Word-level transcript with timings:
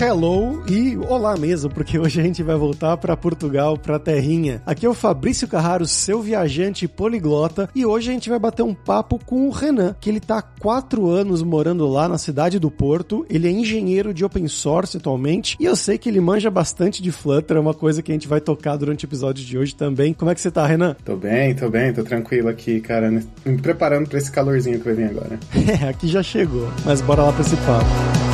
hello 0.00 0.62
e 0.68 0.96
olá 0.96 1.36
mesmo, 1.36 1.68
porque 1.68 1.98
hoje 1.98 2.20
a 2.20 2.22
gente 2.22 2.40
vai 2.40 2.54
voltar 2.54 2.96
para 2.96 3.16
Portugal, 3.16 3.76
para 3.76 3.98
terrinha. 3.98 4.62
Aqui 4.64 4.86
é 4.86 4.88
o 4.88 4.94
Fabrício 4.94 5.48
Carraro, 5.48 5.86
seu 5.86 6.22
viajante 6.22 6.86
poliglota, 6.86 7.68
e 7.74 7.84
hoje 7.84 8.10
a 8.10 8.12
gente 8.12 8.30
vai 8.30 8.38
bater 8.38 8.62
um 8.62 8.74
papo 8.74 9.18
com 9.18 9.48
o 9.48 9.50
Renan, 9.50 9.96
que 10.00 10.08
ele 10.08 10.20
tá 10.20 10.38
há 10.38 10.42
quatro 10.42 11.08
anos 11.08 11.42
morando 11.42 11.86
lá 11.88 12.08
na 12.08 12.16
cidade 12.16 12.60
do 12.60 12.70
Porto. 12.70 13.26
Ele 13.28 13.48
é 13.48 13.50
engenheiro 13.50 14.14
de 14.14 14.24
open 14.24 14.46
source 14.46 14.96
atualmente, 14.96 15.56
e 15.58 15.64
eu 15.64 15.74
sei 15.74 15.98
que 15.98 16.08
ele 16.08 16.20
manja 16.20 16.48
bastante 16.48 17.02
de 17.02 17.10
Flutter, 17.10 17.56
é 17.56 17.60
uma 17.60 17.74
coisa 17.74 18.00
que 18.00 18.12
a 18.12 18.14
gente 18.14 18.28
vai 18.28 18.40
tocar 18.40 18.76
durante 18.76 19.04
o 19.04 19.08
episódio 19.08 19.44
de 19.44 19.58
hoje 19.58 19.74
também. 19.74 20.14
Como 20.14 20.30
é 20.30 20.34
que 20.34 20.40
você 20.40 20.50
tá, 20.50 20.64
Renan? 20.64 20.94
Tô 21.04 21.16
bem, 21.16 21.56
tô 21.56 21.68
bem, 21.68 21.92
tô 21.92 22.04
tranquilo 22.04 22.48
aqui, 22.48 22.80
cara, 22.80 23.10
me 23.10 23.58
preparando 23.60 24.08
para 24.08 24.18
esse 24.18 24.30
calorzinho 24.30 24.78
que 24.78 24.84
vai 24.84 24.94
vir 24.94 25.10
agora. 25.10 25.40
É, 25.68 25.88
aqui 25.88 26.08
já 26.08 26.22
chegou, 26.22 26.68
mas 26.84 27.00
bora 27.02 27.22
lá 27.22 27.32
pra 27.32 27.42
esse 27.42 27.56
papo. 27.56 28.27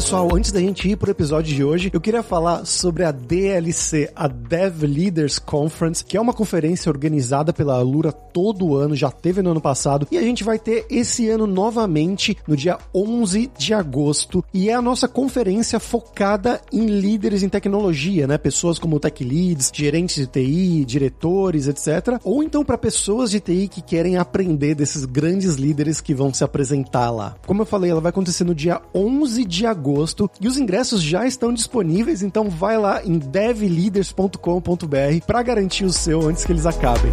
Pessoal, 0.00 0.34
antes 0.34 0.50
da 0.50 0.58
gente 0.58 0.88
ir 0.88 0.96
pro 0.96 1.10
episódio 1.10 1.54
de 1.54 1.62
hoje, 1.62 1.90
eu 1.92 2.00
queria 2.00 2.22
falar 2.22 2.64
sobre 2.64 3.04
a 3.04 3.12
DLC, 3.12 4.10
a 4.16 4.26
Dev 4.28 4.82
Leaders 4.84 5.38
Conference, 5.38 6.02
que 6.02 6.16
é 6.16 6.20
uma 6.20 6.32
conferência 6.32 6.88
organizada 6.88 7.52
pela 7.52 7.74
Alura 7.74 8.10
todo 8.10 8.74
ano, 8.74 8.96
já 8.96 9.10
teve 9.10 9.42
no 9.42 9.50
ano 9.50 9.60
passado, 9.60 10.08
e 10.10 10.16
a 10.16 10.22
gente 10.22 10.42
vai 10.42 10.58
ter 10.58 10.86
esse 10.88 11.28
ano 11.28 11.46
novamente 11.46 12.34
no 12.48 12.56
dia 12.56 12.78
11 12.94 13.50
de 13.58 13.74
agosto, 13.74 14.42
e 14.54 14.70
é 14.70 14.74
a 14.74 14.80
nossa 14.80 15.06
conferência 15.06 15.78
focada 15.78 16.62
em 16.72 16.86
líderes 16.86 17.42
em 17.42 17.50
tecnologia, 17.50 18.26
né? 18.26 18.38
Pessoas 18.38 18.78
como 18.78 18.98
tech 18.98 19.22
leads, 19.22 19.70
gerentes 19.70 20.16
de 20.16 20.26
TI, 20.26 20.82
diretores, 20.86 21.68
etc. 21.68 22.18
Ou 22.24 22.42
então 22.42 22.64
para 22.64 22.78
pessoas 22.78 23.30
de 23.30 23.38
TI 23.38 23.68
que 23.68 23.82
querem 23.82 24.16
aprender 24.16 24.74
desses 24.74 25.04
grandes 25.04 25.56
líderes 25.56 26.00
que 26.00 26.14
vão 26.14 26.32
se 26.32 26.42
apresentar 26.42 27.10
lá. 27.10 27.36
Como 27.46 27.60
eu 27.60 27.66
falei, 27.66 27.90
ela 27.90 28.00
vai 28.00 28.08
acontecer 28.08 28.44
no 28.44 28.54
dia 28.54 28.80
11 28.94 29.44
de 29.44 29.66
agosto 29.66 29.89
agosto 29.90 30.30
e 30.40 30.46
os 30.46 30.56
ingressos 30.56 31.02
já 31.02 31.26
estão 31.26 31.52
disponíveis, 31.52 32.22
então 32.22 32.48
vai 32.48 32.78
lá 32.78 33.04
em 33.04 33.18
devleaders.com.br 33.18 35.26
para 35.26 35.42
garantir 35.42 35.84
o 35.84 35.92
seu 35.92 36.28
antes 36.28 36.44
que 36.44 36.52
eles 36.52 36.66
acabem. 36.66 37.10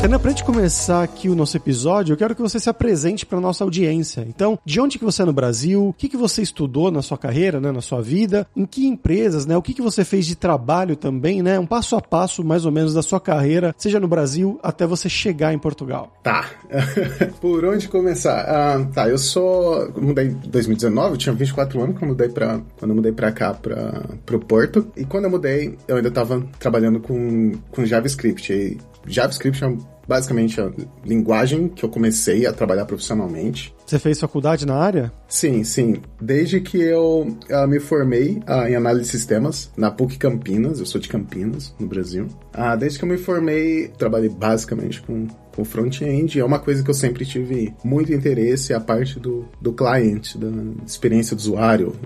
Renan, 0.00 0.20
pra 0.20 0.30
gente 0.30 0.44
começar 0.44 1.02
aqui 1.02 1.28
o 1.28 1.34
nosso 1.34 1.56
episódio, 1.56 2.12
eu 2.12 2.16
quero 2.16 2.32
que 2.32 2.40
você 2.40 2.60
se 2.60 2.70
apresente 2.70 3.26
para 3.26 3.40
nossa 3.40 3.64
audiência. 3.64 4.24
Então, 4.28 4.56
de 4.64 4.80
onde 4.80 4.96
que 4.96 5.04
você 5.04 5.22
é 5.22 5.24
no 5.24 5.32
Brasil? 5.32 5.88
O 5.88 5.92
que 5.92 6.08
que 6.08 6.16
você 6.16 6.40
estudou 6.40 6.88
na 6.88 7.02
sua 7.02 7.18
carreira, 7.18 7.60
né, 7.60 7.72
na 7.72 7.80
sua 7.80 8.00
vida? 8.00 8.46
Em 8.56 8.64
que 8.64 8.86
empresas, 8.86 9.44
né? 9.44 9.56
O 9.56 9.62
que 9.62 9.74
que 9.74 9.82
você 9.82 10.04
fez 10.04 10.24
de 10.24 10.36
trabalho 10.36 10.94
também, 10.94 11.42
né? 11.42 11.58
Um 11.58 11.66
passo 11.66 11.96
a 11.96 12.00
passo, 12.00 12.44
mais 12.44 12.64
ou 12.64 12.70
menos, 12.70 12.94
da 12.94 13.02
sua 13.02 13.18
carreira, 13.18 13.74
seja 13.76 13.98
no 13.98 14.06
Brasil 14.06 14.60
até 14.62 14.86
você 14.86 15.08
chegar 15.08 15.52
em 15.52 15.58
Portugal. 15.58 16.16
Tá. 16.22 16.48
Por 17.40 17.64
onde 17.64 17.88
começar? 17.88 18.38
Ah, 18.42 18.86
tá, 18.94 19.08
eu 19.08 19.18
sou... 19.18 19.92
Mudei 19.96 20.28
em 20.28 20.34
2019, 20.48 21.14
eu 21.14 21.18
tinha 21.18 21.34
24 21.34 21.82
anos 21.82 21.98
quando 21.98 22.02
eu 22.02 22.08
mudei 22.10 22.28
pra, 22.28 22.60
quando 22.78 22.92
eu 22.92 22.94
mudei 22.94 23.12
pra 23.12 23.32
cá, 23.32 23.52
pra, 23.52 24.04
pro 24.24 24.38
Porto. 24.38 24.86
E 24.96 25.04
quando 25.04 25.24
eu 25.24 25.30
mudei, 25.30 25.76
eu 25.88 25.96
ainda 25.96 26.10
tava 26.10 26.46
trabalhando 26.60 27.00
com, 27.00 27.52
com 27.72 27.84
JavaScript. 27.84 28.52
E 28.52 28.78
JavaScript 29.06 29.62
é 29.62 29.66
basicamente 30.08 30.58
a 30.60 30.72
linguagem 31.04 31.68
que 31.68 31.84
eu 31.84 31.88
comecei 31.90 32.46
a 32.46 32.52
trabalhar 32.52 32.86
profissionalmente. 32.86 33.74
Você 33.84 33.98
fez 33.98 34.18
faculdade 34.18 34.66
na 34.66 34.74
área? 34.74 35.12
Sim, 35.28 35.62
sim. 35.64 35.96
Desde 36.20 36.60
que 36.60 36.78
eu 36.78 37.36
uh, 37.50 37.68
me 37.68 37.78
formei 37.78 38.40
uh, 38.48 38.66
em 38.66 38.74
análise 38.74 39.04
de 39.04 39.10
sistemas 39.10 39.70
na 39.76 39.90
PUC 39.90 40.18
Campinas, 40.18 40.80
eu 40.80 40.86
sou 40.86 41.00
de 41.00 41.08
Campinas, 41.08 41.74
no 41.78 41.86
Brasil. 41.86 42.26
Uh, 42.54 42.76
desde 42.78 42.98
que 42.98 43.04
eu 43.04 43.08
me 43.08 43.18
formei, 43.18 43.88
trabalhei 43.88 44.30
basicamente 44.30 45.02
com 45.02 45.26
com 45.58 45.64
front-end 45.64 46.38
é 46.38 46.44
uma 46.44 46.60
coisa 46.60 46.84
que 46.84 46.88
eu 46.88 46.94
sempre 46.94 47.26
tive 47.26 47.74
muito 47.82 48.12
interesse, 48.12 48.72
a 48.72 48.78
parte 48.78 49.18
do, 49.18 49.48
do 49.60 49.72
cliente, 49.72 50.38
da 50.38 50.46
experiência 50.86 51.34
do 51.34 51.40
usuário, 51.40 51.96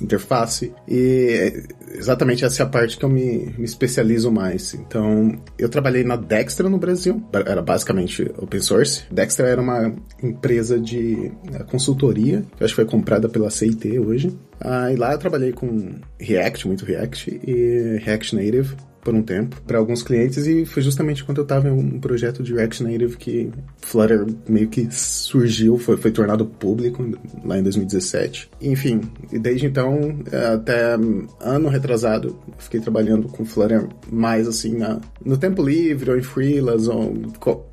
interface. 0.00 0.72
E 0.86 1.64
exatamente 1.96 2.44
essa 2.44 2.62
é 2.62 2.64
a 2.64 2.68
parte 2.68 2.96
que 2.96 3.04
eu 3.04 3.08
me, 3.08 3.52
me 3.58 3.64
especializo 3.64 4.30
mais. 4.30 4.74
Então, 4.74 5.36
eu 5.58 5.68
trabalhei 5.68 6.04
na 6.04 6.14
Dextra 6.14 6.68
no 6.68 6.78
Brasil, 6.78 7.20
era 7.46 7.62
basicamente 7.62 8.30
open 8.38 8.60
source. 8.60 9.04
Dextra 9.10 9.48
era 9.48 9.60
uma 9.60 9.94
empresa 10.22 10.78
de 10.78 11.32
eh, 11.52 11.64
consultoria, 11.64 12.44
que 12.56 12.64
acho 12.64 12.72
que 12.72 12.82
foi 12.82 12.84
comprada 12.84 13.28
pela 13.28 13.50
CIT 13.50 13.98
hoje. 13.98 14.36
Ah, 14.60 14.92
e 14.92 14.96
lá 14.96 15.12
eu 15.12 15.18
trabalhei 15.18 15.52
com 15.52 15.90
React, 16.20 16.66
muito 16.68 16.84
React, 16.84 17.40
e 17.46 17.98
React 18.02 18.36
Native 18.36 18.76
por 19.02 19.14
um 19.14 19.22
tempo 19.22 19.60
para 19.66 19.78
alguns 19.78 20.02
clientes 20.02 20.46
e 20.46 20.64
foi 20.64 20.82
justamente 20.82 21.24
quando 21.24 21.38
eu 21.38 21.42
estava 21.42 21.68
em 21.68 21.72
um 21.72 22.00
projeto 22.00 22.42
de 22.42 22.54
React 22.54 22.84
Native 22.84 23.16
que 23.16 23.50
Flutter 23.78 24.24
meio 24.48 24.68
que 24.68 24.88
surgiu, 24.90 25.76
foi, 25.76 25.96
foi 25.96 26.10
tornado 26.10 26.46
público 26.46 27.04
lá 27.44 27.58
em 27.58 27.62
2017. 27.62 28.48
Enfim, 28.60 29.00
e 29.32 29.38
desde 29.38 29.66
então 29.66 30.18
até 30.54 30.94
ano 31.40 31.68
retrasado 31.68 32.38
fiquei 32.58 32.80
trabalhando 32.80 33.28
com 33.28 33.44
Flutter 33.44 33.88
mais 34.10 34.46
assim 34.46 34.76
na, 34.76 35.00
no 35.24 35.36
tempo 35.36 35.62
livre 35.62 36.10
ou 36.10 36.16
em 36.16 36.22
freelance 36.22 36.88
ou 36.88 37.12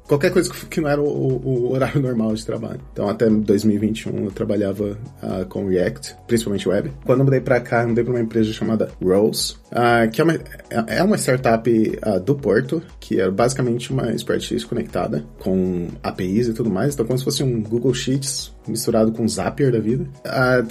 qualquer 0.10 0.32
coisa 0.32 0.52
que 0.52 0.82
não 0.82 0.90
era 0.90 1.00
o, 1.00 1.06
o, 1.06 1.72
horário 1.72 2.02
normal 2.02 2.34
de 2.34 2.44
trabalho. 2.44 2.82
Então, 2.92 3.08
até 3.08 3.30
2021 3.30 4.26
eu 4.26 4.32
trabalhava 4.32 4.98
uh, 5.22 5.46
com 5.48 5.68
React, 5.68 6.16
principalmente 6.28 6.68
web. 6.68 6.92
Quando 7.06 7.20
eu 7.20 7.26
mudei 7.26 7.40
para 7.40 7.62
cá, 7.62 7.84
eu 7.84 7.90
mudei 7.90 8.04
para 8.04 8.14
uma 8.14 8.20
empresa 8.20 8.52
chamada 8.52 8.90
Rose, 9.02 9.54
uh, 9.72 10.10
que 10.12 10.20
é 10.20 10.24
uma, 10.24 10.40
é 10.88 11.04
uma 11.04 11.16
startup 11.16 11.70
uh, 11.70 12.20
do 12.20 12.34
Porto, 12.34 12.82
que 13.00 13.22
é 13.22 13.30
basicamente 13.30 13.94
uma 13.94 14.12
expertise 14.12 14.66
conectada 14.66 15.24
com 15.38 15.88
APIs 16.02 16.48
e 16.48 16.54
tudo 16.54 16.72
mais. 16.72 16.96
Então, 16.96 17.06
como 17.06 17.20
se 17.20 17.24
fosse 17.24 17.44
um 17.44 17.62
Google 17.62 17.94
Sheets 17.94 18.52
misturado 18.68 19.12
com 19.12 19.28
Zapier 19.28 19.72
da 19.72 19.80
vida. 19.80 20.06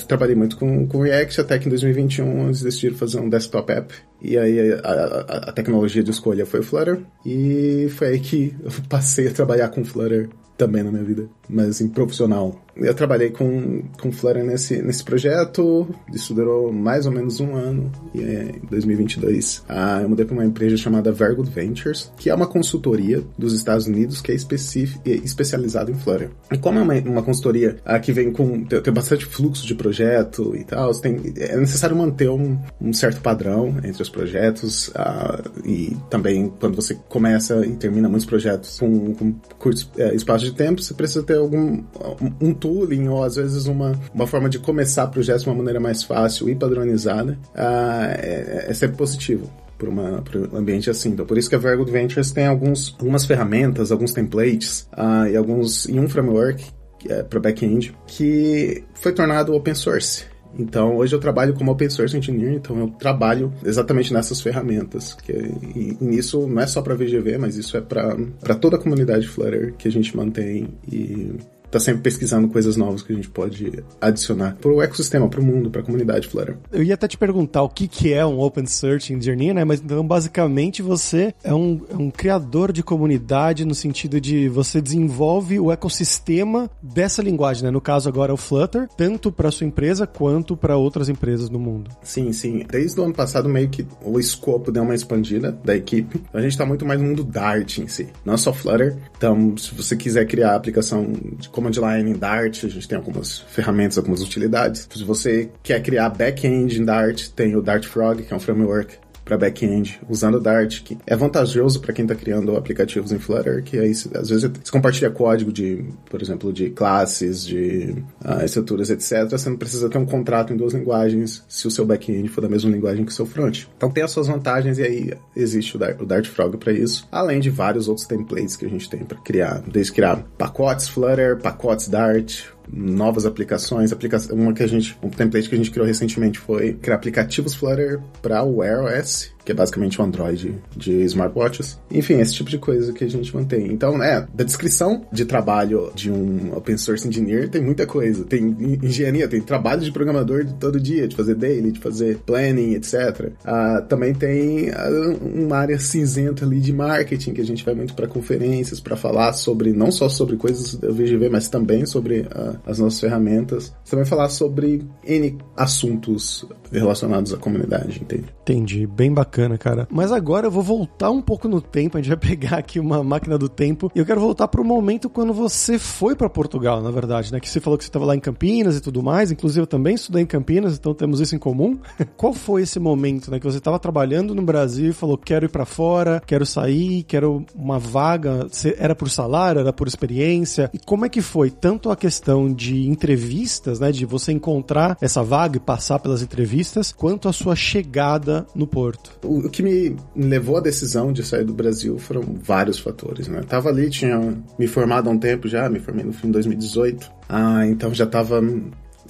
trabalhei 0.07 0.37
muito 0.37 0.57
com, 0.57 0.87
com 0.87 1.01
React 1.01 1.41
até 1.41 1.59
que 1.59 1.67
em 1.67 1.71
2021 1.71 2.47
eles 2.47 2.63
decidiram 2.63 2.97
fazer 2.97 3.19
um 3.19 3.29
desktop 3.29 3.73
app 3.73 3.93
e 4.21 4.37
aí 4.37 4.73
a, 4.73 4.79
a, 4.79 5.21
a, 5.49 5.53
tecnologia 5.53 6.03
de 6.03 6.11
escolha 6.11 6.45
foi 6.45 6.61
o 6.61 6.63
Flutter. 6.63 7.01
E 7.25 7.89
foi 7.91 8.09
aí 8.09 8.21
que 8.21 8.55
eu 8.63 8.71
passei 8.89 9.28
a 9.31 9.35
trabalhar 9.35 9.69
com 9.69 9.85
Flutter 9.85 10.29
também 10.57 10.83
na 10.83 10.91
minha 10.91 11.05
vida, 11.05 11.29
mas 11.49 11.69
assim, 11.69 11.89
profissional 11.89 12.61
eu 12.79 12.95
trabalhei 12.95 13.31
com, 13.31 13.83
com 14.01 14.13
Flutter 14.13 14.45
nesse, 14.45 14.81
nesse 14.83 15.03
projeto, 15.03 15.89
isso 16.13 16.35
durou 16.35 16.73
mais 16.73 17.07
ou 17.07 17.13
menos 17.13 17.41
um 17.41 17.55
ano, 17.55 17.91
e 18.15 18.23
é, 18.23 18.53
em 18.63 18.67
2022 18.69 19.65
ah, 19.69 20.01
eu 20.03 20.09
mudei 20.09 20.25
para 20.25 20.35
uma 20.35 20.45
empresa 20.45 20.77
chamada 20.77 21.13
Vergood 21.13 21.51
Ventures, 21.51 22.13
que 22.17 22.31
é 22.31 22.35
uma 22.35 22.47
consultoria 22.47 23.23
dos 23.37 23.53
Estados 23.53 23.87
Unidos 23.87 24.21
que 24.21 24.33
é 24.33 24.35
especializada 24.35 25.91
em 25.91 25.95
Flutter. 25.95 26.31
E 26.53 26.59
como 26.59 26.79
é 26.79 26.83
uma, 26.83 26.95
uma 26.95 27.23
consultoria 27.23 27.77
ah, 27.85 27.99
que 27.99 28.13
vem 28.13 28.33
com 28.33 28.65
tem, 28.65 28.81
tem, 28.81 28.93
bastante 28.93 29.27
fluxo 29.27 29.67
de 29.67 29.75
projeto 29.75 30.55
e 30.57 30.65
tal, 30.65 30.93
tem, 30.93 31.21
é 31.37 31.57
necessário 31.57 31.97
manter 31.97 32.31
um, 32.31 32.59
um 32.81 32.93
certo 32.93 33.21
padrão 33.21 33.77
entre 33.85 34.03
os 34.03 34.09
projetos, 34.09 34.91
ah, 34.95 35.43
e 35.65 35.97
também 36.11 36.53
quando 36.61 36.77
você 36.77 36.97
começa 37.09 37.65
e 37.67 37.73
termina 37.77 38.09
muitos 38.09 38.27
projetos 38.27 38.79
com, 38.79 39.15
com 39.15 39.33
curto 39.59 39.89
é, 39.97 40.15
espaço 40.15 40.45
de 40.45 40.53
tempo, 40.53 40.83
você 40.83 40.95
precisa 40.95 41.23
ter 41.23 41.37
algum 41.37 41.79
um, 42.21 42.49
um 42.49 42.55
tooling 42.69 43.09
ou 43.09 43.25
às 43.25 43.37
vezes 43.37 43.67
uma, 43.67 43.99
uma 44.15 44.27
forma 44.27 44.49
de 44.49 44.59
começar 44.59 45.07
projetos 45.07 45.45
de 45.45 45.49
uma 45.49 45.57
maneira 45.57 45.81
mais 45.81 46.03
fácil 46.03 46.49
e 46.49 46.55
padronizada 46.55 47.39
uh, 47.55 48.15
é, 48.19 48.67
é 48.69 48.75
sempre 48.75 48.97
positivo 48.97 49.51
para 49.79 49.89
um 49.89 50.57
ambiente 50.57 50.91
assim. 50.91 51.11
Então, 51.11 51.25
por 51.25 51.39
isso 51.39 51.49
que 51.49 51.55
a 51.55 51.59
Very 51.59 51.83
Ventures 51.85 52.33
tem 52.33 52.47
alguns, 52.47 52.97
algumas 52.99 53.25
ferramentas, 53.25 53.93
alguns 53.93 54.13
templates 54.13 54.89
uh, 54.93 55.29
e 55.31 55.37
alguns 55.37 55.85
e 55.85 56.01
um 56.01 56.09
framework 56.09 56.65
é, 57.09 57.23
para 57.23 57.39
back-end 57.39 57.95
que 58.07 58.83
foi 58.95 59.13
tornado 59.13 59.55
open 59.55 59.75
source. 59.75 60.25
Então, 60.59 60.97
hoje 60.97 61.15
eu 61.15 61.21
trabalho 61.21 61.55
como 61.55 61.71
Open 61.71 61.91
Source 61.91 62.17
Engineer, 62.17 62.55
então 62.55 62.77
eu 62.79 62.89
trabalho 62.89 63.53
exatamente 63.65 64.13
nessas 64.13 64.41
ferramentas. 64.41 65.15
Que, 65.15 65.33
e, 65.33 65.97
e 66.01 66.05
nisso 66.05 66.49
não 66.49 66.61
é 66.61 66.67
só 66.67 66.83
para 66.83 66.95
VGV, 66.95 67.39
mas 67.39 67.57
isso 67.57 67.77
é 67.77 67.81
para 67.81 68.55
toda 68.57 68.77
a 68.77 68.81
comunidade 68.81 69.29
Flutter 69.29 69.75
que 69.77 69.87
a 69.87 69.93
gente 69.93 70.17
mantém 70.17 70.69
e 70.91 71.35
tá 71.71 71.79
sempre 71.81 72.03
pesquisando 72.03 72.49
coisas 72.49 72.77
novas 72.77 73.03
que 73.03 73.13
a 73.13 73.17
gente 73.17 73.29
pode 73.29 73.85
adicionar 74.01 74.57
pro 74.61 74.81
ecossistema, 74.83 75.29
pro 75.29 75.43
mundo, 75.43 75.71
pra 75.71 75.83
comunidade 75.83 76.29
Flutter. 76.29 76.57
Eu 76.73 76.83
ia 76.83 76.95
até 76.95 77.07
te 77.07 77.17
perguntar 77.17 77.63
o 77.63 77.69
que, 77.69 77.87
que 77.87 78.13
é 78.13 78.25
um 78.25 78.41
Open 78.41 78.67
Search 78.67 79.13
Engineer, 79.13 79.55
né? 79.55 79.65
Mas 79.65 79.81
então, 79.81 80.07
basicamente, 80.07 80.83
você 80.83 81.35
é 81.43 81.55
um, 81.55 81.81
é 81.91 81.97
um 81.97 82.11
criador 82.11 82.73
de 82.73 82.83
comunidade 82.83 83.65
no 83.65 83.75
sentido 83.75 84.21
de 84.21 84.49
você 84.49 84.81
desenvolve 84.81 85.61
o 85.61 85.71
ecossistema 85.71 86.71
dessa 86.83 87.23
linguagem, 87.23 87.65
né? 87.65 87.71
No 87.71 87.81
caso 87.81 88.09
agora 88.09 88.33
é 88.33 88.35
o 88.35 88.37
Flutter, 88.37 88.89
tanto 88.97 89.31
para 89.31 89.51
sua 89.51 89.67
empresa 89.67 90.07
quanto 90.07 90.57
para 90.57 90.77
outras 90.77 91.09
empresas 91.09 91.51
no 91.51 91.59
mundo. 91.59 91.91
Sim, 92.03 92.33
sim. 92.33 92.65
Desde 92.71 92.99
o 93.01 93.05
ano 93.05 93.15
passado, 93.15 93.49
meio 93.49 93.69
que 93.69 93.87
o 94.05 94.19
escopo 94.19 94.73
deu 94.73 94.83
uma 94.83 94.95
expandida 94.95 95.53
da 95.65 95.77
equipe. 95.77 96.23
A 96.33 96.41
gente 96.41 96.57
tá 96.57 96.65
muito 96.65 96.87
mais 96.87 97.01
no 97.01 97.07
mundo 97.07 97.25
Dart 97.25 97.79
em 97.79 97.89
si, 97.89 98.09
não 98.25 98.37
só 98.37 98.53
Flutter. 98.53 98.97
Então, 99.17 99.57
se 99.57 99.75
você 99.75 99.97
quiser 99.97 100.27
criar 100.27 100.55
aplicação 100.55 101.13
de 101.39 101.49
command 101.59 101.73
line 101.73 102.13
em 102.13 102.17
Dart, 102.17 102.65
a 102.65 102.69
gente 102.69 102.87
tem 102.87 102.97
algumas 102.97 103.41
ferramentas, 103.41 103.99
algumas 103.99 104.23
utilidades. 104.23 104.89
Se 104.89 105.03
você 105.03 105.51
quer 105.61 105.83
criar 105.83 106.09
back-end 106.11 106.81
em 106.81 106.85
Dart, 106.85 107.29
tem 107.31 107.57
o 107.57 107.61
Dart 107.61 107.85
Frog, 107.85 108.23
que 108.23 108.33
é 108.33 108.37
um 108.37 108.41
framework 108.41 108.97
para 109.29 109.37
back-end 109.37 110.01
usando 110.09 110.41
Dart, 110.41 110.83
que 110.83 110.97
é 111.07 111.15
vantajoso 111.15 111.81
para 111.81 111.93
quem 111.93 112.07
está 112.07 112.15
criando 112.15 112.57
aplicativos 112.57 113.13
em 113.13 113.19
Flutter, 113.19 113.63
que 113.63 113.79
aí 113.79 113.91
às 113.91 114.31
vezes 114.31 114.43
você 114.43 114.73
compartilha 114.73 115.11
código 115.11 115.53
de, 115.53 115.85
por 116.09 116.23
exemplo, 116.23 116.51
de 116.51 116.71
classes, 116.71 117.45
de 117.45 117.95
uh, 118.25 118.43
estruturas, 118.43 118.89
etc. 118.89 119.31
Você 119.31 119.51
não 119.51 119.59
precisa 119.59 119.91
ter 119.91 119.99
um 119.99 120.07
contrato 120.07 120.53
em 120.53 120.57
duas 120.57 120.73
linguagens 120.73 121.45
se 121.47 121.67
o 121.67 121.71
seu 121.71 121.85
back-end 121.85 122.31
for 122.31 122.41
da 122.41 122.49
mesma 122.49 122.71
linguagem 122.71 123.05
que 123.05 123.13
o 123.13 123.15
seu 123.15 123.27
front. 123.27 123.65
Então 123.77 123.91
tem 123.91 124.03
as 124.03 124.11
suas 124.11 124.29
vantagens 124.29 124.79
e 124.79 124.83
aí 124.83 125.13
existe 125.37 125.77
o 125.77 125.79
Dart, 125.79 126.01
o 126.01 126.07
Dart 126.07 126.27
Frog 126.27 126.57
para 126.57 126.73
isso, 126.73 127.07
além 127.13 127.39
de 127.39 127.51
vários 127.51 127.87
outros 127.87 128.07
templates 128.07 128.57
que 128.57 128.65
a 128.65 128.69
gente 128.69 128.89
tem 128.89 129.01
para 129.01 129.19
criar, 129.19 129.63
desde 129.71 129.93
criar 129.93 130.25
pacotes 130.39 130.89
Flutter, 130.89 131.37
pacotes 131.37 131.89
Dart, 131.89 132.47
novas 132.73 133.27
aplicações. 133.27 133.93
Aplica 133.93 134.19
uma 134.33 134.53
que 134.53 134.63
a 134.63 134.67
gente, 134.67 134.97
um 135.03 135.09
template 135.09 135.49
que 135.49 135.55
a 135.55 135.59
gente 135.59 135.71
criou 135.71 135.87
recentemente 135.87 136.39
foi 136.39 136.75
criar 136.75 136.97
aplicativos 136.97 137.55
Flutter 137.55 138.01
para 138.23 138.43
o 138.43 138.59
Wear 138.59 138.85
OS, 138.85 139.31
que 139.45 139.53
é 139.53 139.55
basicamente 139.55 139.99
o 139.99 140.05
um 140.05 140.07
Android 140.07 140.55
de 140.77 140.93
smartwatches. 141.05 141.81
Enfim, 141.91 142.21
esse 142.21 142.35
tipo 142.35 142.51
de 142.51 142.59
coisa 142.59 142.93
que 142.93 143.03
a 143.03 143.09
gente 143.09 143.35
mantém. 143.35 143.73
Então, 143.73 144.03
é, 144.03 144.27
da 144.35 144.45
descrição 144.45 145.07
de 145.11 145.25
trabalho 145.25 145.91
de 145.95 146.11
um 146.11 146.55
open 146.55 146.77
source 146.77 147.09
engineer 147.09 147.49
tem 147.49 147.63
muita 147.63 147.87
coisa. 147.87 148.25
Tem 148.25 148.55
engenharia, 148.83 149.27
tem 149.27 149.41
trabalho 149.41 149.81
de 149.81 149.91
programador 149.91 150.45
de 150.45 150.53
todo 150.55 150.79
dia, 150.79 151.09
de 151.09 151.17
fazer 151.17 151.35
daily, 151.35 151.73
de 151.73 151.81
fazer 151.81 152.19
planning, 152.27 152.75
etc. 152.75 153.33
Uh, 153.43 153.87
também 153.89 154.13
tem 154.13 154.69
uh, 154.69 155.19
uma 155.35 155.57
área 155.57 155.79
cinzenta 155.79 156.45
ali 156.45 156.61
de 156.61 156.73
marketing, 156.73 157.33
que 157.33 157.41
a 157.41 157.47
gente 157.47 157.65
vai 157.65 157.75
muito 157.75 157.95
para 157.95 158.07
conferências 158.07 158.81
para 158.81 158.97
falar 158.97 159.33
sobre, 159.33 159.73
não 159.73 159.91
só 159.91 160.11
sobre 160.11 160.37
coisas 160.37 160.75
da 160.75 160.89
VGV, 160.89 161.31
mas 161.31 161.49
também 161.49 161.87
sobre 161.87 162.27
as 162.67 162.79
nossas 162.79 163.01
ferramentas. 163.01 163.75
Você 163.85 163.97
vai 163.97 164.05
falar 164.05 164.29
sobre 164.29 164.87
N 165.05 165.39
assuntos 165.57 166.47
relacionados 166.71 167.33
à 167.33 167.37
comunidade, 167.37 168.01
entende? 168.01 168.27
Entendi, 168.43 168.87
bem 168.87 169.13
bacana, 169.13 169.59
cara. 169.59 169.87
Mas 169.91 170.13
agora 170.13 170.47
eu 170.47 170.51
vou 170.51 170.63
voltar 170.63 171.11
um 171.11 171.21
pouco 171.21 171.49
no 171.49 171.61
tempo, 171.61 171.97
a 171.97 172.01
gente 172.01 172.09
vai 172.09 172.19
pegar 172.29 172.59
aqui 172.59 172.79
uma 172.79 173.03
máquina 173.03 173.39
do 173.39 173.49
tempo 173.49 173.91
e 173.95 173.99
eu 173.99 174.07
quero 174.07 174.21
voltar 174.21 174.49
para 174.49 174.61
o 174.61 174.65
momento 174.65 175.09
quando 175.09 175.33
você 175.33 175.79
foi 175.79 176.15
para 176.15 176.29
Portugal, 176.29 176.83
na 176.83 176.91
verdade, 176.91 177.33
né? 177.33 177.41
Que 177.41 177.49
você 177.49 177.61
falou 177.61 177.79
que 177.79 177.85
você 177.85 177.89
estava 177.89 178.05
lá 178.05 178.15
em 178.15 178.21
Campinas 178.21 178.77
e 178.77 178.81
tudo 178.81 179.03
mais, 179.03 179.31
inclusive 179.31 179.63
eu 179.63 179.67
também 179.67 179.95
estudei 179.95 180.23
em 180.23 180.27
Campinas, 180.27 180.77
então 180.77 180.95
temos 180.95 181.21
isso 181.21 181.35
em 181.35 181.39
comum. 181.39 181.79
Qual 182.17 182.33
foi 182.33 182.63
esse 182.63 182.79
momento, 182.79 183.31
né, 183.31 183.39
que 183.39 183.45
você 183.45 183.59
estava 183.59 183.79
trabalhando 183.79 184.35
no 184.35 184.43
Brasil 184.43 184.91
e 184.91 184.93
falou 184.93 185.17
quero 185.17 185.47
ir 185.47 185.49
para 185.49 185.65
fora, 185.65 186.23
quero 186.27 186.47
sair, 186.47 187.03
quero 187.05 187.45
uma 187.55 187.79
vaga, 187.79 188.47
era 188.79 188.95
por 188.95 189.11
salário, 189.11 189.61
era 189.61 189.73
por 189.73 189.87
experiência? 189.87 190.71
E 190.73 190.79
como 190.79 191.05
é 191.05 191.09
que 191.09 191.21
foi 191.21 191.51
tanto 191.51 191.91
a 191.91 191.97
questão 191.97 192.48
de 192.53 192.87
entrevistas, 192.89 193.81
né, 193.81 193.93
de 193.93 194.05
você 194.05 194.33
encontrar 194.33 194.97
essa 195.01 195.23
vaga 195.23 195.57
e 195.57 195.61
passar 195.61 195.99
pelas 195.99 196.23
entrevistas, 196.23 196.93
quanto 196.93 197.29
a 197.29 197.33
sua 197.33 197.55
chegada 197.55 198.47
no 198.55 198.67
Porto? 198.67 199.19
O, 199.25 199.49
que 199.49 199.63
me 199.63 199.97
levou 200.17 200.57
à 200.57 200.61
decisão 200.61 201.13
de 201.13 201.23
sair 201.23 201.45
do 201.45 201.55
Brasil 201.55 201.99
foram 201.99 202.23
vários 202.43 202.79
fatores, 202.79 203.29
né? 203.29 203.43
tava 203.43 203.69
ali, 203.69 203.91
tinha 203.91 204.19
me 204.59 204.67
formado 204.67 205.09
há 205.09 205.13
um 205.13 205.19
tempo 205.19 205.49
já, 205.49 205.69
me 205.69 205.79
formei 205.79 206.05
no 206.05 206.13
fim 206.13 206.29
de 206.29 206.35
2018, 206.35 207.11
ah, 207.29 207.67
então 207.67 207.93
já 207.95 208.07
tava 208.07 208.41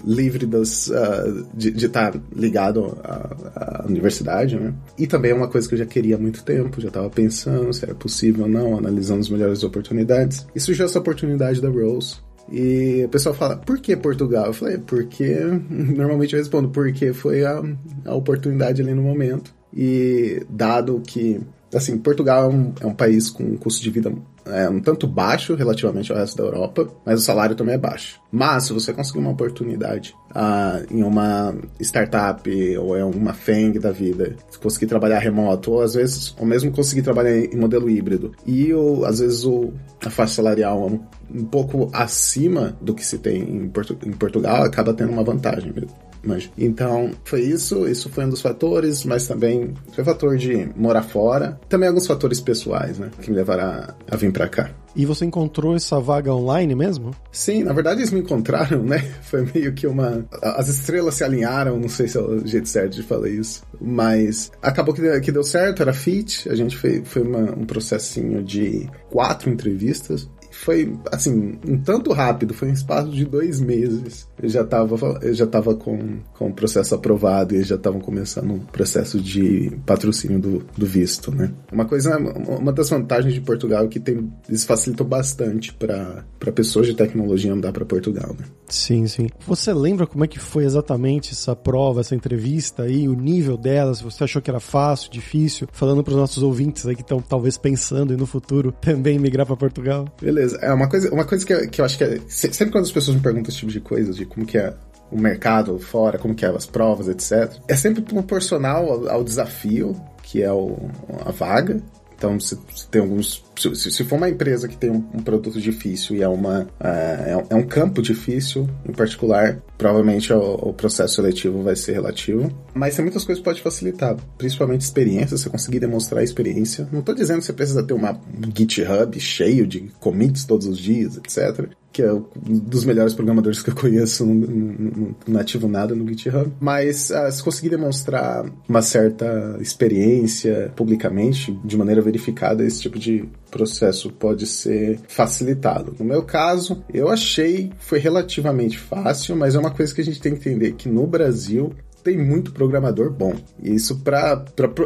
livre 0.05 0.47
das, 0.47 0.89
uh, 0.89 1.47
de 1.55 1.87
estar 1.87 2.13
tá 2.13 2.21
ligado 2.35 2.99
à, 3.03 3.83
à, 3.83 3.87
universidade, 3.87 4.57
né? 4.57 4.73
E 4.97 5.07
também 5.07 5.31
é 5.31 5.35
uma 5.35 5.49
coisa 5.49 5.69
que 5.69 5.75
eu 5.75 5.79
já 5.79 5.87
queria 5.87 6.17
há 6.17 6.19
muito 6.19 6.45
tempo, 6.45 6.81
já 6.81 6.89
estava 6.89 7.11
pensando 7.11 7.73
se 7.73 7.85
era 7.85 7.95
possível 7.95 8.45
ou 8.45 8.51
não, 8.51 8.77
analisando 8.77 9.21
as 9.21 9.29
melhores 9.29 9.63
oportunidades. 9.63 10.47
E 10.55 10.61
surgiu 10.61 10.85
essa 10.85 10.99
oportunidade 10.99 11.61
da 11.61 11.69
Rose, 11.69 12.17
e 12.51 13.05
o 13.05 13.09
pessoal 13.09 13.35
fala, 13.35 13.57
por 13.57 13.79
que 13.79 13.97
Portugal? 13.97 14.47
Eu 14.47 14.53
falei, 14.53 14.79
porque 14.79 15.37
normalmente 15.71 16.35
eu 16.35 16.39
respondo, 16.39 16.69
porque 16.71 17.13
foi 17.13 17.45
a, 17.45 17.63
a 18.05 18.15
oportunidade 18.15 18.83
ali 18.83 18.95
no 18.95 19.03
momento. 19.03 19.55
E 19.75 20.43
dado 20.49 21.01
que, 21.07 21.41
assim, 21.75 21.99
Portugal 21.99 22.51
é 22.51 22.55
um, 22.55 22.73
é 22.81 22.87
um 22.87 22.95
país 22.95 23.31
com 23.31 23.45
um 23.45 23.57
custo 23.57 23.83
de 23.83 23.91
vida 23.91 24.13
é, 24.49 24.69
um 24.69 24.81
tanto 24.81 25.07
baixo 25.07 25.55
relativamente 25.55 26.13
ao 26.13 26.19
resto 26.19 26.37
da 26.37 26.45
Europa, 26.45 26.89
mas 27.05 27.21
o 27.21 27.23
salário 27.25 27.57
também 27.57 27.75
é 27.75 27.79
baixo. 27.79 28.21
Mas 28.31 28.65
se 28.65 28.73
você 28.73 28.93
conseguir 28.93 29.19
uma 29.19 29.31
oportunidade 29.31 30.15
uh, 30.31 30.87
em 30.93 31.03
uma 31.03 31.55
startup 31.81 32.79
ou 32.79 32.97
em 32.97 33.03
uma 33.03 33.33
FANG 33.33 33.79
da 33.79 33.91
vida, 33.91 34.37
se 34.51 34.59
conseguir 34.59 34.87
trabalhar 34.87 35.19
remoto, 35.19 35.73
ou 35.73 35.83
às 35.83 35.95
vezes, 35.95 36.35
ou 36.39 36.47
mesmo 36.47 36.71
conseguir 36.71 37.03
trabalhar 37.03 37.37
em 37.37 37.57
modelo 37.57 37.89
híbrido, 37.89 38.33
e 38.47 38.73
o, 38.73 39.05
às 39.05 39.21
vezes 39.21 39.45
o, 39.45 39.73
a 40.05 40.11
faixa 40.11 40.35
salarial 40.35 40.89
é 40.89 40.93
um, 40.93 41.41
um 41.41 41.45
pouco 41.45 41.89
acima 41.93 42.77
do 42.81 42.95
que 42.95 43.05
se 43.05 43.19
tem 43.19 43.43
em, 43.43 43.69
Portu 43.69 43.97
em 44.05 44.13
Portugal, 44.13 44.63
acaba 44.63 44.93
tendo 44.93 45.13
uma 45.13 45.25
vantagem 45.25 45.73
mesmo. 45.73 46.08
Mas, 46.29 46.51
então, 46.59 47.11
foi 47.25 47.41
isso. 47.41 47.89
Isso 47.89 48.11
foi 48.11 48.27
um 48.27 48.29
dos 48.29 48.43
fatores, 48.43 49.03
mas 49.05 49.27
também 49.27 49.73
foi 49.93 50.05
fator 50.05 50.37
de 50.37 50.69
morar 50.77 51.03
fora. 51.03 51.59
Também 51.71 51.89
alguns 51.89 52.07
fatores 52.07 52.39
pessoais, 52.39 52.99
né? 52.99 53.11
Que 53.23 53.31
me 53.31 53.37
levaram 53.37 53.95
a, 54.11 54.17
vir 54.17 54.31
para 54.31 54.47
cá. 54.47 54.71
E 54.95 55.07
você 55.07 55.25
encontrou 55.25 55.75
essa 55.75 55.99
vaga 56.01 56.35
online 56.35 56.75
mesmo? 56.75 57.13
Sim, 57.33 57.63
na 57.63 57.73
verdade 57.73 58.01
eles 58.01 58.11
me 58.11 58.21
encontraram, 58.21 58.83
né? 58.83 58.99
Foi 59.23 59.49
meio 59.55 59.73
que 59.73 59.87
uma. 59.87 60.27
As 60.43 60.69
estrelas 60.69 61.15
se 61.15 61.25
alinharam, 61.25 61.79
não 61.79 61.89
sei 61.89 62.09
se 62.09 62.19
é 62.19 62.21
o 62.21 62.47
jeito 62.47 62.69
certo 62.69 62.95
de 62.95 63.03
falar 63.03 63.29
isso. 63.29 63.63
Mas 63.81 64.51
acabou 64.61 64.93
que, 64.93 65.21
que 65.21 65.33
deu 65.33 65.45
certo, 65.45 65.83
era 65.83 65.93
fit. 65.93 66.49
A 66.51 66.55
gente 66.55 66.77
foi, 66.77 67.03
foi 67.05 67.23
uma, 67.23 67.55
um 67.57 67.65
processinho 67.65 68.43
de 68.43 68.89
quatro 69.11 69.49
entrevistas 69.49 70.29
foi, 70.59 70.93
assim, 71.13 71.59
um 71.67 71.79
tanto 71.79 72.13
rápido, 72.13 72.53
foi 72.53 72.69
um 72.69 72.73
espaço 72.73 73.11
de 73.11 73.25
dois 73.25 73.61
meses. 73.61 74.29
Eu 74.41 74.49
já 74.49 74.63
estava 74.63 75.19
eu 75.23 75.35
já 75.35 75.47
tava 75.47 75.75
com, 75.75 76.19
com 76.35 76.49
o 76.49 76.53
processo 76.53 76.95
aprovado 76.95 77.55
e 77.55 77.59
eles 77.59 77.69
já 77.69 77.77
estavam 77.77 78.01
começando 78.01 78.55
o 78.55 78.61
processo 78.61 79.21
de 79.21 79.73
patrocínio 79.87 80.39
do, 80.39 80.67
do 80.77 80.87
visto, 80.87 81.35
né? 81.35 81.53
Uma 81.73 81.85
coisa, 81.85 82.17
uma 82.17 82.73
das 82.73 82.91
vantagens 82.91 83.33
de 83.35 83.41
Portugal 83.41 83.85
é 83.85 83.89
que 83.89 84.01
tem, 84.01 84.31
eles 84.49 84.65
facilitam 84.65 85.07
bastante 85.07 85.73
para 85.73 86.25
pessoas 86.55 86.87
de 86.87 86.95
tecnologia 86.95 87.53
andar 87.53 87.73
para 87.73 87.85
Portugal, 87.85 88.35
né? 88.39 88.45
Sim, 88.69 89.07
sim. 89.07 89.29
Você 89.47 89.73
lembra 89.73 90.07
como 90.07 90.25
é 90.25 90.29
que 90.29 90.39
foi 90.39 90.65
exatamente 90.65 91.33
essa 91.33 91.55
prova, 91.55 92.01
essa 92.01 92.15
entrevista 92.15 92.83
aí, 92.83 93.09
o 93.09 93.15
nível 93.15 93.57
dela, 93.57 93.95
se 93.95 94.03
você 94.03 94.25
achou 94.25 94.43
que 94.43 94.51
era 94.51 94.61
fácil, 94.61 95.11
difícil? 95.11 95.69
Falando 95.73 96.03
para 96.03 96.13
os 96.13 96.19
nossos 96.19 96.43
ouvintes 96.43 96.87
aí 96.87 96.95
que 96.95 97.03
estão 97.03 97.21
talvez 97.21 97.57
pensando 97.57 98.13
em 98.13 98.17
no 98.17 98.27
futuro 98.27 98.73
também 98.81 99.19
migrar 99.19 99.47
para 99.47 99.57
Portugal. 99.57 100.07
Beleza. 100.21 100.48
É 100.61 100.73
uma 100.73 100.89
coisa, 100.89 101.13
uma 101.13 101.25
coisa 101.25 101.45
que, 101.45 101.53
eu, 101.53 101.69
que 101.69 101.81
eu 101.81 101.85
acho 101.85 101.99
que 101.99 102.05
é, 102.05 102.21
sempre 102.29 102.71
quando 102.71 102.85
as 102.85 102.93
pessoas 102.93 103.17
me 103.17 103.23
perguntam 103.23 103.49
esse 103.51 103.59
tipo 103.59 103.73
de 103.73 103.81
coisas, 103.81 104.17
de 104.17 104.25
como 104.25 104.47
que 104.47 104.59
é 104.59 104.73
o 105.11 105.19
mercado 105.19 105.79
fora, 105.79 106.19
como 106.19 106.35
que 106.35 106.45
é 106.45 106.49
as 106.49 106.67
provas, 106.67 107.09
etc. 107.09 107.59
É 107.67 107.75
sempre 107.75 108.03
proporcional 108.03 108.91
ao, 108.91 109.09
ao 109.09 109.25
desafio, 109.25 109.97
que 110.23 110.43
é 110.43 110.53
o, 110.53 110.77
a 111.25 111.31
vaga, 111.31 111.81
então, 112.19 112.39
se, 112.41 112.59
se 112.75 112.89
tem 112.89 113.01
alguns. 113.01 113.45
Se, 113.57 113.93
se, 113.93 114.05
for 114.05 114.17
uma 114.17 114.29
empresa 114.29 114.67
que 114.67 114.77
tem 114.77 114.91
um, 114.91 115.05
um 115.15 115.23
produto 115.23 115.61
difícil 115.61 116.17
e 116.17 116.23
é, 116.23 116.29
uma, 116.29 116.63
uh, 116.63 117.47
é, 117.49 117.55
um 117.55 117.63
campo 117.63 118.03
difícil, 118.03 118.69
em 118.89 118.93
particular, 118.93 119.63
provavelmente 119.77 120.33
o, 120.33 120.55
o, 120.55 120.73
processo 120.73 121.15
seletivo 121.15 121.63
vai 121.63 121.77
ser 121.77 121.93
relativo. 121.93 122.53
Mas 122.75 122.97
tem 122.97 123.05
muitas 123.05 123.25
coisas 123.25 123.41
que 123.41 123.45
pode 123.45 123.63
facilitar, 123.63 124.17
principalmente 124.37 124.81
experiência, 124.81 125.37
você 125.37 125.49
conseguir 125.49 125.79
demonstrar 125.79 126.25
experiência. 126.25 126.89
Não 126.91 127.01
estou 127.01 127.15
dizendo 127.15 127.39
que 127.39 127.47
você 127.47 127.53
precisa 127.53 127.85
ter 127.85 127.95
uma, 127.95 128.13
um 128.13 128.51
GitHub 128.53 129.19
cheio 129.21 129.65
de 129.65 129.89
commits 130.01 130.45
todos 130.45 130.67
os 130.67 130.77
dias, 130.77 131.17
etc 131.17 131.71
que 131.99 132.03
é 132.03 132.13
um 132.13 132.23
dos 132.47 132.85
melhores 132.85 133.13
programadores 133.13 133.61
que 133.61 133.71
eu 133.71 133.75
conheço, 133.75 134.25
não, 134.25 134.33
não, 134.33 135.17
não 135.27 135.41
ativo 135.41 135.67
nada 135.67 135.97
no 135.97 136.07
GitHub. 136.07 136.53
Mas 136.61 137.11
uh, 137.11 137.29
se 137.33 137.43
conseguir 137.43 137.71
demonstrar 137.71 138.47
uma 138.69 138.83
certa 138.83 139.59
experiência 139.61 140.73
publicamente, 140.77 141.59
de 141.65 141.77
maneira 141.77 142.01
verificada, 142.01 142.65
esse 142.65 142.83
tipo 142.83 143.01
de 143.01 143.29
processo 143.51 144.13
pode 144.13 144.47
ser 144.47 145.01
facilitado. 145.09 145.97
No 145.99 146.05
meu 146.05 146.23
caso, 146.23 146.85
eu 146.95 147.09
achei 147.09 147.73
foi 147.81 147.99
relativamente 147.99 148.79
fácil, 148.79 149.35
mas 149.35 149.57
é 149.57 149.59
uma 149.59 149.73
coisa 149.73 149.93
que 149.93 150.01
a 150.01 150.05
gente 150.05 150.21
tem 150.21 150.37
que 150.37 150.49
entender 150.49 150.75
que 150.75 150.89
no 150.89 151.05
Brasil 151.05 151.73
tem 152.03 152.17
muito 152.17 152.53
programador 152.53 153.11
bom. 153.11 153.35
Isso 153.63 153.99
para 154.01 154.37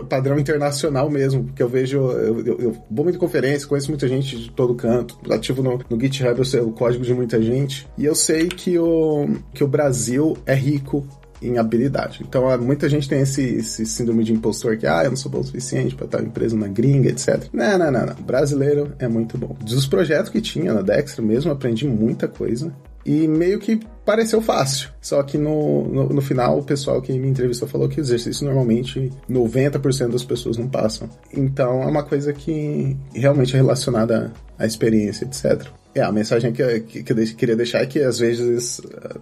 padrão 0.08 0.38
internacional 0.38 1.10
mesmo, 1.10 1.44
porque 1.44 1.62
eu 1.62 1.68
vejo, 1.68 1.98
eu, 1.98 2.40
eu, 2.44 2.58
eu 2.60 2.84
vou 2.90 3.04
muito 3.04 3.18
conferência, 3.18 3.68
conheço 3.68 3.90
muita 3.90 4.08
gente 4.08 4.36
de 4.36 4.50
todo 4.50 4.74
canto, 4.74 5.18
ativo 5.30 5.62
no, 5.62 5.80
no 5.88 6.00
GitHub, 6.00 6.38
eu 6.38 6.44
sei 6.44 6.60
o 6.60 6.72
código 6.72 7.04
de 7.04 7.14
muita 7.14 7.40
gente, 7.40 7.88
e 7.96 8.04
eu 8.04 8.14
sei 8.14 8.48
que 8.48 8.78
o, 8.78 9.28
que 9.52 9.62
o 9.62 9.68
Brasil 9.68 10.36
é 10.46 10.54
rico 10.54 11.06
em 11.42 11.58
habilidade. 11.58 12.20
Então, 12.26 12.56
muita 12.58 12.88
gente 12.88 13.08
tem 13.08 13.20
esse, 13.20 13.42
esse, 13.42 13.84
síndrome 13.84 14.22
de 14.22 14.32
impostor 14.32 14.76
que, 14.76 14.86
ah, 14.86 15.02
eu 15.04 15.10
não 15.10 15.16
sou 15.16 15.30
bom 15.30 15.40
o 15.40 15.44
suficiente 15.44 15.94
para 15.94 16.06
estar 16.06 16.22
empresa 16.22 16.56
na 16.56 16.68
gringa, 16.68 17.10
etc. 17.10 17.48
Não, 17.52 17.76
não, 17.76 17.90
não, 17.90 18.06
não. 18.06 18.14
Brasileiro 18.14 18.92
é 18.98 19.08
muito 19.08 19.36
bom. 19.36 19.56
Dos 19.60 19.86
projetos 19.86 20.30
que 20.30 20.40
tinha 20.40 20.72
na 20.72 20.82
Dexter 20.82 21.24
mesmo, 21.24 21.50
aprendi 21.50 21.86
muita 21.86 22.28
coisa. 22.28 22.72
E 23.04 23.26
meio 23.26 23.58
que 23.58 23.80
pareceu 24.04 24.40
fácil. 24.40 24.90
Só 25.00 25.22
que 25.22 25.36
no, 25.38 25.88
no, 25.88 26.08
no, 26.08 26.22
final, 26.22 26.58
o 26.58 26.64
pessoal 26.64 27.00
que 27.00 27.12
me 27.12 27.28
entrevistou 27.28 27.68
falou 27.68 27.88
que 27.88 28.00
o 28.00 28.02
exercício 28.02 28.44
normalmente 28.44 29.10
90% 29.30 30.08
das 30.08 30.24
pessoas 30.24 30.56
não 30.56 30.68
passam. 30.68 31.08
Então 31.32 31.82
é 31.82 31.86
uma 31.86 32.02
coisa 32.02 32.32
que 32.32 32.96
realmente 33.14 33.54
é 33.54 33.56
relacionada 33.56 34.32
à 34.58 34.66
experiência, 34.66 35.24
etc. 35.24 35.66
É, 35.94 36.00
a 36.00 36.10
mensagem 36.10 36.52
que, 36.52 36.80
que, 36.80 37.02
que, 37.02 37.12
eu 37.12 37.16
queria 37.36 37.54
deixar 37.54 37.80
é 37.80 37.86
que 37.86 38.00
às 38.00 38.18
vezes, 38.18 38.80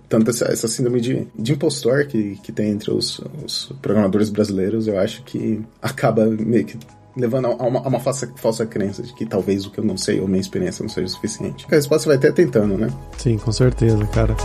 tanto 0.09 0.31
essa, 0.31 0.45
essa 0.45 0.69
síndrome 0.69 1.01
de, 1.01 1.27
de 1.37 1.53
impostor 1.53 2.07
que, 2.07 2.37
que 2.37 2.53
tem 2.53 2.71
entre 2.71 2.93
os, 2.93 3.21
os 3.45 3.73
programadores 3.83 4.31
brasileiros, 4.31 4.87
eu 4.87 4.97
acho 4.97 5.25
que 5.25 5.61
acaba 5.83 6.27
meio 6.27 6.65
que 6.65 6.79
levando 7.17 7.47
a 7.47 7.67
uma, 7.67 7.81
a 7.81 7.89
uma 7.89 8.01
falsa, 8.01 8.33
falsa 8.37 8.67
crença 8.67 9.03
de 9.03 9.13
que 9.13 9.27
talvez 9.27 9.67
o 9.67 9.71
que 9.71 9.79
eu 9.79 9.85
não 9.85 9.97
sei 9.97 10.21
ou 10.21 10.29
minha 10.29 10.41
experiência 10.41 10.83
não 10.83 10.89
seja 10.89 11.09
suficiente. 11.09 11.67
A 11.71 11.75
resposta 11.75 12.09
vai 12.09 12.19
ter 12.19 12.33
tentando, 12.33 12.77
né? 12.77 12.89
Sim, 13.19 13.39
com 13.39 13.53
certeza, 13.53 14.05
cara. 14.07 14.37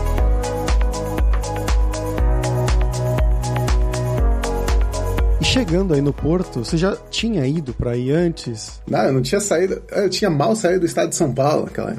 chegando 5.56 5.94
aí 5.94 6.02
no 6.02 6.12
Porto, 6.12 6.66
você 6.66 6.76
já 6.76 6.98
tinha 7.10 7.48
ido 7.48 7.74
para 7.74 7.96
ir 7.96 8.12
antes? 8.12 8.82
Não, 8.86 9.04
eu 9.04 9.14
não 9.14 9.22
tinha 9.22 9.40
saído. 9.40 9.82
Eu 9.90 10.10
tinha 10.10 10.30
mal 10.30 10.54
saído 10.54 10.82
do 10.82 10.86
estado 10.86 11.10
de 11.10 11.16
São 11.16 11.34
Paulo 11.34 11.64
época. 11.64 11.98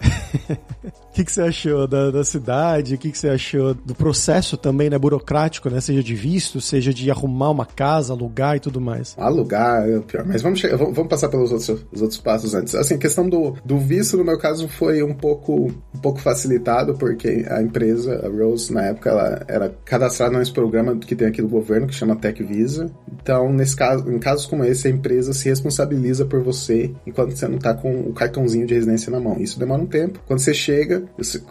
que, 1.17 1.25
que 1.25 1.33
você 1.33 1.43
achou 1.43 1.87
da, 1.87 2.11
da 2.11 2.23
cidade? 2.23 2.95
O 2.95 2.99
que, 2.99 3.11
que 3.11 3.19
você 3.19 3.31
achou 3.31 3.73
do 3.73 3.95
processo 3.95 4.57
também, 4.57 4.91
né? 4.91 4.99
Burocrático, 4.99 5.71
né? 5.71 5.81
Seja 5.81 6.03
de 6.03 6.15
visto, 6.15 6.61
seja 6.61 6.93
de 6.93 7.11
arrumar 7.11 7.51
uma 7.51 7.65
casa, 7.65 8.13
alugar 8.13 8.57
e 8.57 8.61
tudo 8.61 8.81
mais. 8.81 9.15
Alugar 9.17 9.89
é 9.89 9.97
o 9.97 10.03
pior. 10.03 10.27
Mas 10.27 10.43
vamos, 10.43 10.61
chegar, 10.61 10.77
vamos 10.77 11.09
passar 11.09 11.31
pelos 11.31 11.51
outros, 11.51 11.85
os 11.91 12.03
outros 12.03 12.21
passos 12.21 12.55
antes. 12.55 12.75
Assim, 12.75 12.99
questão 12.99 13.29
do, 13.29 13.57
do 13.65 13.79
visto, 13.79 14.17
no 14.19 14.25
meu 14.25 14.39
caso, 14.39 14.69
foi 14.69 15.03
um 15.03 15.15
pouco, 15.15 15.73
um 15.95 15.99
pouco 16.03 16.21
facilitado, 16.21 16.95
porque 16.95 17.47
a 17.49 17.63
empresa, 17.63 18.27
a 18.27 18.29
Rose, 18.29 18.73
na 18.73 18.83
época, 18.83 19.11
ela 19.11 19.45
era 19.49 19.75
cadastrada 19.85 20.39
nesse 20.39 20.53
programa 20.53 20.97
que 20.97 21.17
tem 21.17 21.29
aqui 21.29 21.41
do 21.41 21.49
governo, 21.49 21.87
que 21.87 21.95
chama 21.95 22.17
Tech 22.17 22.43
Visa. 22.43 22.91
Então, 23.11 23.51
nesse 23.53 23.75
caso, 23.75 24.11
em 24.11 24.19
casos 24.19 24.45
como 24.45 24.65
esse, 24.65 24.87
a 24.87 24.91
empresa 24.91 25.33
se 25.33 25.49
responsabiliza 25.49 26.27
por 26.27 26.43
você 26.43 26.91
enquanto 27.07 27.35
você 27.35 27.49
não 27.49 27.59
tá 27.59 27.73
com 27.73 28.01
o 28.01 28.13
cartãozinho 28.13 28.67
de 28.67 28.75
residência 28.75 29.11
na 29.11 29.19
mão. 29.19 29.37
Isso 29.41 29.59
demora 29.59 29.81
um 29.81 29.87
tempo. 29.87 30.21
Quando 30.27 30.41
você 30.41 30.53
chega, 30.53 31.06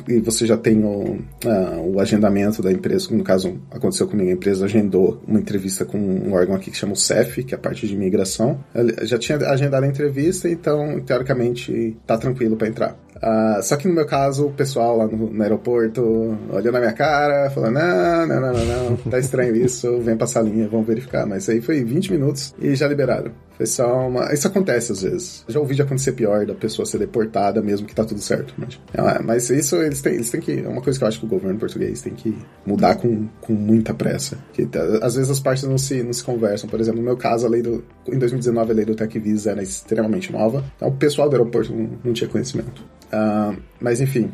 e 0.07 0.19
você 0.19 0.45
já 0.45 0.57
tem 0.57 0.83
o, 0.83 1.17
uh, 1.45 1.93
o 1.93 1.99
agendamento 1.99 2.61
da 2.61 2.71
empresa, 2.71 3.15
no 3.15 3.23
caso 3.23 3.59
aconteceu 3.71 4.07
comigo, 4.07 4.29
a 4.29 4.33
empresa 4.33 4.65
agendou 4.65 5.21
uma 5.27 5.39
entrevista 5.39 5.85
com 5.85 5.97
um 5.97 6.33
órgão 6.33 6.55
aqui 6.55 6.71
que 6.71 6.77
chama 6.77 6.93
o 6.93 6.97
CEF, 6.97 7.43
que 7.43 7.53
é 7.53 7.57
a 7.57 7.59
parte 7.59 7.87
de 7.87 7.93
imigração. 7.93 8.59
Ela 8.73 9.05
já 9.05 9.17
tinha 9.17 9.37
agendado 9.37 9.85
a 9.85 9.87
entrevista, 9.87 10.49
então 10.49 10.99
teoricamente 11.01 11.97
tá 12.05 12.17
tranquilo 12.17 12.55
para 12.55 12.67
entrar. 12.67 13.04
Uh, 13.15 13.63
só 13.63 13.77
que 13.77 13.87
no 13.87 13.93
meu 13.93 14.05
caso, 14.05 14.47
o 14.47 14.53
pessoal 14.53 14.97
lá 14.97 15.07
no, 15.07 15.29
no, 15.31 15.41
aeroporto 15.41 16.01
olhou 16.49 16.71
na 16.71 16.79
minha 16.79 16.93
cara, 16.93 17.49
falou: 17.49 17.71
não, 17.71 18.27
não, 18.27 18.41
não, 18.41 18.53
não, 18.53 18.89
não, 18.89 18.97
tá 18.97 19.19
estranho 19.19 19.55
isso, 19.55 19.99
vem 20.01 20.17
passar 20.17 20.41
a 20.41 20.43
linha, 20.43 20.67
vamos 20.67 20.85
verificar. 20.85 21.25
Mas 21.25 21.47
aí 21.47 21.61
foi 21.61 21.83
20 21.83 22.11
minutos 22.11 22.53
e 22.59 22.75
já 22.75 22.87
liberaram. 22.87 23.31
Foi 23.57 23.65
só 23.65 24.07
uma. 24.07 24.33
Isso 24.33 24.47
acontece 24.47 24.91
às 24.91 25.01
vezes. 25.01 25.45
Já 25.47 25.59
ouvi 25.59 25.75
de 25.75 25.81
acontecer 25.81 26.11
pior 26.11 26.45
da 26.45 26.53
pessoa 26.53 26.85
ser 26.85 26.97
deportada, 26.97 27.61
mesmo 27.61 27.87
que 27.87 27.95
tá 27.95 28.03
tudo 28.03 28.19
certo. 28.19 28.53
Mas, 28.57 28.79
é, 28.93 29.19
mas 29.23 29.49
isso 29.49 29.77
eles 29.77 30.01
têm, 30.01 30.15
eles 30.15 30.29
têm 30.29 30.41
que. 30.41 30.59
É 30.59 30.67
uma 30.67 30.81
coisa 30.81 30.99
que 30.99 31.03
eu 31.05 31.07
acho 31.07 31.19
que 31.19 31.25
o 31.25 31.29
governo 31.29 31.57
português 31.57 32.01
tem 32.01 32.13
que 32.13 32.37
mudar 32.65 32.95
com, 32.95 33.27
com 33.39 33.53
muita 33.53 33.93
pressa. 33.93 34.37
Que, 34.51 34.65
tá, 34.65 34.81
às 35.01 35.15
vezes 35.15 35.31
as 35.31 35.39
partes 35.39 35.63
não 35.63 35.77
se, 35.77 36.03
não 36.03 36.11
se 36.11 36.23
conversam. 36.23 36.69
Por 36.69 36.79
exemplo, 36.81 36.99
no 36.99 37.05
meu 37.05 37.15
caso, 37.15 37.45
a 37.45 37.49
lei 37.49 37.61
do. 37.61 37.83
Em 38.07 38.19
2019, 38.19 38.71
a 38.71 38.75
lei 38.75 38.85
do 38.85 38.95
Tech 38.95 39.17
Visa 39.19 39.51
era 39.51 39.63
extremamente 39.63 40.33
nova. 40.33 40.63
Então 40.75 40.89
o 40.89 40.93
pessoal 40.93 41.29
do 41.29 41.35
aeroporto 41.37 41.73
não, 41.73 41.89
não 42.03 42.13
tinha 42.13 42.29
conhecimento. 42.29 42.83
Uh, 43.15 43.61
mas 43.79 44.01
enfim, 44.01 44.31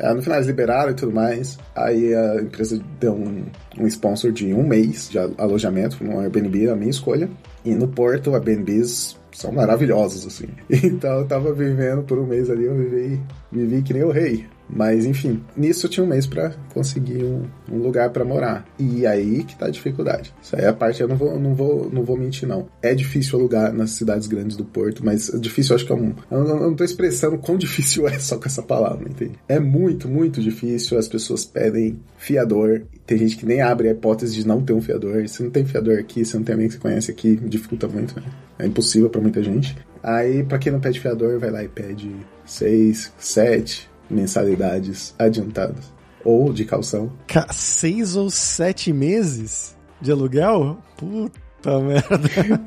uh, 0.00 0.14
no 0.14 0.22
final 0.22 0.38
eles 0.38 0.46
liberaram 0.46 0.92
e 0.92 0.94
tudo 0.94 1.12
mais. 1.12 1.58
Aí 1.74 2.14
a 2.14 2.36
empresa 2.36 2.80
deu 3.00 3.12
um, 3.12 3.44
um 3.78 3.86
sponsor 3.86 4.30
de 4.30 4.54
um 4.54 4.62
mês 4.62 5.08
de 5.10 5.18
alojamento 5.18 6.02
no 6.04 6.20
Airbnb, 6.20 6.68
a 6.68 6.76
minha 6.76 6.90
escolha. 6.90 7.28
E 7.64 7.74
no 7.74 7.88
Porto, 7.88 8.34
Airbnbs 8.34 9.18
são 9.32 9.52
maravilhosos, 9.52 10.26
assim. 10.26 10.48
Então 10.70 11.20
eu 11.20 11.26
tava 11.26 11.52
vivendo 11.52 12.02
por 12.02 12.18
um 12.18 12.26
mês 12.26 12.48
ali, 12.50 12.64
eu 12.64 12.74
vivi, 12.74 13.20
vivi 13.50 13.82
que 13.82 13.92
nem 13.92 14.04
o 14.04 14.10
rei. 14.10 14.46
Mas 14.72 15.04
enfim, 15.04 15.42
nisso 15.56 15.86
eu 15.86 15.90
tinha 15.90 16.04
um 16.04 16.08
mês 16.08 16.26
para 16.26 16.54
conseguir 16.72 17.24
um, 17.24 17.42
um 17.70 17.78
lugar 17.78 18.10
para 18.10 18.24
morar. 18.24 18.66
E 18.78 19.06
aí 19.06 19.42
que 19.44 19.56
tá 19.56 19.66
a 19.66 19.70
dificuldade. 19.70 20.32
Isso 20.42 20.56
aí 20.56 20.64
é 20.64 20.68
a 20.68 20.72
parte 20.72 21.00
eu 21.00 21.08
não 21.08 21.16
vou, 21.16 21.38
não 21.38 21.54
vou, 21.54 21.90
não 21.90 22.04
vou 22.04 22.16
mentir 22.16 22.48
não. 22.48 22.68
É 22.82 22.94
difícil 22.94 23.38
alugar 23.38 23.72
nas 23.72 23.90
cidades 23.90 24.26
grandes 24.26 24.56
do 24.56 24.64
Porto, 24.64 25.04
mas 25.04 25.30
difícil 25.40 25.72
eu 25.72 25.76
acho 25.76 25.86
que 25.86 25.92
é 25.92 25.94
um. 25.94 26.14
Eu 26.30 26.44
não, 26.44 26.56
eu 26.56 26.70
não 26.70 26.74
tô 26.74 26.84
expressando 26.84 27.38
quão 27.38 27.56
difícil 27.58 28.06
é 28.08 28.18
só 28.18 28.36
com 28.36 28.46
essa 28.46 28.62
palavra, 28.62 29.08
entende? 29.08 29.38
É 29.48 29.58
muito, 29.58 30.08
muito 30.08 30.40
difícil. 30.40 30.98
As 30.98 31.08
pessoas 31.08 31.44
pedem 31.44 31.98
fiador. 32.16 32.82
Tem 33.06 33.18
gente 33.18 33.36
que 33.36 33.46
nem 33.46 33.60
abre 33.60 33.88
a 33.88 33.92
hipótese 33.92 34.34
de 34.34 34.46
não 34.46 34.62
ter 34.62 34.72
um 34.72 34.80
fiador. 34.80 35.28
Se 35.28 35.42
não 35.42 35.50
tem 35.50 35.64
fiador 35.64 35.98
aqui, 35.98 36.24
se 36.24 36.36
não 36.36 36.44
tem 36.44 36.52
alguém 36.52 36.68
que 36.68 36.74
você 36.74 36.80
conhece 36.80 37.10
aqui, 37.10 37.36
dificulta 37.36 37.88
muito, 37.88 38.14
né? 38.14 38.26
É 38.58 38.66
impossível 38.66 39.10
para 39.10 39.20
muita 39.20 39.42
gente. 39.42 39.76
Aí, 40.02 40.42
para 40.42 40.58
quem 40.58 40.72
não 40.72 40.80
pede 40.80 41.00
fiador, 41.00 41.38
vai 41.38 41.50
lá 41.50 41.62
e 41.62 41.68
pede 41.68 42.10
seis, 42.46 43.12
sete, 43.18 43.89
mensalidades 44.10 45.14
adiantadas. 45.18 45.92
Ou 46.24 46.52
de 46.52 46.64
calção. 46.64 47.10
Seis 47.50 48.16
ou 48.16 48.28
sete 48.30 48.92
meses 48.92 49.74
de 50.00 50.10
aluguel? 50.12 50.78
Puta 50.96 51.40
merda. 51.80 52.20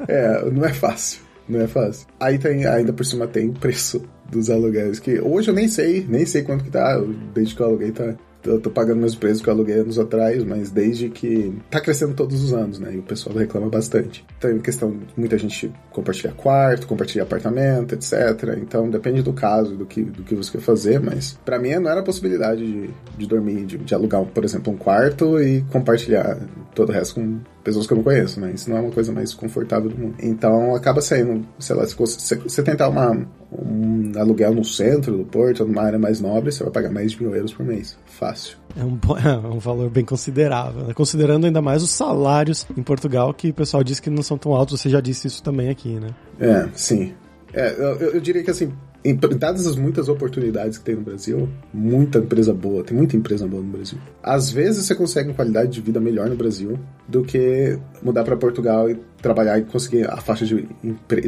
é, 0.07 0.49
não 0.49 0.65
é 0.65 0.73
fácil. 0.73 1.21
Não 1.47 1.59
é 1.61 1.67
fácil. 1.67 2.07
Aí 2.19 2.39
tem, 2.39 2.65
ainda 2.65 2.93
por 2.93 3.05
cima 3.05 3.27
tem 3.27 3.49
o 3.49 3.53
preço 3.53 4.03
dos 4.29 4.49
aluguéis, 4.49 4.99
que 4.99 5.19
hoje 5.19 5.49
eu 5.49 5.53
nem 5.53 5.67
sei, 5.67 6.05
nem 6.07 6.25
sei 6.25 6.41
quanto 6.41 6.63
que 6.63 6.71
tá, 6.71 6.99
desde 7.33 7.53
que 7.53 7.61
eu 7.61 7.67
aluguei 7.67 7.91
tá 7.91 8.15
eu 8.45 8.59
tô 8.59 8.69
pagando 8.69 8.99
meus 8.99 9.15
preços 9.15 9.41
que 9.41 9.49
eu 9.49 9.53
aluguei 9.53 9.75
anos 9.75 9.97
atrás, 9.97 10.43
mas 10.43 10.69
desde 10.69 11.09
que 11.09 11.53
tá 11.69 11.79
crescendo 11.79 12.13
todos 12.13 12.43
os 12.43 12.53
anos, 12.53 12.79
né? 12.79 12.93
E 12.93 12.99
o 12.99 13.03
pessoal 13.03 13.35
reclama 13.35 13.69
bastante. 13.69 14.25
Então, 14.37 14.51
em 14.51 14.59
questão 14.59 14.91
de 14.91 15.07
muita 15.15 15.37
gente 15.37 15.71
compartilhar 15.91 16.33
quarto, 16.33 16.87
compartilhar 16.87 17.23
apartamento, 17.23 17.93
etc. 17.93 18.57
Então, 18.61 18.89
depende 18.89 19.21
do 19.21 19.33
caso, 19.33 19.75
do 19.75 19.85
que, 19.85 20.01
do 20.03 20.23
que 20.23 20.35
você 20.35 20.51
quer 20.51 20.61
fazer, 20.61 20.99
mas 20.99 21.39
para 21.45 21.59
mim 21.59 21.75
não 21.75 21.89
era 21.89 22.01
a 22.01 22.03
possibilidade 22.03 22.65
de, 22.65 22.89
de 23.17 23.27
dormir, 23.27 23.65
de, 23.65 23.77
de 23.77 23.95
alugar, 23.95 24.23
por 24.25 24.43
exemplo, 24.43 24.73
um 24.73 24.77
quarto 24.77 25.39
e 25.39 25.61
compartilhar 25.71 26.37
todo 26.75 26.89
o 26.89 26.91
resto 26.91 27.15
com 27.15 27.39
pessoas 27.63 27.87
que 27.87 27.93
eu 27.93 27.97
não 27.97 28.03
conheço, 28.03 28.39
né? 28.39 28.51
Isso 28.53 28.69
não 28.69 28.77
é 28.77 28.81
uma 28.81 28.91
coisa 28.91 29.11
mais 29.11 29.33
confortável 29.33 29.89
do 29.89 29.97
mundo. 29.97 30.15
Então 30.19 30.75
acaba 30.75 31.01
saindo, 31.01 31.45
sei 31.59 31.75
lá, 31.75 31.85
se 31.85 31.95
você 31.95 32.63
tentar 32.63 32.89
uma, 32.89 33.25
um 33.61 34.11
aluguel 34.17 34.53
no 34.53 34.63
centro 34.63 35.17
do 35.17 35.23
Porto, 35.23 35.65
numa 35.65 35.83
área 35.83 35.99
mais 35.99 36.19
nobre, 36.19 36.51
você 36.51 36.63
vai 36.63 36.71
pagar 36.71 36.91
mais 36.91 37.11
de 37.11 37.21
mil 37.21 37.35
euros 37.35 37.53
por 37.53 37.65
mês. 37.65 37.97
Fácil. 38.05 38.57
É 38.77 38.83
um, 38.83 38.99
é 39.23 39.47
um 39.47 39.59
valor 39.59 39.89
bem 39.89 40.05
considerável, 40.05 40.87
né? 40.87 40.93
Considerando 40.93 41.45
ainda 41.45 41.61
mais 41.61 41.83
os 41.83 41.91
salários 41.91 42.65
em 42.75 42.83
Portugal, 42.83 43.33
que 43.33 43.49
o 43.49 43.53
pessoal 43.53 43.83
diz 43.83 43.99
que 43.99 44.09
não 44.09 44.23
são 44.23 44.37
tão 44.37 44.53
altos, 44.53 44.79
você 44.79 44.89
já 44.89 45.01
disse 45.01 45.27
isso 45.27 45.43
também 45.43 45.69
aqui, 45.69 45.99
né? 45.99 46.09
É, 46.39 46.67
sim. 46.73 47.13
É, 47.53 47.71
eu, 47.77 48.13
eu 48.13 48.21
diria 48.21 48.43
que 48.43 48.49
assim, 48.49 48.71
em, 49.05 49.15
dadas 49.15 49.67
as 49.67 49.75
muitas 49.75 50.07
oportunidades 50.07 50.77
que 50.77 50.85
tem 50.85 50.95
no 50.95 51.01
Brasil, 51.01 51.49
muita 51.73 52.19
empresa 52.19 52.53
boa, 52.53 52.83
tem 52.83 52.95
muita 52.95 53.17
empresa 53.17 53.45
boa 53.45 53.61
no 53.61 53.69
Brasil. 53.69 53.97
Às 54.21 54.49
vezes 54.49 54.85
você 54.85 54.95
consegue 54.95 55.29
uma 55.29 55.35
qualidade 55.35 55.71
de 55.71 55.81
vida 55.81 55.99
melhor 55.99 56.29
no 56.29 56.35
Brasil 56.35 56.79
do 57.07 57.21
que 57.21 57.77
mudar 58.01 58.23
para 58.23 58.37
Portugal 58.37 58.89
e 58.89 58.95
trabalhar 59.21 59.59
e 59.59 59.63
conseguir 59.63 60.09
a 60.09 60.17
faixa 60.17 60.45
de, 60.45 60.67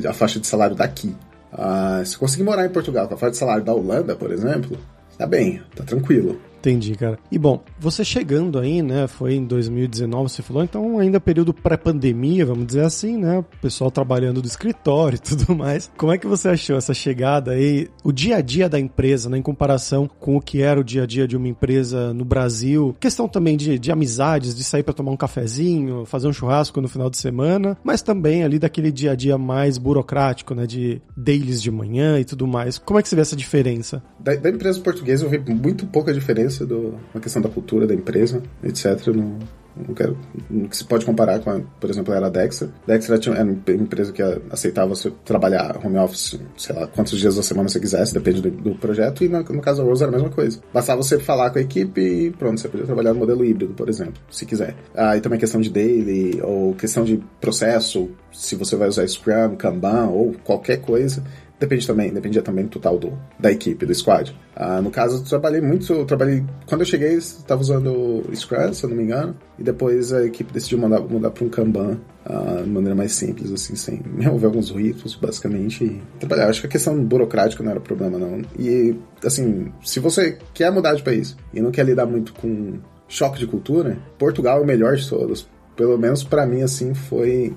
a 0.08 0.13
faixa 0.13 0.39
de 0.39 0.48
salário 0.48 0.75
daqui. 0.75 1.13
Ah, 1.58 2.04
se 2.06 2.18
conseguir 2.18 2.44
morar 2.44 2.66
em 2.66 2.70
Portugal 2.70 3.08
com 3.08 3.14
a 3.14 3.18
faixa 3.18 3.32
de 3.32 3.38
salário 3.38 3.64
da 3.64 3.74
Holanda, 3.74 4.16
por 4.16 4.32
exemplo, 4.32 4.78
tá 5.18 5.26
bem, 5.26 5.62
tá 5.76 5.84
tranquilo. 5.84 6.40
Entendi, 6.65 6.95
cara. 6.95 7.19
E 7.31 7.38
bom, 7.38 7.63
você 7.79 8.03
chegando 8.03 8.57
aí, 8.57 8.81
né? 8.81 9.05
Foi 9.05 9.36
em 9.36 9.45
2019, 9.45 10.31
você 10.31 10.41
falou, 10.41 10.63
então 10.63 10.98
ainda 10.98 11.19
período 11.19 11.53
pré-pandemia, 11.53 12.43
vamos 12.43 12.65
dizer 12.65 12.84
assim, 12.84 13.17
né? 13.17 13.38
O 13.38 13.43
pessoal 13.62 13.91
trabalhando 13.91 14.41
do 14.41 14.48
escritório 14.48 15.17
e 15.17 15.19
tudo 15.22 15.55
mais. 15.55 15.91
Como 15.95 16.12
é 16.12 16.17
que 16.17 16.25
você 16.25 16.50
achou 16.50 16.75
essa 16.75 16.91
chegada 16.91 17.51
aí, 17.51 17.88
o 18.03 18.12
dia 18.12 18.38
a 18.38 18.41
dia 18.41 18.67
da 18.67 18.79
empresa, 18.79 19.29
né? 19.29 19.38
Em 19.38 19.43
comparação 19.43 20.10
com 20.19 20.38
o 20.38 20.41
que 20.41 20.63
era 20.63 20.79
o 20.79 20.84
dia 20.84 21.03
a 21.03 21.05
dia 21.05 21.27
de 21.27 21.38
uma 21.38 21.48
empresa 21.48 22.12
no 22.15 22.25
Brasil? 22.25 22.95
Questão 23.00 23.27
também 23.27 23.55
de, 23.55 23.77
de 23.77 23.91
amizades, 23.91 24.55
de 24.55 24.63
sair 24.63 24.81
para 24.81 24.95
tomar 24.95 25.12
um 25.12 25.17
cafezinho, 25.17 26.03
fazer 26.05 26.27
um 26.27 26.34
churrasco 26.34 26.81
no 26.81 26.88
final 26.88 27.12
de 27.12 27.17
semana, 27.17 27.77
mas 27.84 28.01
também 28.01 28.43
ali 28.43 28.57
daquele 28.57 28.91
dia 28.91 29.12
a 29.12 29.15
dia 29.15 29.38
mais 29.38 29.77
burocrático, 29.77 30.55
né? 30.55 30.65
De 30.65 31.00
dailies 31.15 31.62
de 31.62 31.69
manhã 31.69 32.19
e 32.19 32.25
tudo 32.25 32.48
mais. 32.48 32.79
Como 32.79 33.00
é 33.00 33.03
que 33.03 33.10
você 33.10 33.15
vê 33.15 33.22
essa 33.22 33.36
diferença? 33.36 34.01
Da, 34.19 34.34
da 34.34 34.50
empresa 34.50 34.81
portuguesa 34.81 35.24
eu 35.24 35.29
vi 35.29 35.38
muito 35.53 35.86
pouca 35.86 36.12
diferença 36.12 36.55
do, 36.64 36.94
uma 37.14 37.22
questão 37.22 37.42
da 37.42 37.50
cultura 37.50 37.88
da 37.88 37.94
empresa, 37.96 38.44
etc. 38.64 39.08
Não, 39.08 39.40
não 39.76 39.94
quero, 39.94 40.18
que 40.70 40.78
se 40.78 40.86
pode 40.86 41.06
comparar 41.06 41.40
com, 41.40 41.50
a, 41.50 41.60
por 41.80 41.90
exemplo, 41.90 42.14
era 42.14 42.28
a 42.28 42.30
Dexter. 42.30 42.70
Dexter 42.88 43.20
era 43.34 43.44
uma 43.44 43.52
empresa 43.52 44.12
que 44.12 44.22
aceitava 44.50 44.90
você 44.90 45.12
trabalhar 45.26 45.78
home 45.84 45.98
office, 45.98 46.40
sei 46.58 46.76
lá, 46.76 46.88
quantos 46.88 47.20
dias 47.20 47.36
da 47.36 47.44
semana 47.44 47.68
você 47.68 47.80
quisesse, 47.80 48.14
depende 48.14 48.42
do, 48.42 48.50
do 48.50 48.76
projeto, 48.76 49.24
e 49.24 49.28
no, 49.28 49.44
no, 49.44 49.62
caso 49.62 49.82
da 49.82 49.88
Rose 49.88 50.04
era 50.04 50.12
a 50.12 50.16
mesma 50.16 50.30
coisa. 50.30 50.60
Bastava 50.74 51.04
você 51.04 51.20
falar 51.20 51.50
com 51.50 51.60
a 51.60 51.62
equipe 51.62 52.00
e 52.00 52.32
pronto, 52.32 52.60
você 52.60 52.70
podia 52.70 52.86
trabalhar 52.86 53.14
no 53.14 53.20
modelo 53.20 53.44
híbrido, 53.44 53.74
por 53.74 53.90
exemplo, 53.90 54.22
se 54.32 54.46
quiser. 54.46 54.76
Ah, 54.96 55.18
e 55.18 55.22
também 55.22 55.40
questão 55.40 55.60
de 55.60 55.70
daily, 55.70 56.40
ou 56.42 56.74
questão 56.76 57.04
de 57.04 57.22
processo, 57.42 58.10
se 58.32 58.56
você 58.56 58.76
vai 58.76 58.88
usar 58.88 59.08
Scrum, 59.08 59.56
Kanban, 59.58 60.08
ou 60.08 60.36
qualquer 60.44 60.78
coisa, 60.78 61.24
Depende 61.60 61.88
também, 61.88 62.14
dependia 62.14 62.42
também 62.42 62.66
do 62.66 62.70
total 62.70 63.00
do, 63.00 63.18
da 63.40 63.50
equipe, 63.50 63.86
do 63.86 63.96
squad. 63.96 64.36
Ah, 64.56 64.82
no 64.82 64.92
caso, 64.92 65.18
eu 65.18 65.24
trabalhei 65.24 65.62
muito, 65.62 65.92
eu 65.92 66.06
trabalhei... 66.06 66.44
Quando 66.66 66.82
eu 66.82 66.86
cheguei, 66.86 67.14
estava 67.14 67.62
usando 67.62 68.24
Scrum, 68.34 68.74
se 68.74 68.84
eu 68.84 68.90
não 68.90 68.98
me 68.98 69.04
engano, 69.04 69.36
e 69.58 69.64
depois 69.64 70.12
a 70.12 70.26
equipe 70.26 70.52
decidiu 70.52 70.78
mandar, 70.78 71.00
mudar 71.00 71.32
para 71.32 71.46
um 71.46 71.50
Kanban 71.50 71.98
uh, 72.26 72.64
de 72.64 72.70
maneira 72.70 72.94
mais 72.94 73.14
simples, 73.14 73.54
assim, 73.54 73.76
sem 73.76 74.02
remover 74.20 74.48
alguns 74.48 74.70
ritos, 74.70 75.16
basicamente, 75.16 75.86
e 75.86 76.02
trabalhar. 76.20 76.50
Acho 76.50 76.60
que 76.60 76.68
a 76.68 76.70
questão 76.70 77.02
burocrática 77.02 77.64
não 77.64 77.72
era 77.72 77.80
problema, 77.80 78.18
não. 78.18 78.42
E, 78.60 78.94
assim, 79.24 79.72
se 79.82 80.02
você 80.02 80.38
quer 80.54 80.72
mudar 80.72 80.94
de 80.94 81.04
país 81.04 81.38
e 81.54 81.62
não 81.62 81.72
quer 81.72 81.86
lidar 81.86 82.06
muito 82.06 82.34
com 82.34 82.80
choque 83.08 83.40
de 83.40 83.48
cultura, 83.48 83.98
Portugal 84.18 84.60
é 84.60 84.62
o 84.62 84.66
melhor 84.66 84.96
de 84.96 85.08
todos. 85.08 85.48
Pelo 85.76 85.98
menos 85.98 86.24
para 86.24 86.46
mim, 86.46 86.62
assim, 86.62 86.94
foi 86.94 87.54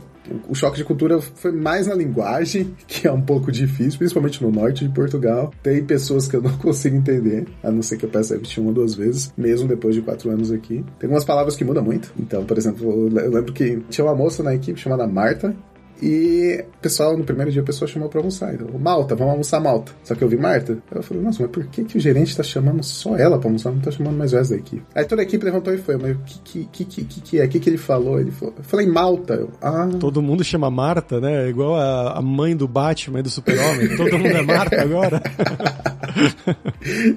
o 0.48 0.54
choque 0.54 0.76
de 0.76 0.84
cultura 0.84 1.20
foi 1.20 1.52
mais 1.52 1.86
na 1.86 1.94
linguagem, 1.94 2.74
que 2.86 3.06
é 3.06 3.12
um 3.12 3.20
pouco 3.20 3.50
difícil, 3.50 3.98
principalmente 3.98 4.42
no 4.42 4.50
norte 4.50 4.86
de 4.86 4.92
Portugal. 4.92 5.52
Tem 5.62 5.84
pessoas 5.84 6.28
que 6.28 6.36
eu 6.36 6.42
não 6.42 6.56
consigo 6.58 6.96
entender, 6.96 7.46
a 7.62 7.70
não 7.70 7.82
ser 7.82 7.96
que 7.96 8.04
eu 8.04 8.10
peça 8.10 8.34
repetir 8.34 8.60
uma 8.60 8.70
ou 8.70 8.74
duas 8.74 8.94
vezes, 8.94 9.32
mesmo 9.36 9.68
depois 9.68 9.94
de 9.94 10.02
quatro 10.02 10.30
anos 10.30 10.50
aqui. 10.50 10.84
Tem 10.98 11.06
algumas 11.06 11.24
palavras 11.24 11.56
que 11.56 11.64
mudam 11.64 11.82
muito. 11.82 12.12
Então, 12.18 12.44
por 12.44 12.56
exemplo, 12.56 13.08
eu 13.18 13.30
lembro 13.30 13.52
que 13.52 13.80
tinha 13.88 14.04
uma 14.04 14.14
moça 14.14 14.42
na 14.42 14.54
equipe 14.54 14.78
chamada 14.78 15.06
Marta, 15.06 15.54
e 16.00 16.64
o 16.78 16.80
pessoal, 16.80 17.16
no 17.16 17.24
primeiro 17.24 17.50
dia, 17.50 17.60
a 17.60 17.64
pessoa 17.64 17.88
chamou 17.88 18.08
pra 18.08 18.20
almoçar. 18.20 18.54
Então, 18.54 18.66
Malta, 18.78 19.16
vamos 19.16 19.32
almoçar 19.32 19.60
Malta. 19.60 19.92
Só 20.04 20.14
que 20.14 20.22
eu 20.22 20.28
vi 20.28 20.36
Marta. 20.36 20.78
Eu 20.92 21.02
falei, 21.02 21.22
nossa, 21.22 21.42
mas 21.42 21.50
por 21.50 21.64
que, 21.66 21.84
que 21.84 21.96
o 21.96 22.00
gerente 22.00 22.36
tá 22.36 22.42
chamando 22.42 22.82
só 22.84 23.16
ela 23.16 23.38
pra 23.38 23.48
almoçar? 23.48 23.72
Não 23.72 23.80
tá 23.80 23.90
chamando 23.90 24.16
mais 24.16 24.32
o 24.32 24.36
resto 24.36 24.50
da 24.50 24.56
equipe. 24.56 24.82
Aí 24.94 25.04
toda 25.04 25.22
a 25.22 25.24
equipe 25.24 25.44
levantou 25.44 25.74
e 25.74 25.78
foi, 25.78 25.96
mas 25.96 26.16
o 26.16 26.20
que, 26.20 26.64
que, 26.66 26.84
que, 26.84 27.04
que, 27.04 27.20
que 27.20 27.40
é? 27.40 27.44
O 27.44 27.48
que, 27.48 27.58
que 27.58 27.68
ele 27.68 27.78
falou? 27.78 28.20
Ele 28.20 28.30
falou, 28.30 28.54
eu 28.56 28.64
falei 28.64 28.86
Malta. 28.86 29.34
Eu, 29.34 29.50
ah. 29.60 29.88
Todo 29.98 30.22
mundo 30.22 30.44
chama 30.44 30.70
Marta, 30.70 31.20
né? 31.20 31.48
Igual 31.48 31.76
a, 31.76 32.18
a 32.18 32.22
mãe 32.22 32.56
do 32.56 32.68
Batman 32.68 33.20
e 33.20 33.22
do 33.22 33.30
Super-Homem. 33.30 33.96
Todo 33.96 34.18
mundo 34.18 34.36
é 34.36 34.42
Marta 34.42 34.80
agora. 34.80 35.20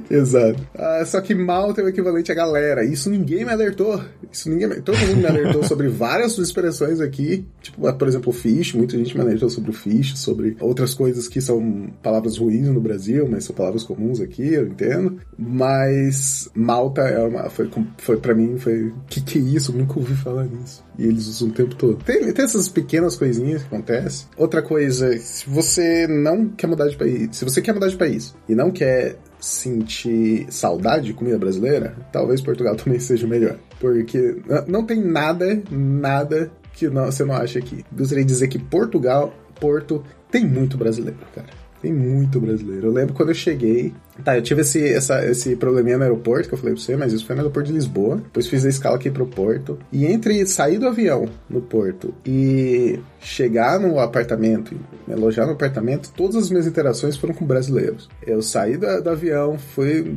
Exato. 0.10 0.60
Ah, 0.76 1.04
só 1.06 1.22
que 1.22 1.36
Malta 1.36 1.82
é 1.82 1.84
o 1.84 1.90
equivalente 1.90 2.32
a 2.32 2.36
galera. 2.36 2.84
Isso 2.84 3.10
ninguém 3.10 3.46
me 3.46 3.52
alertou. 3.52 4.02
Isso 4.32 4.50
ninguém 4.50 4.68
me... 4.68 4.82
Todo 4.82 4.98
mundo 4.98 5.18
me 5.18 5.28
alertou 5.28 5.64
sobre 5.64 5.88
várias 5.88 6.38
expressões 6.38 7.00
aqui. 7.00 7.46
Tipo, 7.62 7.92
por 7.94 8.08
exemplo, 8.08 8.32
fish 8.32 8.71
fish, 8.72 8.74
muita 8.74 8.98
gente 8.98 9.20
alertou 9.20 9.50
sobre 9.50 9.72
o 9.72 9.74
fish, 9.74 10.18
sobre 10.18 10.56
outras 10.60 10.94
coisas 10.94 11.28
que 11.28 11.42
são 11.42 11.90
palavras 12.02 12.38
ruins 12.38 12.68
no 12.68 12.80
Brasil, 12.80 13.28
mas 13.30 13.44
são 13.44 13.56
palavras 13.56 13.84
comuns 13.84 14.20
aqui, 14.20 14.54
eu 14.54 14.68
entendo. 14.68 15.20
Mas 15.38 16.50
Malta 16.56 17.02
é 17.02 17.20
uma, 17.20 17.50
foi, 17.50 17.70
foi 17.98 18.18
para 18.18 18.34
mim, 18.34 18.58
foi, 18.58 18.94
que 19.08 19.22
que 19.22 19.38
é 19.38 19.42
isso? 19.42 19.72
Eu 19.72 19.78
nunca 19.78 20.00
ouvi 20.00 20.14
falar 20.16 20.46
nisso. 20.46 20.84
E 20.98 21.06
eles 21.06 21.28
usam 21.28 21.50
o 21.50 21.52
tempo 21.52 21.76
todo. 21.76 22.04
Tem, 22.04 22.32
tem 22.32 22.46
essas 22.46 22.68
pequenas 22.68 23.16
coisinhas 23.16 23.64
que 23.64 23.68
acontecem. 23.74 24.28
Outra 24.38 24.62
coisa, 24.62 25.18
se 25.18 25.50
você 25.50 26.08
não 26.08 26.50
quer 26.50 26.68
mudar 26.68 26.88
de 26.88 26.98
país, 26.98 27.30
se 27.36 27.46
você 27.46 27.62
quer 27.62 27.74
mudar 27.74 27.88
de 27.88 27.98
país 27.98 28.36
e 28.48 28.56
não 28.56 28.72
quer 28.72 29.18
sentir 29.40 30.46
saudade 30.52 31.08
de 31.08 31.14
comida 31.14 31.38
brasileira, 31.38 31.96
talvez 32.14 32.42
Portugal 32.42 32.76
também 32.78 33.00
seja 33.00 33.26
melhor. 33.28 33.58
Porque 33.80 34.38
não 34.68 34.86
tem 34.86 35.04
nada, 35.04 35.62
nada 35.72 36.52
que 36.82 36.90
não, 36.90 37.06
você 37.06 37.24
não 37.24 37.36
acha 37.36 37.60
aqui. 37.60 37.86
Gostaria 37.92 38.24
de 38.24 38.32
dizer 38.32 38.48
que 38.48 38.58
Portugal, 38.58 39.34
Porto, 39.60 40.04
tem 40.32 40.46
muito 40.46 40.78
brasileiro, 40.78 41.20
cara. 41.36 41.48
Tem 41.80 41.92
muito 41.92 42.40
brasileiro. 42.40 42.88
Eu 42.88 42.92
lembro 42.92 43.14
quando 43.14 43.30
eu 43.30 43.36
cheguei. 43.36 43.94
Tá, 44.24 44.38
eu 44.38 44.42
tive 44.42 44.62
esse, 44.62 44.88
essa, 44.88 45.26
esse 45.26 45.56
probleminha 45.56 45.98
no 45.98 46.04
aeroporto 46.04 46.48
que 46.48 46.54
eu 46.54 46.58
falei 46.58 46.76
pra 46.76 46.84
você, 46.84 46.96
mas 46.96 47.12
isso 47.12 47.26
foi 47.26 47.36
no 47.36 47.42
aeroporto 47.42 47.68
de 47.70 47.74
Lisboa. 47.74 48.18
Depois 48.18 48.48
fiz 48.48 48.66
a 48.66 48.70
escala 48.70 48.96
aqui 48.96 49.10
pro 49.10 49.26
Porto. 49.26 49.80
E 49.92 50.06
entre 50.06 50.46
sair 50.46 50.78
do 50.78 50.88
avião 50.88 51.28
no 51.50 51.62
Porto 51.62 52.14
e 52.26 53.00
chegar 53.20 53.80
no 53.80 54.00
apartamento, 54.00 54.76
me 55.08 55.14
alojar 55.14 55.48
no 55.48 55.54
apartamento, 55.54 56.12
todas 56.16 56.36
as 56.36 56.50
minhas 56.52 56.68
interações 56.68 57.18
foram 57.18 57.34
com 57.34 57.46
brasileiros. 57.46 58.10
Eu 58.26 58.44
saí 58.44 58.78
do, 58.78 59.02
do 59.02 59.10
avião, 59.10 59.58
fui, 59.58 60.16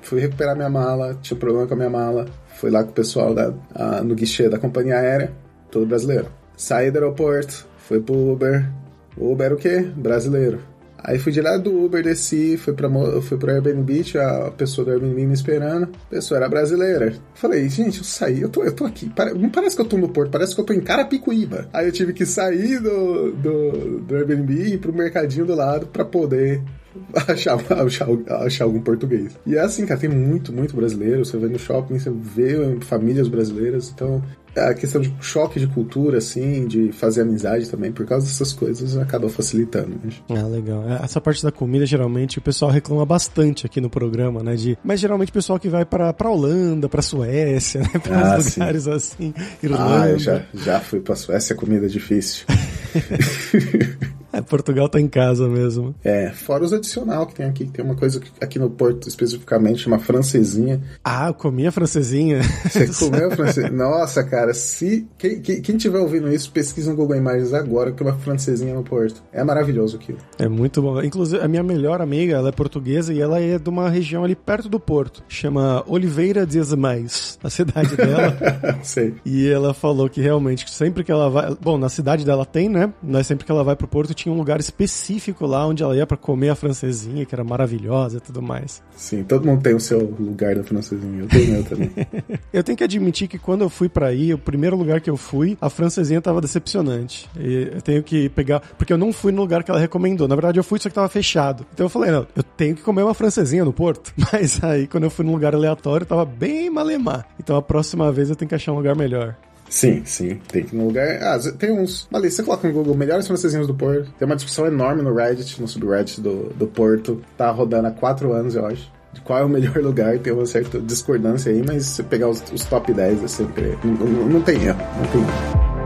fui 0.00 0.20
recuperar 0.20 0.54
minha 0.54 0.70
mala, 0.70 1.18
tinha 1.20 1.36
um 1.36 1.40
problema 1.40 1.66
com 1.66 1.74
a 1.74 1.76
minha 1.76 1.90
mala. 1.90 2.26
Fui 2.56 2.70
lá 2.70 2.84
com 2.84 2.90
o 2.90 2.94
pessoal 2.94 3.34
da, 3.34 3.52
a, 3.74 4.02
no 4.02 4.14
guichê 4.14 4.48
da 4.48 4.58
companhia 4.58 4.96
aérea 4.96 5.32
todo 5.70 5.86
brasileiro. 5.86 6.26
Saí 6.56 6.90
do 6.90 6.98
aeroporto, 6.98 7.66
fui 7.78 8.00
pro 8.00 8.32
Uber. 8.32 8.68
Uber 9.16 9.46
era 9.46 9.54
o 9.54 9.58
quê? 9.58 9.80
Brasileiro. 9.96 10.60
Aí 11.02 11.18
fui 11.18 11.32
direto 11.32 11.62
do 11.62 11.84
Uber, 11.84 12.02
desci, 12.02 12.56
fui, 12.56 12.72
pra, 12.72 12.88
fui 13.22 13.38
pro 13.38 13.50
Airbnb, 13.50 14.04
tinha 14.04 14.46
a 14.46 14.50
pessoa 14.50 14.84
do 14.84 14.90
Airbnb 14.90 15.26
me 15.26 15.34
esperando. 15.34 15.84
A 15.84 16.10
pessoa 16.10 16.38
era 16.38 16.48
brasileira. 16.48 17.14
Falei, 17.34 17.68
gente, 17.68 17.98
eu 17.98 18.04
saí, 18.04 18.42
eu 18.42 18.48
tô, 18.48 18.62
eu 18.62 18.72
tô 18.72 18.84
aqui. 18.84 19.10
Não 19.36 19.48
parece 19.48 19.76
que 19.76 19.82
eu 19.82 19.86
tô 19.86 19.96
no 19.96 20.08
Porto, 20.08 20.30
parece 20.30 20.54
que 20.54 20.60
eu 20.60 20.64
tô 20.64 20.72
em 20.72 20.80
Carapicuíba. 20.80 21.68
Aí 21.72 21.86
eu 21.86 21.92
tive 21.92 22.12
que 22.12 22.26
sair 22.26 22.78
do, 22.80 23.32
do, 23.32 24.00
do 24.00 24.14
Airbnb 24.14 24.52
e 24.52 24.74
ir 24.74 24.78
pro 24.78 24.92
mercadinho 24.92 25.46
do 25.46 25.54
lado 25.54 25.86
pra 25.86 26.04
poder 26.04 26.62
achar, 27.28 27.58
achar, 27.72 28.08
achar 28.44 28.64
algum 28.64 28.80
português. 28.80 29.38
E 29.46 29.56
é 29.56 29.60
assim, 29.60 29.86
cara, 29.86 30.00
tem 30.00 30.10
muito, 30.10 30.52
muito 30.52 30.76
brasileiro. 30.76 31.24
Você 31.24 31.36
vai 31.36 31.48
no 31.48 31.58
shopping, 31.58 31.98
você 31.98 32.10
vê 32.10 32.78
famílias 32.80 33.28
brasileiras. 33.28 33.90
Então, 33.94 34.22
a 34.56 34.74
questão 34.74 35.00
de 35.00 35.12
choque 35.20 35.60
de 35.60 35.66
cultura, 35.66 36.18
assim, 36.18 36.66
de 36.66 36.92
fazer 36.92 37.22
amizade 37.22 37.68
também, 37.70 37.92
por 37.92 38.06
causa 38.06 38.26
dessas 38.26 38.52
coisas, 38.52 38.96
acaba 38.96 39.28
facilitando. 39.28 39.90
Né? 40.02 40.10
Ah, 40.30 40.46
legal. 40.46 40.88
É, 40.88 41.04
essa 41.04 41.20
parte 41.20 41.42
da 41.42 41.52
comida, 41.52 41.86
geralmente, 41.86 42.38
o 42.38 42.42
pessoal 42.42 42.70
reclama 42.70 43.04
bastante 43.06 43.66
aqui 43.66 43.80
no 43.80 43.90
programa, 43.90 44.42
né? 44.42 44.54
De... 44.56 44.78
Mas 44.84 45.00
geralmente 45.00 45.30
o 45.30 45.32
pessoal 45.32 45.58
que 45.58 45.68
vai 45.68 45.84
pra, 45.84 46.12
pra 46.12 46.30
Holanda, 46.30 46.88
pra 46.88 47.02
Suécia, 47.02 47.80
né? 47.80 47.90
Pra 48.00 48.34
ah, 48.34 48.38
lugares 48.38 48.84
sim. 48.84 48.90
assim, 48.90 49.34
Irlanda. 49.62 50.14
Ah, 50.14 50.18
já, 50.18 50.42
já 50.54 50.80
fui 50.80 51.00
pra 51.00 51.14
Suécia, 51.14 51.54
comida 51.54 51.88
difícil. 51.88 52.46
É, 54.32 54.40
Portugal 54.40 54.88
tá 54.88 55.00
em 55.00 55.08
casa 55.08 55.48
mesmo. 55.48 55.94
É, 56.04 56.30
fora 56.30 56.64
os 56.64 56.72
adicional 56.72 57.26
que 57.26 57.34
tem 57.34 57.46
aqui, 57.46 57.66
que 57.66 57.72
tem 57.72 57.84
uma 57.84 57.96
coisa 57.96 58.20
aqui 58.40 58.58
no 58.58 58.70
Porto 58.70 59.08
especificamente, 59.08 59.86
uma 59.86 59.98
francesinha. 59.98 60.80
Ah, 61.04 61.28
eu 61.28 61.34
comi 61.34 61.66
a 61.66 61.72
francesinha. 61.72 62.40
Você 62.64 62.86
comeu 62.88 63.28
a 63.28 63.36
francesinha? 63.36 63.70
Nossa, 63.70 64.22
cara, 64.24 64.54
se. 64.54 65.06
Quem, 65.18 65.40
quem, 65.40 65.60
quem 65.60 65.76
tiver 65.76 65.98
ouvindo 65.98 66.32
isso, 66.32 66.50
pesquisa 66.50 66.90
no 66.90 66.96
Google 66.96 67.16
Imagens 67.16 67.52
agora 67.52 67.92
que 67.92 68.02
é 68.02 68.06
uma 68.06 68.18
francesinha 68.18 68.74
no 68.74 68.82
Porto. 68.82 69.22
É 69.32 69.42
maravilhoso 69.42 69.96
aquilo. 69.96 70.18
É 70.38 70.48
muito 70.48 70.80
bom. 70.80 71.02
Inclusive, 71.02 71.42
a 71.42 71.48
minha 71.48 71.62
melhor 71.62 72.00
amiga, 72.00 72.36
ela 72.36 72.48
é 72.48 72.52
portuguesa 72.52 73.12
e 73.12 73.20
ela 73.20 73.40
é 73.40 73.58
de 73.58 73.68
uma 73.68 73.88
região 73.88 74.24
ali 74.24 74.34
perto 74.34 74.68
do 74.68 74.78
Porto. 74.78 75.22
Chama 75.28 75.84
Oliveira 75.86 76.46
de 76.46 76.58
Asmais, 76.58 77.38
a 77.42 77.50
cidade 77.50 77.96
dela. 77.96 78.36
Sei. 78.82 79.14
E 79.24 79.48
ela 79.48 79.74
falou 79.74 80.08
que 80.08 80.20
realmente, 80.20 80.70
sempre 80.70 81.04
que 81.04 81.12
ela 81.12 81.28
vai. 81.28 81.56
Bom, 81.60 81.78
na 81.78 81.88
cidade 81.88 82.24
dela 82.24 82.44
tem, 82.44 82.68
né? 82.68 82.92
Mas 83.02 83.26
sempre 83.26 83.44
que 83.44 83.52
ela 83.52 83.64
vai 83.64 83.76
pro 83.76 83.88
Porto, 83.88 84.14
tinha 84.20 84.32
um 84.32 84.36
lugar 84.36 84.60
específico 84.60 85.46
lá 85.46 85.66
onde 85.66 85.82
ela 85.82 85.96
ia 85.96 86.06
para 86.06 86.16
comer 86.16 86.50
a 86.50 86.54
francesinha, 86.54 87.24
que 87.24 87.34
era 87.34 87.42
maravilhosa 87.42 88.18
e 88.18 88.20
tudo 88.20 88.42
mais. 88.42 88.82
Sim, 88.94 89.24
todo 89.24 89.46
mundo 89.46 89.62
tem 89.62 89.74
o 89.74 89.80
seu 89.80 89.98
lugar 89.98 90.54
da 90.54 90.62
francesinha. 90.62 91.22
Eu 91.22 91.28
tenho 91.28 91.52
meu 91.52 91.64
também. 91.64 91.90
eu 92.52 92.62
tenho 92.62 92.76
que 92.76 92.84
admitir 92.84 93.28
que 93.28 93.38
quando 93.38 93.62
eu 93.62 93.70
fui 93.70 93.88
para 93.88 94.08
aí, 94.08 94.34
o 94.34 94.38
primeiro 94.38 94.76
lugar 94.76 95.00
que 95.00 95.08
eu 95.08 95.16
fui, 95.16 95.56
a 95.60 95.70
francesinha 95.70 96.20
tava 96.20 96.40
decepcionante. 96.40 97.28
E 97.38 97.70
eu 97.72 97.80
tenho 97.80 98.02
que 98.02 98.28
pegar. 98.28 98.60
Porque 98.60 98.92
eu 98.92 98.98
não 98.98 99.12
fui 99.12 99.32
no 99.32 99.40
lugar 99.40 99.64
que 99.64 99.70
ela 99.70 99.80
recomendou. 99.80 100.28
Na 100.28 100.34
verdade, 100.34 100.58
eu 100.58 100.64
fui, 100.64 100.78
só 100.78 100.88
que 100.88 100.94
tava 100.94 101.08
fechado. 101.08 101.66
Então 101.72 101.86
eu 101.86 101.90
falei, 101.90 102.10
não, 102.10 102.26
eu 102.36 102.42
tenho 102.42 102.76
que 102.76 102.82
comer 102.82 103.02
uma 103.02 103.14
francesinha 103.14 103.64
no 103.64 103.72
Porto. 103.72 104.12
Mas 104.32 104.62
aí, 104.62 104.86
quando 104.86 105.04
eu 105.04 105.10
fui 105.10 105.24
num 105.24 105.32
lugar 105.32 105.54
aleatório, 105.54 106.06
tava 106.06 106.24
bem 106.24 106.68
malemar. 106.68 107.26
Então 107.38 107.56
a 107.56 107.62
próxima 107.62 108.12
vez 108.12 108.28
eu 108.28 108.36
tenho 108.36 108.48
que 108.48 108.54
achar 108.54 108.72
um 108.72 108.76
lugar 108.76 108.94
melhor. 108.94 109.36
Sim, 109.70 110.02
sim. 110.04 110.40
Tem 110.48 110.64
que 110.64 110.74
ir 110.74 110.78
no 110.78 110.86
lugar. 110.86 111.22
Ah, 111.22 111.38
tem 111.56 111.70
uns. 111.70 112.08
Ali, 112.12 112.30
você 112.30 112.42
coloca 112.42 112.66
no 112.66 112.74
Google 112.74 112.96
melhores 112.96 113.26
francesinhos 113.26 113.68
do 113.68 113.74
Porto. 113.74 114.12
Tem 114.18 114.26
uma 114.26 114.34
discussão 114.34 114.66
enorme 114.66 115.00
no 115.00 115.14
Reddit, 115.14 115.60
no 115.60 115.68
subreddit 115.68 116.20
do, 116.20 116.52
do 116.54 116.66
Porto. 116.66 117.22
Tá 117.36 117.50
rodando 117.50 117.86
há 117.86 117.90
quatro 117.92 118.32
anos, 118.32 118.56
eu 118.56 118.66
acho. 118.66 118.90
De 119.12 119.20
qual 119.20 119.38
é 119.38 119.44
o 119.44 119.48
melhor 119.48 119.76
lugar, 119.82 120.18
tem 120.18 120.32
uma 120.32 120.44
certa 120.44 120.78
discordância 120.80 121.50
aí, 121.52 121.62
mas 121.64 121.86
se 121.86 122.02
pegar 122.02 122.28
os, 122.28 122.42
os 122.52 122.64
top 122.64 122.92
10 122.92 123.24
é 123.24 123.28
sempre. 123.28 123.78
Não, 123.84 123.94
não, 123.94 124.28
não 124.28 124.42
tem 124.42 124.62
erro, 124.64 124.78
não 124.98 125.06
tem 125.06 125.20
erro. 125.20 125.79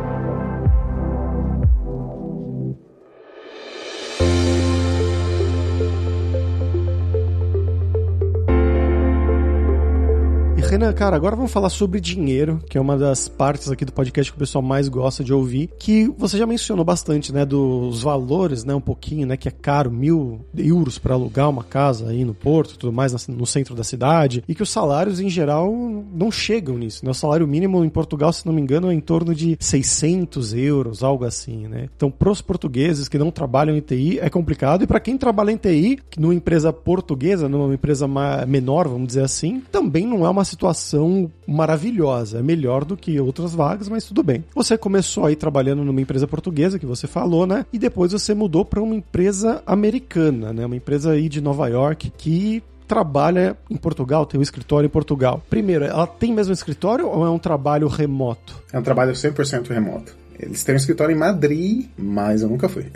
Renan, 10.75 10.93
cara, 10.93 11.15
agora 11.15 11.37
vamos 11.37 11.53
falar 11.53 11.69
sobre 11.69 12.01
dinheiro, 12.01 12.59
que 12.69 12.77
é 12.77 12.81
uma 12.81 12.99
das 12.99 13.29
partes 13.29 13.71
aqui 13.71 13.85
do 13.85 13.93
podcast 13.93 14.33
que 14.33 14.37
o 14.37 14.41
pessoal 14.41 14.61
mais 14.61 14.89
gosta 14.89 15.23
de 15.23 15.33
ouvir, 15.33 15.71
que 15.79 16.13
você 16.19 16.37
já 16.37 16.45
mencionou 16.49 16.85
bastante, 16.85 17.33
né, 17.33 17.45
dos 17.45 18.03
valores, 18.03 18.65
né, 18.65 18.75
um 18.75 18.81
pouquinho, 18.81 19.25
né, 19.25 19.37
que 19.37 19.47
é 19.47 19.53
caro, 19.53 19.89
mil 19.89 20.41
euros 20.53 20.99
para 20.99 21.15
alugar 21.15 21.49
uma 21.49 21.63
casa 21.63 22.09
aí 22.09 22.25
no 22.25 22.35
Porto, 22.35 22.77
tudo 22.77 22.93
mais, 22.93 23.29
no 23.29 23.47
centro 23.47 23.73
da 23.73 23.85
cidade, 23.85 24.43
e 24.49 24.53
que 24.53 24.65
os 24.65 24.69
salários 24.69 25.21
em 25.21 25.31
geral 25.31 25.73
não 26.13 26.33
chegam 26.33 26.77
nisso, 26.77 27.05
né, 27.05 27.13
o 27.13 27.15
salário 27.15 27.47
mínimo 27.47 27.85
em 27.85 27.89
Portugal, 27.89 28.33
se 28.33 28.45
não 28.45 28.53
me 28.53 28.61
engano, 28.61 28.91
é 28.91 28.95
em 28.95 29.01
torno 29.01 29.33
de 29.33 29.57
600 29.61 30.55
euros, 30.55 31.05
algo 31.05 31.25
assim, 31.25 31.69
né. 31.69 31.89
Então, 31.97 32.11
pros 32.11 32.43
portugueses 32.43 33.09
que 33.09 33.17
não 33.17 33.31
trabalham 33.31 33.77
em 33.77 33.81
TI, 33.81 34.19
é 34.19 34.29
complicado, 34.29 34.83
e 34.83 34.89
para 34.89 34.99
quem 34.99 35.17
trabalha 35.17 35.53
em 35.53 35.57
TI, 35.57 36.01
numa 36.19 36.35
empresa 36.35 36.73
portuguesa, 36.73 37.49
numa 37.49 37.73
empresa 37.73 38.09
menor, 38.49 38.89
vamos 38.89 39.07
dizer 39.07 39.23
assim, 39.23 39.63
também 39.71 40.05
não 40.05 40.27
é 40.27 40.29
uma 40.29 40.45
situação 40.45 40.64
situação 40.65 41.31
maravilhosa. 41.47 42.39
É 42.39 42.43
melhor 42.43 42.85
do 42.85 42.97
que 42.97 43.21
outras 43.21 43.55
vagas, 43.55 43.89
mas 43.89 44.05
tudo 44.05 44.23
bem. 44.23 44.45
Você 44.55 44.79
começou 44.79 45.27
aí 45.27 45.37
trabalhando 45.37 45.85
numa 45.85 46.01
empresa 46.01 46.27
portuguesa, 46.27 46.79
que 46.79 46.87
você 46.87 47.07
falou, 47.07 47.47
né? 47.47 47.67
E 47.73 47.79
depois 47.79 48.13
você 48.13 48.33
mudou 48.33 48.65
para 48.65 48.81
uma 48.81 48.95
empresa 48.95 49.63
americana, 49.67 50.53
né? 50.53 50.65
Uma 50.65 50.77
empresa 50.77 51.13
aí 51.13 51.29
de 51.29 51.41
Nova 51.41 51.69
York 51.69 52.13
que 52.17 52.63
trabalha 52.89 53.57
em 53.71 53.77
Portugal, 53.77 54.27
tem 54.27 54.39
um 54.39 54.43
escritório 54.43 54.87
em 54.87 54.91
Portugal. 54.91 55.43
Primeiro, 55.51 55.85
ela 55.85 56.07
tem 56.07 56.33
mesmo 56.33 56.53
escritório 56.53 57.09
ou 57.09 57.25
é 57.27 57.31
um 57.31 57.39
trabalho 57.39 57.89
remoto? 57.89 58.63
É 58.73 58.79
um 58.79 58.83
trabalho 58.83 59.13
100% 59.13 59.69
remoto. 59.69 60.15
Eles 60.39 60.65
têm 60.65 60.75
um 60.75 60.77
escritório 60.77 61.15
em 61.15 61.19
Madrid, 61.19 61.87
mas 61.97 62.43
eu 62.43 62.49
nunca 62.49 62.69
fui. 62.69 62.87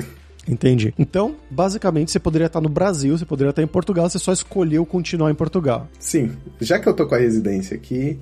Entendi. 0.49 0.95
Então, 0.99 1.37
basicamente, 1.51 2.11
você 2.11 2.19
poderia 2.19 2.47
estar 2.47 2.61
no 2.61 2.69
Brasil, 2.69 3.17
você 3.17 3.27
poderia 3.27 3.51
estar 3.51 3.63
em 3.63 3.67
Portugal, 3.67 4.09
você 4.09 4.19
só 4.19 4.33
escolheu 4.33 4.87
continuar 4.87 5.31
em 5.31 5.35
Portugal. 5.35 5.89
Sim. 5.99 6.33
Já 6.61 6.79
que 6.79 6.89
eu 6.89 6.95
tô 6.95 7.07
com 7.07 7.15
a 7.15 7.19
residência 7.19 7.77
aqui, 7.77 8.19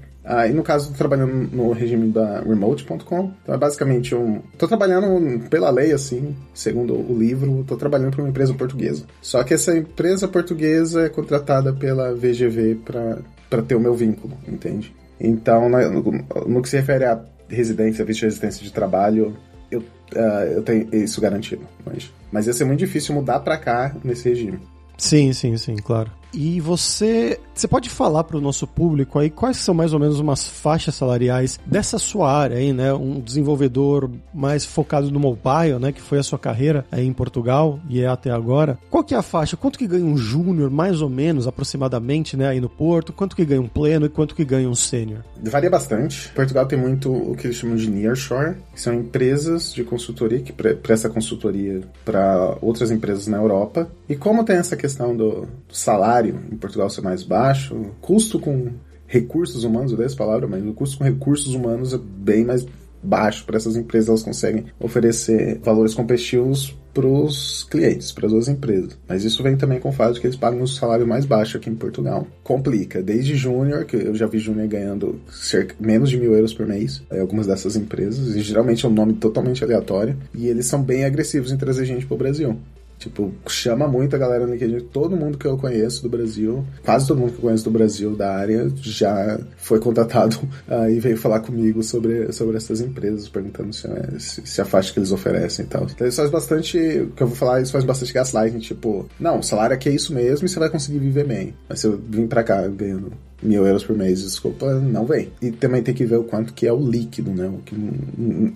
e 0.48 0.52
no 0.52 0.64
caso, 0.64 0.90
tô 0.90 0.98
trabalhando 0.98 1.48
no 1.54 1.70
regime 1.70 2.10
da 2.10 2.40
remote.com. 2.40 3.32
Então 3.42 3.54
é 3.54 3.58
basicamente 3.58 4.12
um. 4.12 4.40
Tô 4.58 4.66
trabalhando 4.66 5.48
pela 5.48 5.70
lei, 5.70 5.92
assim, 5.92 6.34
segundo 6.52 6.94
o 6.94 7.16
livro, 7.16 7.64
tô 7.64 7.76
trabalhando 7.76 8.10
para 8.10 8.22
uma 8.22 8.30
empresa 8.30 8.52
portuguesa. 8.52 9.04
Só 9.22 9.44
que 9.44 9.54
essa 9.54 9.76
empresa 9.76 10.26
portuguesa 10.26 11.02
é 11.02 11.08
contratada 11.08 11.72
pela 11.72 12.12
VGV 12.12 12.80
para 12.84 13.62
ter 13.62 13.76
o 13.76 13.80
meu 13.80 13.94
vínculo, 13.94 14.36
entende? 14.48 14.92
Então, 15.20 15.68
no, 15.68 16.02
no 16.48 16.62
que 16.62 16.68
se 16.68 16.76
refere 16.76 17.04
à 17.04 17.20
residência, 17.48 18.04
visto 18.04 18.22
residência 18.22 18.64
de 18.64 18.72
trabalho, 18.72 19.36
eu, 19.70 19.80
uh, 19.80 20.44
eu 20.54 20.62
tenho 20.62 20.94
isso 20.94 21.20
garantido. 21.20 21.66
Mas, 21.84 22.10
mas 22.30 22.46
ia 22.46 22.52
ser 22.52 22.64
muito 22.64 22.78
difícil 22.78 23.14
mudar 23.14 23.40
para 23.40 23.56
cá 23.56 23.94
nesse 24.04 24.28
regime. 24.28 24.58
Sim, 24.98 25.32
sim, 25.32 25.56
sim, 25.56 25.76
claro. 25.76 26.10
E 26.36 26.60
você, 26.60 27.40
você 27.54 27.66
pode 27.66 27.88
falar 27.88 28.22
para 28.24 28.36
o 28.36 28.40
nosso 28.42 28.66
público 28.66 29.18
aí 29.18 29.30
quais 29.30 29.56
são 29.56 29.74
mais 29.74 29.94
ou 29.94 29.98
menos 29.98 30.20
umas 30.20 30.46
faixas 30.46 30.94
salariais 30.94 31.58
dessa 31.64 31.98
sua 31.98 32.30
área 32.30 32.58
aí, 32.58 32.74
né? 32.74 32.92
Um 32.92 33.20
desenvolvedor 33.20 34.10
mais 34.34 34.62
focado 34.62 35.10
no 35.10 35.18
mobile, 35.18 35.78
né? 35.80 35.92
Que 35.92 36.02
foi 36.02 36.18
a 36.18 36.22
sua 36.22 36.38
carreira 36.38 36.84
aí 36.92 37.06
em 37.06 37.12
Portugal 37.12 37.80
e 37.88 38.02
é 38.02 38.06
até 38.06 38.30
agora. 38.30 38.78
Qual 38.90 39.02
que 39.02 39.14
é 39.14 39.16
a 39.16 39.22
faixa? 39.22 39.56
Quanto 39.56 39.78
que 39.78 39.86
ganha 39.86 40.04
um 40.04 40.14
júnior, 40.14 40.70
mais 40.70 41.00
ou 41.00 41.08
menos, 41.08 41.46
aproximadamente, 41.46 42.36
né? 42.36 42.48
Aí 42.48 42.60
no 42.60 42.68
Porto? 42.68 43.14
Quanto 43.14 43.34
que 43.34 43.44
ganha 43.46 43.62
um 43.62 43.68
pleno 43.68 44.04
e 44.04 44.10
quanto 44.10 44.34
que 44.34 44.44
ganha 44.44 44.68
um 44.68 44.74
sênior? 44.74 45.24
Varia 45.42 45.70
bastante. 45.70 46.28
Portugal 46.34 46.66
tem 46.66 46.78
muito 46.78 47.10
o 47.10 47.34
que 47.34 47.46
eles 47.46 47.56
chamam 47.56 47.76
de 47.76 47.88
nearshore, 47.90 48.56
que 48.74 48.80
são 48.80 48.92
empresas 48.92 49.72
de 49.72 49.82
consultoria 49.82 50.40
que 50.40 50.52
pre 50.52 50.74
prestam 50.74 51.10
consultoria 51.10 51.80
para 52.04 52.58
outras 52.60 52.90
empresas 52.90 53.26
na 53.26 53.38
Europa. 53.38 53.88
E 54.06 54.14
como 54.14 54.44
tem 54.44 54.56
essa 54.56 54.76
questão 54.76 55.16
do 55.16 55.48
salário 55.70 56.25
salário 56.26 56.40
em 56.52 56.56
Portugal 56.56 56.90
ser 56.90 57.02
mais 57.02 57.22
baixo, 57.22 57.92
custo 58.00 58.38
com 58.38 58.70
recursos 59.06 59.64
humanos, 59.64 59.92
eu 59.92 59.98
dei 59.98 60.06
essa 60.06 60.16
palavra, 60.16 60.48
mas 60.48 60.64
o 60.64 60.72
custo 60.72 60.98
com 60.98 61.04
recursos 61.04 61.54
humanos 61.54 61.92
é 61.92 61.98
bem 61.98 62.44
mais 62.44 62.66
baixo 63.02 63.44
para 63.44 63.56
essas 63.56 63.76
empresas, 63.76 64.08
elas 64.08 64.22
conseguem 64.22 64.64
oferecer 64.80 65.60
valores 65.62 65.94
competitivos 65.94 66.76
para 66.92 67.06
os 67.06 67.62
clientes, 67.70 68.10
para 68.10 68.26
as 68.26 68.32
duas 68.32 68.48
empresas. 68.48 68.98
Mas 69.06 69.22
isso 69.22 69.42
vem 69.42 69.56
também 69.56 69.78
com 69.78 69.90
o 69.90 69.92
fato 69.92 70.14
de 70.14 70.20
que 70.20 70.26
eles 70.26 70.36
pagam 70.36 70.62
um 70.62 70.66
salário 70.66 71.06
mais 71.06 71.24
baixo 71.24 71.56
aqui 71.58 71.68
em 71.68 71.74
Portugal. 71.74 72.26
Complica, 72.42 73.02
desde 73.02 73.36
júnior, 73.36 73.84
que 73.84 73.96
eu 73.96 74.14
já 74.14 74.26
vi 74.26 74.38
júnior 74.38 74.66
ganhando 74.66 75.20
cerca, 75.30 75.76
menos 75.78 76.10
de 76.10 76.16
mil 76.16 76.34
euros 76.34 76.54
por 76.54 76.66
mês, 76.66 77.02
em 77.12 77.20
algumas 77.20 77.46
dessas 77.46 77.76
empresas, 77.76 78.34
e 78.34 78.40
geralmente 78.40 78.84
é 78.84 78.88
um 78.88 78.92
nome 78.92 79.12
totalmente 79.12 79.62
aleatório, 79.62 80.16
e 80.34 80.48
eles 80.48 80.66
são 80.66 80.82
bem 80.82 81.04
agressivos 81.04 81.52
em 81.52 81.56
trazer 81.56 81.84
gente 81.84 82.06
para 82.06 82.14
o 82.14 82.18
Brasil. 82.18 82.58
Tipo, 82.98 83.32
chama 83.46 83.86
muito 83.86 84.16
a 84.16 84.18
galera 84.18 84.46
no 84.46 84.52
LinkedIn. 84.52 84.80
Todo 84.92 85.16
mundo 85.16 85.36
que 85.36 85.46
eu 85.46 85.56
conheço 85.56 86.02
do 86.02 86.08
Brasil, 86.08 86.64
quase 86.84 87.06
todo 87.06 87.18
mundo 87.18 87.32
que 87.32 87.38
eu 87.38 87.42
conheço 87.42 87.64
do 87.64 87.70
Brasil, 87.70 88.16
da 88.16 88.34
área, 88.34 88.70
já 88.76 89.38
foi 89.58 89.78
contratado 89.78 90.36
uh, 90.68 90.88
e 90.90 90.98
veio 90.98 91.16
falar 91.16 91.40
comigo 91.40 91.82
sobre, 91.82 92.32
sobre 92.32 92.56
essas 92.56 92.80
empresas, 92.80 93.28
perguntando 93.28 93.72
se, 93.72 93.86
é, 93.86 94.18
se, 94.18 94.46
se, 94.46 94.60
a 94.60 94.64
faixa 94.64 94.92
que 94.92 94.98
eles 94.98 95.12
oferecem 95.12 95.64
e 95.64 95.68
tal. 95.68 95.84
Então 95.84 96.06
isso 96.06 96.16
faz 96.16 96.30
bastante, 96.30 96.78
o 96.78 97.10
que 97.10 97.22
eu 97.22 97.26
vou 97.26 97.36
falar, 97.36 97.60
isso 97.60 97.72
faz 97.72 97.84
bastante 97.84 98.12
gaslighting, 98.12 98.58
tipo, 98.58 99.08
não, 99.20 99.40
o 99.40 99.42
salário 99.42 99.74
aqui 99.74 99.88
é 99.88 99.92
isso 99.92 100.14
mesmo 100.14 100.46
e 100.46 100.48
você 100.48 100.58
vai 100.58 100.70
conseguir 100.70 100.98
viver 100.98 101.26
bem. 101.26 101.54
Mas 101.68 101.80
se 101.80 101.86
eu 101.86 102.00
vim 102.08 102.26
pra 102.26 102.42
cá 102.42 102.66
ganhando 102.68 103.12
mil 103.42 103.66
euros 103.66 103.84
por 103.84 103.96
mês, 103.96 104.22
desculpa, 104.22 104.74
não 104.74 105.04
vem. 105.04 105.30
E 105.40 105.50
também 105.50 105.82
tem 105.82 105.94
que 105.94 106.04
ver 106.04 106.16
o 106.16 106.24
quanto 106.24 106.52
que 106.52 106.66
é 106.66 106.72
o 106.72 106.78
líquido, 106.78 107.30
né? 107.30 107.46
O 107.48 107.58
que, 107.58 107.74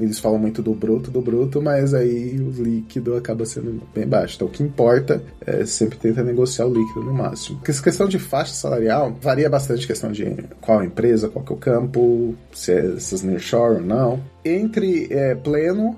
eles 0.00 0.18
falam 0.18 0.38
muito 0.38 0.62
do 0.62 0.74
bruto, 0.74 1.10
do 1.10 1.20
bruto, 1.20 1.60
mas 1.60 1.94
aí 1.94 2.38
o 2.40 2.62
líquido 2.62 3.14
acaba 3.16 3.44
sendo 3.44 3.82
bem 3.94 4.06
baixo. 4.06 4.36
Então 4.36 4.48
o 4.48 4.50
que 4.50 4.62
importa 4.62 5.22
é 5.44 5.64
sempre 5.64 5.98
tentar 5.98 6.24
negociar 6.24 6.66
o 6.66 6.74
líquido 6.74 7.02
no 7.02 7.12
máximo. 7.12 7.60
Essa 7.66 7.82
questão 7.82 8.08
de 8.08 8.18
faixa 8.18 8.52
salarial 8.52 9.16
varia 9.20 9.48
bastante 9.48 9.86
questão 9.86 10.10
de 10.10 10.36
qual 10.60 10.82
empresa, 10.82 11.28
qual 11.28 11.44
que 11.44 11.52
é 11.52 11.54
o 11.54 11.58
campo, 11.58 12.34
se 12.52 12.72
é 12.72 12.94
essas 12.96 13.22
nearshore 13.22 13.76
ou 13.76 13.80
não. 13.80 14.20
Entre 14.44 15.06
é, 15.10 15.34
pleno, 15.34 15.96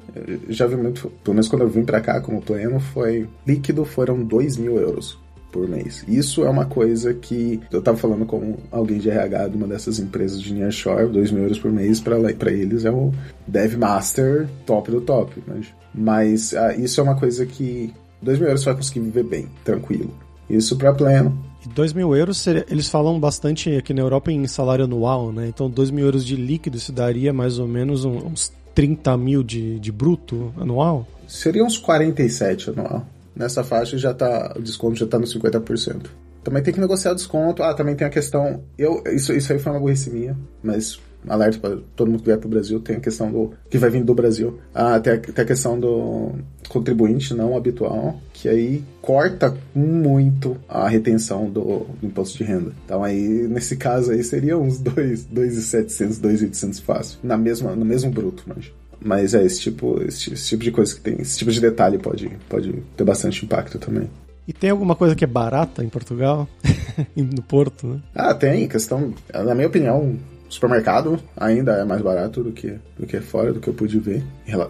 já 0.49 0.67
vi 0.67 0.77
muito, 0.77 1.11
pelo 1.23 1.35
menos 1.35 1.49
quando 1.49 1.63
eu 1.63 1.69
vim 1.69 1.85
para 1.85 2.01
cá 2.01 2.21
como 2.21 2.43
pleno, 2.43 2.81
foi 2.81 3.29
líquido 3.47 3.85
foram 3.85 4.23
2 4.23 4.57
mil 4.57 4.77
euros 4.77 5.22
por 5.53 5.69
mês. 5.69 6.03
Isso 6.09 6.45
é 6.45 6.51
uma 6.51 6.65
coisa 6.65 7.13
que 7.13 7.61
eu 7.71 7.83
tava 7.83 7.99
falando 7.99 8.25
com 8.25 8.57
alguém 8.71 8.99
de 8.99 9.11
RH 9.11 9.49
de 9.49 9.57
uma 9.57 9.69
dessas 9.69 10.01
empresas 10.01 10.41
de 10.41 10.53
nearshore, 10.55 11.07
2 11.09 11.31
mil 11.31 11.43
euros 11.43 11.59
por 11.59 11.71
mês 11.71 12.01
para 12.01 12.51
eles 12.51 12.85
é 12.85 12.91
o 12.91 13.13
dev 13.47 13.77
master 13.77 14.49
top 14.65 14.91
do 14.91 15.01
top, 15.03 15.43
mas, 15.47 15.67
mas 15.95 16.55
ah, 16.55 16.75
isso 16.75 16.99
é 17.01 17.05
uma 17.05 17.15
coisa 17.15 17.45
que 17.45 17.93
2 18.23 18.39
mil 18.39 18.49
euros 18.49 18.63
você 18.63 18.71
vai 18.71 18.77
conseguir 18.77 19.01
viver 19.01 19.25
bem, 19.25 19.49
tranquilo. 19.63 20.13
Isso 20.49 20.77
para 20.77 20.93
pleno. 20.93 21.39
E 21.65 21.69
2 21.69 21.93
mil 21.93 22.17
euros, 22.17 22.39
seria, 22.39 22.67
eles 22.69 22.89
falam 22.89 23.21
bastante 23.21 23.71
aqui 23.77 23.95
na 23.95 24.01
Europa 24.01 24.33
em 24.33 24.47
salário 24.47 24.85
anual, 24.85 25.33
né? 25.33 25.47
Então 25.49 25.71
2 25.71 25.91
mil 25.91 26.05
euros 26.05 26.25
de 26.25 26.35
líquido, 26.35 26.77
isso 26.77 26.93
daria 26.93 27.33
mais 27.33 27.59
ou 27.59 27.69
menos 27.69 28.05
uns 28.05 28.53
30 28.75 29.17
mil 29.17 29.43
de, 29.43 29.79
de 29.79 29.93
bruto 29.93 30.53
anual? 30.59 31.07
Seria 31.29 31.65
uns 31.65 31.79
47 31.79 32.71
anual 32.71 33.07
nessa 33.35 33.65
faixa 33.65 33.99
já 33.99 34.13
tá, 34.13 34.55
o 34.57 34.63
desconto 34.63 34.99
já 34.99 35.07
tá 35.07 35.19
no 35.19 35.27
50%. 35.27 36.07
Também 36.43 36.63
tem 36.63 36.75
que 36.75 36.81
negociar 36.81 37.13
o 37.13 37.15
desconto. 37.15 37.63
Ah, 37.63 37.73
também 37.73 37.95
tem 37.95 38.07
a 38.07 38.11
questão. 38.11 38.65
Eu, 38.77 39.03
isso, 39.07 39.33
isso 39.33 39.53
aí 39.53 39.59
foi 39.59 39.73
uma 39.73 39.81
burrice 39.81 40.11
minha, 40.11 40.37
mas 40.63 40.99
alerta 41.29 41.59
para 41.59 41.79
todo 41.95 42.11
mundo 42.11 42.21
que 42.21 42.27
vier 42.27 42.39
para 42.39 42.47
o 42.47 42.51
Brasil, 42.51 42.81
tem 42.81 42.97
a 42.97 43.01
questão 43.01 43.31
do. 43.31 43.53
que 43.71 43.79
vai 43.79 43.91
vir 43.91 44.03
do 44.03 44.15
Brasil. 44.15 44.59
Ah, 44.75 44.99
tem 44.99 45.15
a, 45.15 45.19
tem 45.19 45.45
a 45.45 45.47
questão 45.47 45.79
do 45.79 46.33
contribuinte 46.69 47.35
não 47.35 47.57
habitual, 47.57 48.19
que 48.33 48.49
aí 48.49 48.83
corta 49.01 49.57
muito 49.75 50.57
a 50.69 50.89
retenção 50.89 51.51
do, 51.51 51.87
do 52.01 52.07
imposto 52.07 52.39
de 52.39 52.45
renda. 52.45 52.73
Então 52.85 53.05
aí, 53.05 53.47
nesse 53.49 53.77
caso 53.77 54.11
aí, 54.11 54.23
seria 54.25 54.59
uns 54.59 54.79
2,700, 54.79 56.19
2,800 56.19 56.81
fácil. 56.81 57.19
Na 57.23 57.37
mesma, 57.37 57.77
no 57.77 57.85
mesmo 57.85 58.11
bruto, 58.11 58.45
mas. 58.47 58.73
Mas 59.05 59.35
é 59.35 59.45
esse 59.45 59.61
tipo, 59.61 60.03
esse, 60.03 60.33
esse, 60.33 60.49
tipo 60.49 60.65
de 60.65 60.71
coisa 60.71 60.95
que 60.95 61.01
tem, 61.01 61.21
esse 61.21 61.39
tipo 61.39 61.51
de 61.51 61.61
detalhe 61.61 61.99
pode, 61.99 62.31
pode 62.49 62.73
ter 62.97 63.05
bastante 63.05 63.45
impacto 63.45 63.79
também. 63.79 64.09
E 64.47 64.53
tem 64.53 64.71
alguma 64.71 64.97
coisa 64.97 65.15
que 65.15 65.25
é 65.25 65.27
barata 65.27 65.85
em 65.85 65.89
Portugal? 65.89 66.49
no 67.17 67.43
Porto, 67.43 67.87
né? 67.87 68.01
Ah, 68.15 68.35
tem. 68.35 68.67
Questão, 68.69 69.15
na 69.33 69.55
minha 69.55 69.69
opinião, 69.69 70.19
supermercado 70.49 71.19
ainda 71.37 71.73
é 71.73 71.85
mais 71.85 72.03
barato 72.03 72.43
do 72.43 72.53
que, 72.53 72.79
do 72.99 73.07
que 73.07 73.21
fora, 73.21 73.53
do 73.53 73.61
que 73.61 73.69
eu 73.69 73.75
pude 73.75 73.99
ver, 73.99 74.23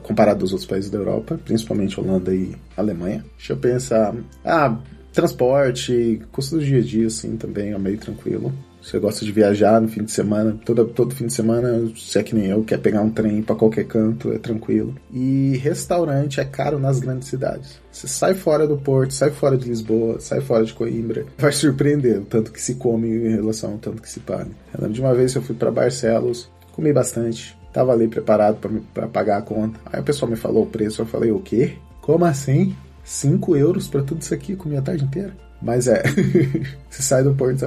comparado 0.03 0.45
aos 0.45 0.53
outros 0.53 0.69
países 0.69 0.91
da 0.91 0.99
Europa, 0.99 1.39
principalmente 1.45 1.99
Holanda 1.99 2.35
e 2.35 2.55
Alemanha. 2.77 3.25
Deixa 3.37 3.55
eu 3.55 3.57
pensar. 3.57 4.15
Ah, 4.45 4.77
transporte, 5.13 6.23
custo 6.31 6.57
do 6.57 6.65
dia 6.65 6.79
a 6.79 6.83
dia, 6.83 7.07
assim, 7.07 7.37
também 7.37 7.73
é 7.73 7.79
meio 7.79 7.99
tranquilo. 7.99 8.53
Você 8.83 8.99
gosta 8.99 9.25
de 9.25 9.31
viajar 9.31 9.81
no 9.81 9.89
fim 9.89 10.03
de 10.03 10.11
semana, 10.11 10.59
todo, 10.65 10.85
todo 10.87 11.15
fim 11.15 11.27
de 11.27 11.33
semana, 11.33 11.91
se 11.97 12.19
é 12.19 12.23
que 12.23 12.35
nem 12.35 12.47
eu, 12.47 12.65
quer 12.65 12.79
pegar 12.79 13.01
um 13.01 13.11
trem 13.11 13.41
para 13.41 13.55
qualquer 13.55 13.85
canto, 13.85 14.33
é 14.33 14.39
tranquilo. 14.39 14.95
E 15.13 15.57
restaurante 15.63 16.41
é 16.41 16.45
caro 16.45 16.81
nas 16.81 16.99
grandes 16.99 17.29
cidades. 17.29 17.81
Você 17.93 18.09
sai 18.09 18.35
fora 18.35 18.67
do 18.67 18.77
Porto, 18.77 19.15
sai 19.15 19.31
fora 19.31 19.57
de 19.57 19.69
Lisboa, 19.69 20.19
sai 20.19 20.41
fora 20.41 20.65
de 20.65 20.75
Coimbra, 20.75 21.25
vai 21.39 21.53
surpreender 21.53 22.19
o 22.19 22.25
tanto 22.25 22.51
que 22.51 22.61
se 22.61 22.75
come 22.75 23.09
em 23.09 23.37
relação 23.37 23.73
ao 23.73 23.79
tanto 23.79 24.03
que 24.03 24.09
se 24.09 24.19
paga. 24.21 24.51
Eu 24.75 24.81
lembro 24.81 24.95
de 24.95 25.01
uma 25.01 25.15
vez 25.15 25.33
que 25.33 25.39
eu 25.39 25.43
fui 25.43 25.55
para 25.55 25.71
Barcelos, 25.71 26.51
comi 26.73 26.93
bastante, 26.93 27.57
tava 27.73 27.93
ali 27.93 28.09
preparado 28.09 28.59
para 28.93 29.07
pagar 29.07 29.39
a 29.39 29.43
conta. 29.43 29.79
Aí 29.87 30.01
o 30.01 30.05
pessoal 30.05 30.29
me 30.29 30.37
falou 30.37 30.65
o 30.65 30.71
preço, 30.71 31.03
eu 31.03 31.07
falei, 31.07 31.31
o 31.31 31.39
quê? 31.39 31.77
Como 32.01 32.25
assim? 32.25 32.75
5 33.05 33.57
euros 33.57 33.87
para 33.87 34.03
tudo 34.03 34.23
isso 34.23 34.35
aqui, 34.35 34.57
comi 34.57 34.77
a 34.77 34.83
tarde 34.83 35.05
inteira? 35.05 35.37
Mas 35.63 35.87
é, 35.87 36.03
se 36.91 37.03
sai 37.03 37.23
do 37.23 37.35
Porto 37.35 37.65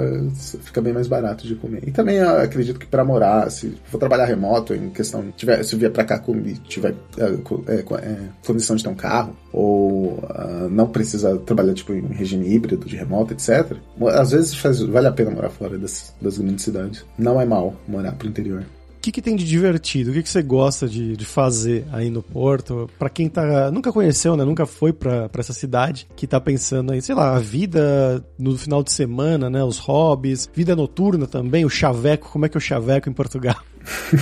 fica 0.62 0.81
bem 0.81 0.93
mais 0.93 1.08
barato 1.08 1.47
de 1.47 1.55
comer. 1.55 1.88
E 1.88 1.91
também 1.91 2.19
acredito 2.19 2.79
que 2.79 2.86
para 2.86 3.05
morar, 3.05 3.49
se 3.49 3.77
for 3.86 3.97
trabalhar 3.97 4.25
remoto, 4.25 4.73
em 4.73 4.89
questão, 4.89 5.31
tiver, 5.36 5.63
se 5.63 5.75
vier 5.75 5.91
para 5.91 6.03
cá 6.03 6.21
e 6.45 6.53
tiver 6.67 6.93
é, 7.17 7.73
é, 7.73 7.79
é, 7.79 8.17
condição 8.45 8.75
de 8.75 8.84
ter 8.84 8.89
um 8.89 8.95
carro, 8.95 9.36
ou 9.53 10.15
uh, 10.15 10.69
não 10.69 10.88
precisa 10.88 11.38
trabalhar 11.38 11.73
tipo 11.73 11.93
em 11.93 12.08
regime 12.08 12.53
híbrido 12.53 12.86
de 12.86 12.95
remoto, 12.95 13.34
etc. 13.34 13.77
Às 14.13 14.31
vezes 14.31 14.55
faz, 14.55 14.79
vale 14.81 15.08
a 15.08 15.12
pena 15.12 15.31
morar 15.31 15.49
fora 15.49 15.77
das, 15.77 16.13
das 16.21 16.38
grandes 16.38 16.65
cidades. 16.65 17.05
Não 17.17 17.39
é 17.39 17.45
mal 17.45 17.73
morar 17.88 18.12
pro 18.13 18.27
interior. 18.27 18.65
Que, 19.05 19.11
que 19.11 19.21
tem 19.21 19.35
de 19.35 19.45
divertido? 19.45 20.09
O 20.09 20.13
que, 20.13 20.23
que 20.23 20.29
você 20.29 20.41
gosta 20.41 20.87
de, 20.87 21.15
de 21.15 21.25
fazer 21.25 21.85
aí 21.91 22.09
no 22.09 22.23
Porto? 22.23 22.89
Para 22.97 23.07
quem 23.07 23.29
tá, 23.29 23.69
nunca 23.69 23.91
conheceu, 23.91 24.35
né? 24.35 24.43
Nunca 24.43 24.65
foi 24.65 24.91
para 24.91 25.29
essa 25.37 25.53
cidade, 25.53 26.07
que 26.15 26.25
tá 26.25 26.41
pensando 26.41 26.91
aí, 26.91 27.01
sei 27.01 27.13
lá, 27.13 27.35
a 27.35 27.39
vida 27.39 28.25
no 28.37 28.57
final 28.57 28.81
de 28.83 28.91
semana, 28.91 29.47
né? 29.47 29.63
Os 29.63 29.77
hobbies, 29.77 30.49
vida 30.51 30.75
noturna 30.75 31.27
também, 31.27 31.63
o 31.63 31.69
chaveco, 31.69 32.29
como 32.31 32.47
é 32.47 32.49
que 32.49 32.57
é 32.57 32.59
o 32.59 32.61
chaveco 32.61 33.07
em 33.07 33.13
Portugal? 33.13 33.57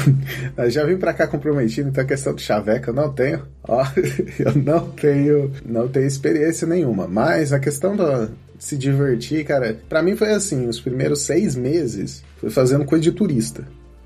já 0.67 0.83
vim 0.83 0.97
para 0.97 1.13
cá 1.13 1.27
comprometido, 1.27 1.87
então 1.87 2.03
a 2.03 2.07
questão 2.07 2.35
do 2.35 2.41
chaveco 2.41 2.89
eu 2.89 2.93
não 2.93 3.13
tenho. 3.13 3.43
Ó, 3.65 3.85
eu 4.37 4.53
não 4.55 4.89
tenho, 4.89 5.51
não 5.65 5.87
tenho 5.87 6.07
experiência 6.07 6.67
nenhuma. 6.67 7.07
Mas 7.07 7.53
a 7.53 7.59
questão 7.59 7.95
do 7.95 8.29
se 8.59 8.77
divertir, 8.77 9.45
cara, 9.45 9.77
para 9.87 10.03
mim 10.03 10.15
foi 10.15 10.33
assim, 10.33 10.67
os 10.67 10.81
primeiros 10.81 11.21
seis 11.21 11.55
meses 11.55 12.21
foi 12.37 12.49
fazendo 12.49 12.83
coisa 12.83 13.01
de 13.01 13.11
turista. 13.13 13.65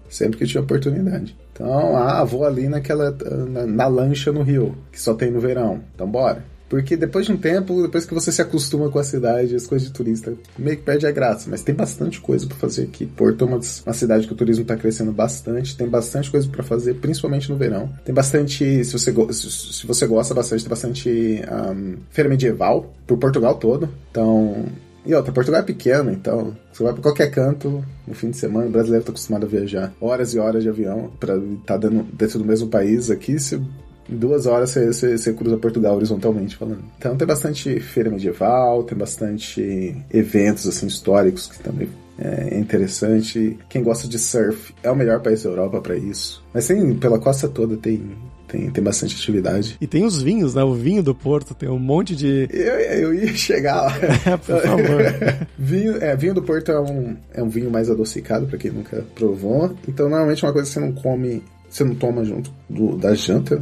Sempre 0.09 0.37
que 0.37 0.45
tinha 0.45 0.61
oportunidade. 0.61 1.35
Então, 1.53 1.97
ah, 1.97 2.23
vou 2.23 2.45
ali 2.45 2.67
naquela. 2.67 3.15
Na, 3.49 3.65
na 3.65 3.87
lancha 3.87 4.31
no 4.31 4.41
Rio, 4.41 4.77
que 4.91 5.01
só 5.01 5.13
tem 5.13 5.31
no 5.31 5.39
verão. 5.39 5.81
Então 5.93 6.09
bora. 6.09 6.43
Porque 6.69 6.97
depois 6.97 7.25
de 7.25 7.31
um 7.31 7.37
tempo, 7.37 7.81
depois 7.81 8.05
que 8.05 8.13
você 8.13 8.31
se 8.31 8.41
acostuma 8.41 8.89
com 8.89 8.99
a 8.99 9.03
cidade, 9.03 9.55
as 9.55 9.65
coisas 9.65 9.87
de 9.87 9.93
turista 9.93 10.33
meio 10.57 10.77
que 10.77 10.83
perde 10.83 11.07
a 11.07 11.11
graça. 11.11 11.49
Mas 11.49 11.63
tem 11.63 11.73
bastante 11.73 12.19
coisa 12.19 12.45
para 12.45 12.57
fazer 12.57 12.83
aqui. 12.83 13.05
Porto 13.05 13.45
é 13.45 13.47
uma, 13.47 13.59
uma, 13.85 13.93
cidade 13.93 14.27
que 14.27 14.33
o 14.33 14.35
turismo 14.35 14.63
está 14.63 14.75
crescendo 14.75 15.13
bastante. 15.13 15.77
Tem 15.77 15.87
bastante 15.87 16.29
coisa 16.29 16.47
para 16.49 16.63
fazer, 16.63 16.95
principalmente 16.95 17.49
no 17.49 17.55
verão. 17.55 17.89
Tem 18.03 18.13
bastante, 18.13 18.83
se 18.83 18.91
você, 18.91 19.13
se 19.31 19.87
você 19.87 20.05
gosta 20.05 20.33
bastante, 20.33 20.63
tem 20.63 20.69
bastante 20.69 21.41
um, 21.71 21.97
feira 22.09 22.29
medieval 22.29 22.93
por 23.05 23.17
Portugal 23.17 23.55
todo. 23.55 23.89
Então, 24.11 24.65
e 25.07 25.15
outra, 25.15 25.31
Portugal 25.31 25.61
é 25.61 25.63
pequeno, 25.63 26.11
então 26.11 26.55
você 26.71 26.83
vai 26.83 26.91
para 26.91 27.01
qualquer 27.01 27.31
canto 27.31 27.83
no 28.05 28.13
fim 28.13 28.29
de 28.29 28.37
semana. 28.37 28.67
O 28.67 28.71
brasileiro 28.71 29.01
está 29.01 29.11
acostumado 29.11 29.45
a 29.45 29.49
viajar 29.49 29.93
horas 30.01 30.33
e 30.33 30.39
horas 30.39 30.63
de 30.63 30.69
avião 30.69 31.09
para 31.17 31.37
estar 31.37 31.79
tá 31.79 31.89
dentro 32.13 32.39
do 32.39 32.45
mesmo 32.45 32.67
país. 32.67 33.09
Aqui, 33.09 33.39
se 33.39 33.61
duas 34.09 34.45
horas 34.45 34.71
você, 34.71 34.87
você, 34.87 35.17
você, 35.17 35.33
cruza 35.33 35.57
Portugal 35.57 35.95
horizontalmente 35.95 36.57
falando. 36.57 36.83
Então 36.97 37.15
tem 37.15 37.27
bastante 37.27 37.79
feira 37.79 38.09
medieval, 38.09 38.83
tem 38.83 38.97
bastante 38.97 39.95
eventos 40.11 40.67
assim 40.67 40.87
históricos 40.87 41.47
que 41.47 41.59
também 41.59 41.89
é 42.19 42.57
interessante. 42.57 43.57
Quem 43.69 43.83
gosta 43.83 44.07
de 44.07 44.17
surf 44.17 44.73
é 44.83 44.91
o 44.91 44.95
melhor 44.95 45.21
país 45.21 45.43
da 45.43 45.49
Europa 45.49 45.81
para 45.81 45.95
isso. 45.95 46.43
Mas 46.53 46.67
tem 46.67 46.95
pela 46.95 47.19
costa 47.19 47.47
toda 47.47 47.77
tem 47.77 48.11
tem, 48.47 48.69
tem 48.69 48.83
bastante 48.83 49.15
atividade. 49.15 49.77
E 49.79 49.87
tem 49.87 50.05
os 50.05 50.21
vinhos, 50.21 50.55
né? 50.55 50.63
O 50.63 50.73
vinho 50.73 51.03
do 51.03 51.13
Porto 51.13 51.53
tem 51.53 51.69
um 51.69 51.79
monte 51.79 52.15
de. 52.15 52.47
Eu, 52.51 52.73
eu 52.75 53.13
ia 53.13 53.33
chegar 53.35 53.81
lá. 53.83 53.97
É, 54.27 54.37
por 54.37 54.61
favor. 54.61 55.47
vinho, 55.57 56.03
é, 56.03 56.15
vinho 56.15 56.33
do 56.33 56.41
Porto 56.41 56.71
é 56.71 56.79
um, 56.79 57.15
é 57.33 57.43
um 57.43 57.49
vinho 57.49 57.69
mais 57.69 57.89
adocicado, 57.89 58.47
para 58.47 58.57
quem 58.57 58.71
nunca 58.71 59.05
provou. 59.15 59.75
Então, 59.87 60.09
normalmente, 60.09 60.43
é 60.43 60.47
uma 60.47 60.53
coisa 60.53 60.67
que 60.67 60.73
você 60.73 60.79
não 60.79 60.91
come, 60.91 61.43
você 61.69 61.83
não 61.83 61.95
toma 61.95 62.23
junto 62.23 62.51
do, 62.69 62.97
da 62.97 63.13
janta 63.13 63.61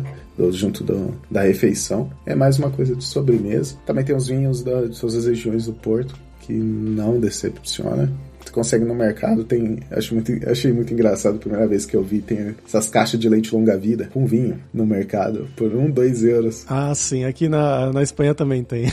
junto 0.52 0.84
do, 0.84 1.14
da 1.30 1.42
refeição. 1.42 2.10
É 2.26 2.36
mais 2.36 2.60
uma 2.60 2.70
coisa 2.70 2.96
de 2.96 3.04
sobremesa. 3.04 3.76
Também 3.86 4.04
tem 4.04 4.16
os 4.16 4.28
vinhos 4.28 4.64
da, 4.64 4.82
de 4.86 5.00
todas 5.00 5.16
as 5.16 5.26
regiões 5.26 5.66
do 5.66 5.74
Porto, 5.74 6.16
que 6.42 6.54
não 6.54 7.20
decepciona. 7.20 8.12
Você 8.46 8.52
consegue 8.52 8.86
no 8.86 8.94
mercado, 8.94 9.44
tem. 9.44 9.80
Acho 9.92 10.14
muito, 10.14 10.32
achei 10.48 10.72
muito 10.72 10.94
engraçado 10.94 11.36
a 11.36 11.40
primeira 11.40 11.68
vez 11.68 11.86
que 11.86 11.96
eu 11.96 12.04
vi, 12.04 12.22
tem 12.22 12.56
essas 12.66 12.88
caixas 12.90 13.20
de 13.20 13.28
leite 13.28 13.54
longa-vida 13.54 14.10
com 14.14 14.26
vinho 14.26 14.60
no 14.74 14.86
mercado, 14.86 15.48
por 15.56 15.74
um, 15.76 15.90
dois 15.90 16.24
euros. 16.24 16.64
Ah, 16.70 16.94
sim, 16.94 17.26
aqui 17.26 17.50
na, 17.50 17.92
na 17.92 18.04
Espanha 18.04 18.36
também 18.36 18.64
tem. 18.64 18.92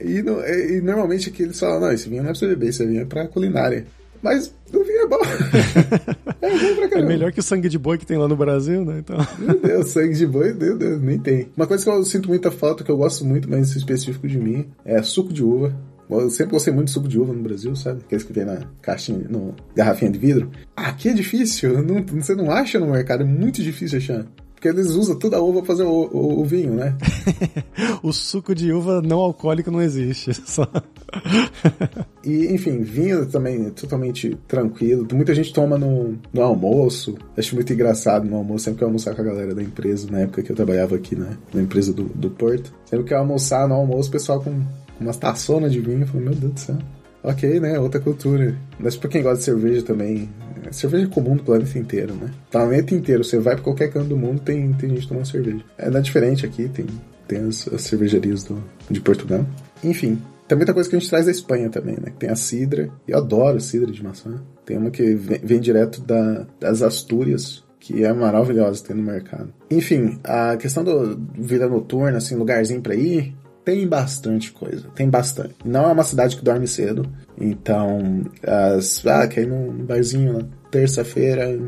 e, 0.00 0.22
no, 0.22 0.40
e, 0.40 0.76
e, 0.76 0.80
normalmente 0.80 1.28
aqui 1.28 1.42
eles 1.42 1.58
falam, 1.58 1.80
não, 1.80 1.92
esse 1.92 2.08
vinho 2.08 2.22
não 2.22 2.30
é 2.30 2.32
pra 2.32 2.38
você 2.38 2.46
beber, 2.46 2.68
esse 2.68 2.86
vinho 2.86 3.02
é 3.02 3.04
pra 3.04 3.26
culinária. 3.26 3.84
Mas 4.22 4.54
o 4.72 4.84
vinho 4.84 5.00
é 5.00 5.06
bom. 5.06 5.18
é 6.42 6.50
bom 6.50 6.76
pra 6.76 6.88
caramba. 6.88 6.98
É 6.98 7.08
melhor 7.08 7.32
que 7.32 7.40
o 7.40 7.42
sangue 7.42 7.68
de 7.68 7.78
boi 7.78 7.96
que 7.96 8.04
tem 8.04 8.18
lá 8.18 8.28
no 8.28 8.36
Brasil, 8.36 8.84
né? 8.84 8.98
Então... 8.98 9.16
Meu 9.38 9.58
Deus, 9.58 9.88
sangue 9.88 10.14
de 10.14 10.26
boi, 10.26 10.52
meu 10.52 10.76
Deus, 10.76 11.00
nem 11.00 11.18
tem. 11.18 11.48
Uma 11.56 11.66
coisa 11.66 11.82
que 11.82 11.90
eu 11.90 12.04
sinto 12.04 12.28
muita 12.28 12.50
falta, 12.50 12.84
que 12.84 12.90
eu 12.90 12.96
gosto 12.96 13.24
muito, 13.24 13.48
mas 13.48 13.74
específico 13.74 14.28
de 14.28 14.38
mim, 14.38 14.66
é 14.84 15.02
suco 15.02 15.32
de 15.32 15.42
uva. 15.42 15.74
Eu 16.10 16.30
sempre 16.30 16.52
gostei 16.52 16.72
muito 16.72 16.88
de 16.88 16.92
suco 16.92 17.08
de 17.08 17.18
uva 17.18 17.32
no 17.32 17.42
Brasil, 17.42 17.74
sabe? 17.76 18.00
Aqueles 18.04 18.24
que 18.24 18.32
vem 18.32 18.44
na 18.44 18.66
caixinha, 18.82 19.26
no 19.28 19.54
garrafinha 19.74 20.10
de 20.10 20.18
vidro. 20.18 20.50
Aqui 20.76 21.08
é 21.08 21.12
difícil, 21.12 21.82
não, 21.82 22.04
você 22.20 22.34
não 22.34 22.50
acha 22.50 22.78
no 22.78 22.90
mercado, 22.90 23.22
é 23.22 23.26
muito 23.26 23.62
difícil 23.62 23.98
achar. 23.98 24.26
Porque 24.60 24.68
eles 24.68 24.90
usam 24.90 25.18
toda 25.18 25.38
a 25.38 25.40
uva 25.40 25.60
pra 25.60 25.68
fazer 25.68 25.84
o, 25.84 26.10
o, 26.12 26.40
o 26.42 26.44
vinho, 26.44 26.74
né? 26.74 26.94
o 28.04 28.12
suco 28.12 28.54
de 28.54 28.70
uva 28.70 29.00
não 29.00 29.18
alcoólico 29.18 29.70
não 29.70 29.80
existe. 29.80 30.34
Só... 30.46 30.68
e, 32.22 32.52
enfim, 32.52 32.82
vinho 32.82 33.24
também 33.24 33.68
é 33.68 33.70
totalmente 33.70 34.36
tranquilo. 34.46 35.08
Muita 35.14 35.34
gente 35.34 35.50
toma 35.50 35.78
no, 35.78 36.18
no 36.30 36.42
almoço. 36.42 37.16
Acho 37.38 37.54
muito 37.54 37.72
engraçado 37.72 38.28
no 38.28 38.36
almoço. 38.36 38.64
Sempre 38.64 38.80
que 38.80 38.84
eu 38.84 38.88
almoçar 38.88 39.14
com 39.14 39.22
a 39.22 39.24
galera 39.24 39.54
da 39.54 39.62
empresa, 39.62 40.10
na 40.10 40.20
época 40.20 40.42
que 40.42 40.52
eu 40.52 40.56
trabalhava 40.56 40.94
aqui 40.94 41.16
né, 41.16 41.38
na 41.54 41.62
empresa 41.62 41.90
do, 41.94 42.04
do 42.04 42.28
Porto. 42.28 42.70
Sempre 42.84 43.06
que 43.06 43.14
eu 43.14 43.18
almoçar 43.18 43.66
no 43.66 43.76
almoço, 43.76 44.10
o 44.10 44.12
pessoal 44.12 44.42
com 44.42 44.62
umas 45.00 45.16
taçonas 45.16 45.72
de 45.72 45.80
vinho. 45.80 46.02
Eu 46.02 46.06
falo, 46.06 46.24
meu 46.24 46.34
Deus 46.34 46.52
do 46.52 46.60
céu. 46.60 46.78
Ok, 47.22 47.60
né? 47.60 47.78
Outra 47.78 48.00
cultura. 48.00 48.56
Mas 48.78 48.96
pra 48.96 49.08
quem 49.08 49.22
gosta 49.22 49.38
de 49.38 49.44
cerveja 49.44 49.82
também, 49.82 50.28
cerveja 50.70 51.04
é 51.04 51.08
comum 51.08 51.34
no 51.34 51.42
planeta 51.42 51.78
inteiro, 51.78 52.14
né? 52.14 52.30
Planeta 52.50 52.94
inteiro, 52.94 53.24
você 53.24 53.38
vai 53.38 53.54
pra 53.54 53.64
qualquer 53.64 53.92
canto 53.92 54.08
do 54.08 54.16
mundo, 54.16 54.40
tem, 54.40 54.72
tem 54.74 54.90
gente 54.90 55.08
tomando 55.08 55.26
cerveja. 55.26 55.62
É, 55.76 55.88
é 55.88 56.00
diferente 56.00 56.46
aqui, 56.46 56.68
tem, 56.68 56.86
tem 57.26 57.40
as, 57.46 57.68
as 57.68 57.82
cervejarias 57.82 58.44
do, 58.44 58.62
de 58.90 59.00
Portugal. 59.00 59.44
Enfim, 59.84 60.20
tem 60.48 60.56
muita 60.56 60.74
coisa 60.74 60.88
que 60.88 60.96
a 60.96 60.98
gente 60.98 61.08
traz 61.08 61.26
da 61.26 61.30
Espanha 61.30 61.68
também, 61.68 61.94
né? 61.94 62.12
Tem 62.18 62.30
a 62.30 62.36
cidra, 62.36 62.90
eu 63.06 63.18
adoro 63.18 63.60
cidra 63.60 63.90
de 63.90 64.02
maçã. 64.02 64.40
Tem 64.64 64.78
uma 64.78 64.90
que 64.90 65.14
vem, 65.14 65.40
vem 65.42 65.60
direto 65.60 66.00
da, 66.00 66.46
das 66.58 66.82
Astúrias, 66.82 67.62
que 67.78 68.04
é 68.04 68.12
maravilhosa, 68.12 68.84
tem 68.84 68.96
no 68.96 69.02
mercado. 69.02 69.52
Enfim, 69.70 70.18
a 70.24 70.56
questão 70.56 70.84
do 70.84 71.18
vida 71.34 71.68
noturna, 71.68 72.18
assim, 72.18 72.34
lugarzinho 72.34 72.80
para 72.80 72.94
ir, 72.94 73.34
tem 73.64 73.86
bastante 73.86 74.52
coisa, 74.52 74.88
tem 74.94 75.08
bastante. 75.08 75.54
Não 75.64 75.88
é 75.88 75.92
uma 75.92 76.04
cidade 76.04 76.36
que 76.36 76.44
dorme 76.44 76.66
cedo, 76.66 77.08
então, 77.38 78.22
as, 78.42 79.04
ah, 79.06 79.26
quer 79.26 79.42
ir 79.42 79.48
num 79.48 79.84
barzinho 79.84 80.32
na 80.34 80.44
terça-feira, 80.70 81.58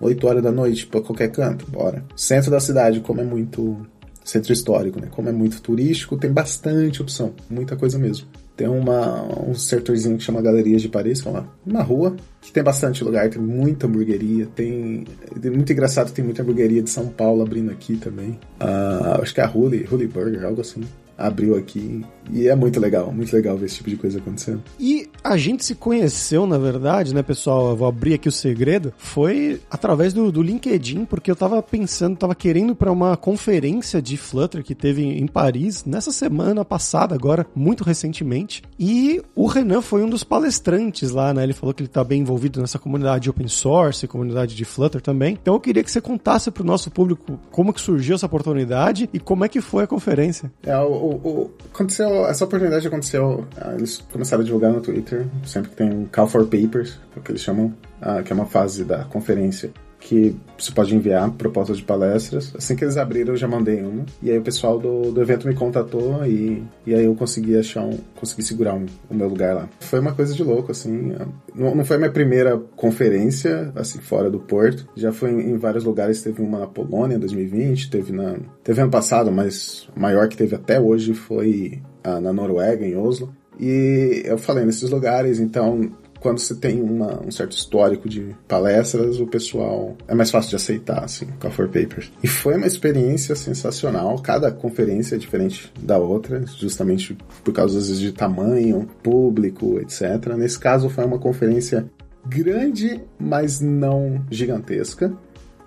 8 0.00 0.26
horas 0.26 0.42
da 0.42 0.52
noite, 0.52 0.86
pra 0.86 1.00
qualquer 1.00 1.30
canto, 1.30 1.70
bora. 1.70 2.04
Centro 2.14 2.50
da 2.50 2.60
cidade, 2.60 3.00
como 3.00 3.20
é 3.20 3.24
muito 3.24 3.86
centro 4.24 4.52
histórico, 4.52 5.00
né? 5.00 5.08
Como 5.10 5.28
é 5.28 5.32
muito 5.32 5.62
turístico, 5.62 6.16
tem 6.16 6.32
bastante 6.32 7.00
opção, 7.00 7.32
muita 7.48 7.76
coisa 7.76 7.98
mesmo. 7.98 8.26
Tem 8.56 8.66
uma, 8.66 9.22
um 9.46 9.54
setorzinho 9.54 10.16
que 10.16 10.24
chama 10.24 10.40
Galeria 10.40 10.78
de 10.78 10.88
Paris, 10.88 11.20
que 11.20 11.28
é 11.28 11.30
uma, 11.30 11.48
uma 11.64 11.82
rua 11.82 12.16
que 12.40 12.50
tem 12.50 12.62
bastante 12.62 13.04
lugar, 13.04 13.28
tem 13.28 13.40
muita 13.40 13.86
hamburgueria, 13.86 14.46
tem, 14.46 15.04
muito 15.44 15.72
engraçado, 15.72 16.10
tem 16.10 16.24
muita 16.24 16.42
hamburgueria 16.42 16.82
de 16.82 16.88
São 16.90 17.06
Paulo 17.06 17.42
abrindo 17.42 17.70
aqui 17.70 17.96
também. 17.96 18.30
Uh, 18.60 19.20
acho 19.20 19.34
que 19.34 19.40
é 19.40 19.44
a 19.44 19.50
Holy, 19.50 19.86
Holy 19.90 20.06
Burger, 20.06 20.44
algo 20.44 20.62
assim 20.62 20.82
abriu 21.16 21.56
aqui. 21.56 22.04
E 22.30 22.48
é 22.48 22.56
muito 22.56 22.80
legal, 22.80 23.12
muito 23.12 23.32
legal 23.34 23.56
ver 23.56 23.66
esse 23.66 23.76
tipo 23.76 23.90
de 23.90 23.96
coisa 23.96 24.18
acontecendo. 24.18 24.62
E 24.80 25.08
a 25.22 25.36
gente 25.36 25.64
se 25.64 25.74
conheceu, 25.74 26.46
na 26.46 26.58
verdade, 26.58 27.14
né, 27.14 27.22
pessoal? 27.22 27.70
Eu 27.70 27.76
vou 27.76 27.88
abrir 27.88 28.14
aqui 28.14 28.28
o 28.28 28.32
segredo. 28.32 28.92
Foi 28.98 29.60
através 29.70 30.12
do, 30.12 30.32
do 30.32 30.42
LinkedIn, 30.42 31.04
porque 31.04 31.30
eu 31.30 31.36
tava 31.36 31.62
pensando, 31.62 32.16
tava 32.16 32.34
querendo 32.34 32.74
para 32.74 32.90
uma 32.90 33.16
conferência 33.16 34.02
de 34.02 34.16
Flutter 34.16 34.64
que 34.64 34.74
teve 34.74 35.02
em 35.02 35.26
Paris 35.26 35.84
nessa 35.84 36.10
semana 36.10 36.64
passada, 36.64 37.14
agora, 37.14 37.46
muito 37.54 37.84
recentemente. 37.84 38.62
E 38.78 39.22
o 39.34 39.46
Renan 39.46 39.80
foi 39.80 40.02
um 40.02 40.08
dos 40.08 40.24
palestrantes 40.24 41.10
lá, 41.10 41.32
né? 41.32 41.44
Ele 41.44 41.52
falou 41.52 41.72
que 41.72 41.82
ele 41.82 41.88
tá 41.88 42.02
bem 42.02 42.22
envolvido 42.22 42.60
nessa 42.60 42.78
comunidade 42.78 43.30
open 43.30 43.48
source, 43.48 44.06
comunidade 44.08 44.54
de 44.54 44.64
Flutter 44.64 45.00
também. 45.00 45.38
Então 45.40 45.54
eu 45.54 45.60
queria 45.60 45.84
que 45.84 45.90
você 45.90 46.00
contasse 46.00 46.50
pro 46.50 46.64
nosso 46.64 46.90
público 46.90 47.38
como 47.50 47.72
que 47.72 47.80
surgiu 47.80 48.16
essa 48.16 48.26
oportunidade 48.26 49.08
e 49.12 49.20
como 49.20 49.44
é 49.44 49.48
que 49.48 49.60
foi 49.60 49.84
a 49.84 49.86
conferência. 49.86 50.50
É, 50.64 50.76
o, 50.78 51.05
o, 51.06 51.50
aconteceu, 51.72 52.26
essa 52.26 52.44
oportunidade 52.44 52.86
aconteceu, 52.86 53.46
ah, 53.56 53.74
eles 53.74 53.98
começaram 54.12 54.42
a 54.42 54.44
divulgar 54.44 54.72
no 54.72 54.80
Twitter, 54.80 55.26
sempre 55.44 55.70
que 55.70 55.76
tem 55.76 55.90
um 55.90 56.06
Call 56.06 56.26
for 56.26 56.46
Papers, 56.46 56.98
é 57.16 57.20
que 57.20 57.30
eles 57.30 57.42
chamam, 57.42 57.74
uh, 58.00 58.22
que 58.22 58.32
é 58.32 58.34
uma 58.34 58.46
fase 58.46 58.84
da 58.84 59.04
conferência 59.04 59.70
que 60.06 60.36
você 60.56 60.70
pode 60.70 60.94
enviar 60.94 61.28
propostas 61.32 61.78
de 61.78 61.82
palestras. 61.82 62.52
Assim 62.56 62.76
que 62.76 62.84
eles 62.84 62.96
abriram, 62.96 63.32
eu 63.32 63.36
já 63.36 63.48
mandei 63.48 63.82
uma. 63.82 64.06
E 64.22 64.30
aí 64.30 64.38
o 64.38 64.42
pessoal 64.42 64.78
do, 64.78 65.10
do 65.10 65.20
evento 65.20 65.48
me 65.48 65.54
contatou 65.54 66.24
e, 66.24 66.62
e 66.86 66.94
aí 66.94 67.04
eu 67.04 67.14
consegui 67.16 67.58
achar 67.58 67.84
um. 67.84 67.98
consegui 68.14 68.44
segurar 68.44 68.74
um, 68.74 68.86
o 69.10 69.14
meu 69.14 69.28
lugar 69.28 69.56
lá. 69.56 69.68
Foi 69.80 69.98
uma 69.98 70.14
coisa 70.14 70.32
de 70.32 70.44
louco, 70.44 70.70
assim. 70.70 71.12
Não, 71.52 71.74
não 71.74 71.84
foi 71.84 71.98
minha 71.98 72.10
primeira 72.10 72.56
conferência, 72.76 73.72
assim, 73.74 73.98
fora 73.98 74.30
do 74.30 74.38
Porto. 74.38 74.86
Já 74.94 75.12
foi 75.12 75.32
em, 75.32 75.50
em 75.50 75.56
vários 75.56 75.82
lugares. 75.82 76.22
Teve 76.22 76.40
uma 76.40 76.60
na 76.60 76.66
Polônia 76.68 77.16
em 77.16 77.20
2020, 77.20 77.90
teve 77.90 78.12
na. 78.12 78.36
Teve 78.62 78.80
ano 78.80 78.90
passado, 78.92 79.32
mas 79.32 79.88
o 79.96 79.98
maior 79.98 80.28
que 80.28 80.36
teve 80.36 80.54
até 80.54 80.80
hoje 80.80 81.14
foi 81.14 81.82
ah, 82.04 82.20
na 82.20 82.32
Noruega, 82.32 82.86
em 82.86 82.96
Oslo. 82.96 83.34
E 83.58 84.22
eu 84.24 84.38
falei 84.38 84.64
nesses 84.64 84.88
lugares, 84.88 85.40
então 85.40 85.90
quando 86.20 86.38
você 86.38 86.54
tem 86.54 86.80
uma, 86.80 87.22
um 87.22 87.30
certo 87.30 87.52
histórico 87.52 88.08
de 88.08 88.34
palestras, 88.48 89.20
o 89.20 89.26
pessoal 89.26 89.96
é 90.08 90.14
mais 90.14 90.30
fácil 90.30 90.50
de 90.50 90.56
aceitar, 90.56 91.04
assim, 91.04 91.26
Call 91.40 91.50
for 91.50 91.66
Papers. 91.68 92.12
E 92.22 92.28
foi 92.28 92.56
uma 92.56 92.66
experiência 92.66 93.34
sensacional. 93.36 94.18
Cada 94.20 94.50
conferência 94.50 95.16
é 95.16 95.18
diferente 95.18 95.72
da 95.80 95.98
outra, 95.98 96.44
justamente 96.46 97.16
por 97.44 97.52
causa, 97.52 97.78
às 97.78 97.88
vezes, 97.88 98.00
de 98.00 98.12
tamanho, 98.12 98.88
público, 99.02 99.78
etc. 99.80 100.34
Nesse 100.36 100.58
caso, 100.58 100.88
foi 100.88 101.04
uma 101.04 101.18
conferência 101.18 101.86
grande, 102.26 103.00
mas 103.18 103.60
não 103.60 104.24
gigantesca. 104.30 105.12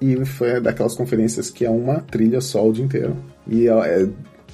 E 0.02 0.24
foi 0.26 0.62
daquelas 0.62 0.96
conferências 0.96 1.50
que 1.50 1.66
é 1.66 1.70
uma 1.70 2.00
trilha 2.00 2.40
só 2.40 2.68
o 2.68 2.72
dia 2.72 2.86
inteiro. 2.86 3.18
E 3.48 3.68
é, 3.68 4.08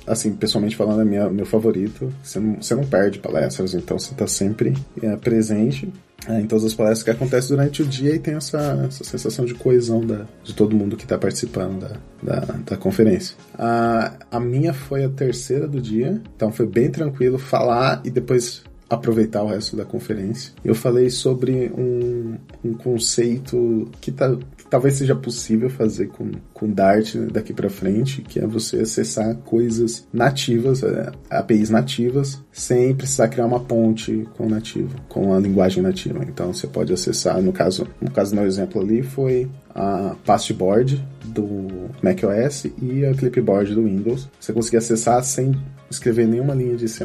assim, 0.08 0.34
pessoalmente 0.34 0.76
falando, 0.76 1.02
é 1.02 1.06
minha, 1.06 1.30
meu 1.30 1.46
favorito. 1.46 2.12
Você 2.24 2.40
não, 2.40 2.62
você 2.62 2.76
não 2.76 2.86
perde 2.86 3.20
palestras, 3.20 3.74
então 3.74 3.98
você 3.98 4.12
está 4.12 4.28
sempre 4.28 4.74
é, 5.02 5.16
presente 5.16 5.92
é, 6.28 6.40
em 6.40 6.48
todas 6.48 6.66
as 6.66 6.74
palestras 6.74 7.04
que 7.04 7.12
acontecem 7.12 7.56
durante 7.56 7.82
o 7.82 7.86
dia 7.86 8.16
e 8.16 8.20
tem 8.20 8.36
essa, 8.36 8.86
essa 8.88 9.04
sensação 9.04 9.46
de 9.46 9.54
coesão 9.54 10.06
da, 10.06 10.26
de 10.44 10.54
todo 10.54 10.76
mundo 10.76 10.98
que 10.98 11.04
está 11.04 11.18
participando 11.18 11.80
da, 11.80 11.98
da, 12.22 12.40
da, 12.66 12.78
conferência. 12.78 13.36
A, 13.58 14.14
a 14.32 14.40
minha 14.40 14.74
foi 14.74 15.04
a 15.04 15.10
terceira 15.10 15.68
do 15.68 15.82
dia, 15.82 16.22
então 16.36 16.52
foi 16.52 16.66
bem 16.66 16.90
tranquilo 16.90 17.38
falar 17.38 18.02
e 18.04 18.10
depois 18.10 18.64
aproveitar 18.90 19.44
o 19.44 19.48
resto 19.48 19.76
da 19.76 19.86
conferência. 19.86 20.54
Eu 20.64 20.76
falei 20.76 21.10
sobre 21.10 21.72
um, 21.76 22.36
um 22.64 22.74
conceito 22.74 23.90
que, 24.00 24.12
tá, 24.12 24.36
que 24.55 24.55
talvez 24.70 24.96
seja 24.96 25.16
possível 25.16 25.70
fazer 25.70 26.08
com, 26.08 26.32
com 26.54 26.72
Dart 26.72 27.16
daqui 27.32 27.54
para 27.54 27.70
frente, 27.70 28.22
que 28.22 28.40
é 28.40 28.48
você 28.48 28.78
acessar 28.78 29.36
coisas 29.38 30.08
nativas, 30.12 30.84
é, 30.84 31.12
APIs 31.30 31.70
nativas, 31.70 32.42
sem 32.52 32.94
precisar 32.96 33.28
criar 33.28 33.46
uma 33.46 33.60
ponte 33.60 34.28
com 34.36 34.46
o 34.46 34.50
nativo, 34.50 34.96
com 35.08 35.34
a 35.34 35.40
linguagem 35.40 35.82
nativa. 35.82 36.24
Então 36.24 36.54
você 36.54 36.68
pode 36.68 36.94
acessar, 36.94 37.42
no 37.42 37.54
caso, 37.54 37.88
no 38.02 38.12
caso 38.12 38.36
meu 38.36 38.46
exemplo 38.46 38.82
ali 38.82 39.02
foi 39.02 39.48
a 39.76 40.16
Pasteboard 40.26 41.06
do 41.26 41.90
macOS 42.02 42.66
e 42.82 43.06
a 43.06 43.14
Clipboard 43.14 43.76
do 43.76 43.84
Windows. 43.84 44.30
Você 44.40 44.54
conseguia 44.54 44.80
acessar 44.80 45.22
sem 45.24 45.54
escrever 45.92 46.28
nenhuma 46.28 46.56
linha 46.56 46.78
de 46.78 46.88
C++, 46.88 47.04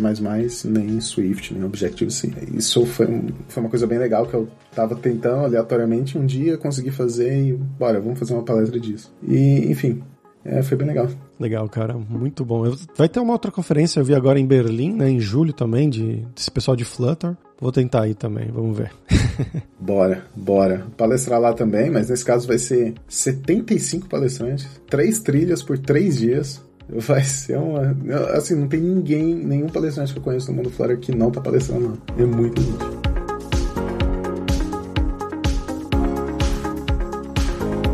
nem 0.64 1.00
Swift, 1.00 1.52
nem 1.52 1.64
Objective-C. 1.64 2.32
Isso 2.54 2.86
foi, 2.86 3.06
um, 3.06 3.28
foi 3.48 3.62
uma 3.62 3.68
coisa 3.68 3.86
bem 3.86 3.98
legal 3.98 4.26
que 4.26 4.34
eu 4.34 4.48
estava 4.70 4.94
tentando 4.94 5.44
aleatoriamente 5.44 6.16
um 6.16 6.24
dia 6.24 6.56
conseguir 6.56 6.92
fazer 6.92 7.48
e 7.48 7.52
bora, 7.52 8.00
vamos 8.00 8.18
fazer 8.18 8.34
uma 8.34 8.44
palestra 8.44 8.78
disso. 8.78 9.12
E, 9.26 9.70
enfim, 9.70 10.02
é, 10.44 10.62
foi 10.62 10.76
bem 10.76 10.86
legal. 10.86 11.08
Legal, 11.38 11.68
cara, 11.68 11.94
muito 11.94 12.44
bom. 12.44 12.64
Vai 12.96 13.08
ter 13.08 13.20
uma 13.20 13.32
outra 13.32 13.50
conferência, 13.50 14.00
eu 14.00 14.04
vi 14.04 14.14
agora 14.14 14.38
em 14.38 14.46
Berlim, 14.46 14.94
né, 14.94 15.08
em 15.10 15.20
julho 15.20 15.52
também, 15.52 15.88
de, 15.88 16.24
desse 16.34 16.50
pessoal 16.50 16.76
de 16.76 16.84
Flutter. 16.84 17.36
Vou 17.60 17.70
tentar 17.70 18.08
ir 18.08 18.14
também, 18.14 18.50
vamos 18.50 18.76
ver. 18.76 18.90
bora, 19.78 20.24
bora. 20.34 20.86
Palestrar 20.96 21.38
lá 21.38 21.52
também, 21.52 21.90
mas 21.90 22.08
nesse 22.08 22.24
caso 22.24 22.48
vai 22.48 22.58
ser 22.58 22.94
75 23.06 24.08
palestrantes, 24.08 24.66
três 24.88 25.20
trilhas 25.20 25.62
por 25.62 25.78
três 25.78 26.18
dias. 26.18 26.62
Vai 26.88 27.22
ser 27.22 27.56
uma. 27.56 27.96
Assim, 28.32 28.56
não 28.56 28.66
tem 28.66 28.80
ninguém, 28.80 29.34
nenhum 29.34 29.68
palestrante 29.68 30.12
que 30.12 30.18
eu 30.18 30.22
conheço 30.22 30.50
no 30.50 30.56
mundo 30.56 30.70
Flutter 30.70 30.98
que 30.98 31.14
não 31.14 31.30
tá 31.30 31.40
palestrando 31.40 31.90
lá. 31.90 31.96
É 32.18 32.24
muito 32.24 32.60
gente. 32.60 33.09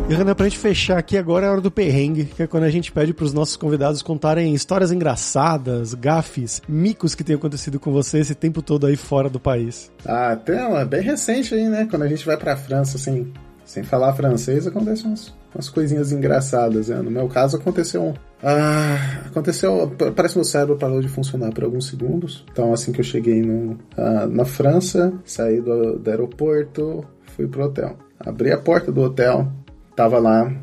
E 0.09 0.13
Renan, 0.13 0.35
pra 0.35 0.45
gente 0.45 0.57
fechar 0.57 0.97
aqui 0.97 1.17
agora 1.17 1.45
é 1.45 1.49
a 1.49 1.51
hora 1.51 1.59
do 1.59 1.69
perrengue, 1.69 2.23
que 2.23 2.41
é 2.41 2.47
quando 2.47 2.63
a 2.63 2.69
gente 2.69 2.93
pede 2.93 3.13
pros 3.13 3.33
nossos 3.33 3.57
convidados 3.57 4.01
contarem 4.01 4.53
histórias 4.53 4.89
engraçadas, 4.89 5.93
gafes, 5.93 6.61
micos 6.65 7.13
que 7.13 7.25
tenham 7.25 7.37
acontecido 7.37 7.77
com 7.77 7.91
você 7.91 8.19
esse 8.19 8.33
tempo 8.33 8.61
todo 8.61 8.87
aí 8.87 8.95
fora 8.95 9.29
do 9.29 9.37
país. 9.37 9.91
Ah, 10.05 10.33
tem 10.37 10.61
uma 10.61 10.85
bem 10.85 11.01
recente 11.01 11.53
aí, 11.53 11.67
né? 11.67 11.85
Quando 11.89 12.03
a 12.03 12.07
gente 12.07 12.25
vai 12.25 12.37
pra 12.37 12.55
França, 12.55 12.95
assim, 12.95 13.33
sem 13.65 13.83
falar 13.83 14.13
francês, 14.13 14.65
acontecem 14.65 15.07
umas, 15.07 15.35
umas 15.53 15.67
coisinhas 15.67 16.13
engraçadas, 16.13 16.87
né? 16.87 17.01
No 17.01 17.11
meu 17.11 17.27
caso, 17.27 17.57
aconteceu 17.57 18.01
um. 18.01 18.13
Ah, 18.41 19.23
aconteceu. 19.25 19.93
Parece 20.15 20.35
que 20.35 20.39
meu 20.39 20.45
cérebro 20.45 20.77
parou 20.77 21.01
de 21.01 21.09
funcionar 21.09 21.51
por 21.51 21.65
alguns 21.65 21.85
segundos. 21.85 22.45
Então, 22.49 22.71
assim 22.71 22.93
que 22.93 23.01
eu 23.01 23.05
cheguei 23.05 23.41
no, 23.41 23.77
ah, 23.97 24.25
na 24.25 24.45
França, 24.45 25.11
saí 25.25 25.59
do, 25.59 25.99
do 25.99 26.09
aeroporto, 26.09 27.03
fui 27.35 27.45
pro 27.45 27.65
hotel. 27.65 27.97
Abri 28.17 28.53
a 28.53 28.57
porta 28.57 28.89
do 28.89 29.01
hotel, 29.01 29.51
Tava 29.97 30.19
lá 30.19 30.53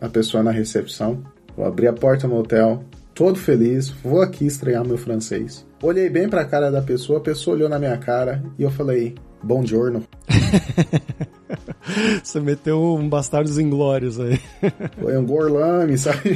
a 0.00 0.08
pessoa 0.08 0.42
na 0.42 0.50
recepção. 0.50 1.22
Eu 1.56 1.64
abri 1.64 1.86
a 1.86 1.92
porta 1.92 2.26
no 2.26 2.36
hotel, 2.36 2.82
todo 3.14 3.38
feliz, 3.38 3.88
vou 3.88 4.20
aqui 4.20 4.44
estrear 4.44 4.84
meu 4.84 4.98
francês. 4.98 5.64
Olhei 5.80 6.10
bem 6.10 6.28
pra 6.28 6.44
cara 6.44 6.72
da 6.72 6.82
pessoa, 6.82 7.20
a 7.20 7.22
pessoa 7.22 7.54
olhou 7.54 7.68
na 7.68 7.78
minha 7.78 7.96
cara 7.96 8.42
e 8.58 8.64
eu 8.64 8.70
falei, 8.70 9.14
bom 9.40 9.64
giorno. 9.64 10.02
Você 12.20 12.40
meteu 12.40 12.82
um 12.82 13.08
Bastardos 13.08 13.58
Inglórios 13.58 14.18
aí. 14.18 14.40
Foi 15.00 15.16
um 15.16 15.24
gorlame, 15.24 15.96
sabe? 15.96 16.32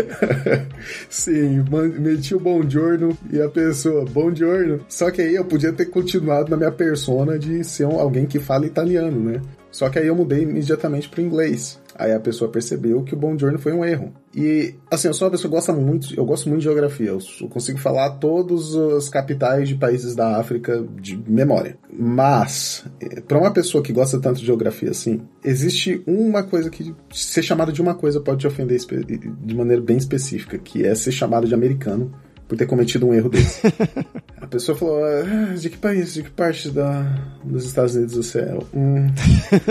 Sim, 1.08 1.64
meti 1.98 2.34
o 2.34 2.40
bom 2.40 2.62
giorno 2.68 3.16
e 3.32 3.40
a 3.40 3.48
pessoa, 3.48 4.04
bom 4.04 4.34
giorno. 4.34 4.80
Só 4.86 5.10
que 5.10 5.22
aí 5.22 5.34
eu 5.34 5.46
podia 5.46 5.72
ter 5.72 5.86
continuado 5.86 6.50
na 6.50 6.58
minha 6.58 6.72
persona 6.72 7.38
de 7.38 7.64
ser 7.64 7.86
um, 7.86 7.98
alguém 7.98 8.26
que 8.26 8.38
fala 8.38 8.66
italiano, 8.66 9.18
né? 9.18 9.40
Só 9.70 9.88
que 9.88 9.98
aí 9.98 10.06
eu 10.06 10.16
mudei 10.16 10.42
imediatamente 10.42 11.08
para 11.08 11.22
inglês. 11.22 11.80
Aí 11.94 12.12
a 12.12 12.20
pessoa 12.20 12.50
percebeu 12.50 13.02
que 13.02 13.14
o 13.14 13.16
Bom 13.16 13.38
Journey 13.38 13.60
foi 13.60 13.72
um 13.72 13.84
erro. 13.84 14.12
E, 14.34 14.74
assim, 14.90 15.08
eu 15.08 15.14
sou 15.14 15.26
uma 15.26 15.32
pessoa 15.32 15.50
que 15.50 15.56
gosta 15.56 15.72
muito, 15.72 16.14
eu 16.18 16.24
gosto 16.24 16.48
muito 16.48 16.60
de 16.60 16.64
geografia. 16.64 17.08
Eu 17.08 17.48
consigo 17.48 17.78
falar 17.78 18.12
todas 18.12 18.74
as 18.74 19.08
capitais 19.08 19.68
de 19.68 19.74
países 19.74 20.14
da 20.14 20.38
África 20.38 20.82
de 21.00 21.16
memória. 21.28 21.76
Mas, 21.92 22.84
eh, 23.00 23.20
para 23.20 23.38
uma 23.38 23.52
pessoa 23.52 23.82
que 23.82 23.92
gosta 23.92 24.18
tanto 24.18 24.40
de 24.40 24.46
geografia 24.46 24.90
assim, 24.90 25.20
existe 25.44 26.02
uma 26.06 26.42
coisa 26.42 26.70
que 26.70 26.94
ser 27.12 27.42
chamado 27.42 27.72
de 27.72 27.82
uma 27.82 27.94
coisa 27.94 28.20
pode 28.20 28.38
te 28.38 28.46
ofender 28.46 28.80
de 28.80 29.54
maneira 29.54 29.82
bem 29.82 29.98
específica, 29.98 30.56
que 30.58 30.84
é 30.84 30.94
ser 30.94 31.12
chamado 31.12 31.46
de 31.46 31.54
americano 31.54 32.12
por 32.50 32.58
ter 32.58 32.66
cometido 32.66 33.06
um 33.06 33.14
erro 33.14 33.28
desse. 33.28 33.62
A 34.42 34.46
pessoa 34.48 34.76
falou: 34.76 35.04
ah, 35.04 35.54
de 35.54 35.70
que 35.70 35.78
país, 35.78 36.12
de 36.12 36.24
que 36.24 36.30
parte 36.30 36.68
da, 36.68 37.02
dos 37.44 37.64
Estados 37.64 37.94
Unidos 37.94 38.16
você 38.16 38.40
é? 38.40 38.58
Hum. 38.74 39.06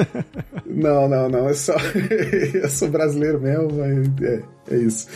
não, 0.66 1.10
não, 1.10 1.28
não, 1.28 1.50
é 1.50 1.54
só. 1.54 1.76
eu 2.54 2.70
sou 2.70 2.88
brasileiro 2.88 3.42
mesmo, 3.42 3.68
mas 3.74 4.08
é, 4.22 4.42
é 4.72 4.78
isso. 4.78 5.08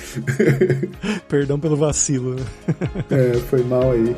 Perdão 1.30 1.58
pelo 1.58 1.78
vacilo. 1.78 2.36
é, 3.10 3.39
foi 3.49 3.63
mal 3.63 3.93
aí. 3.93 4.13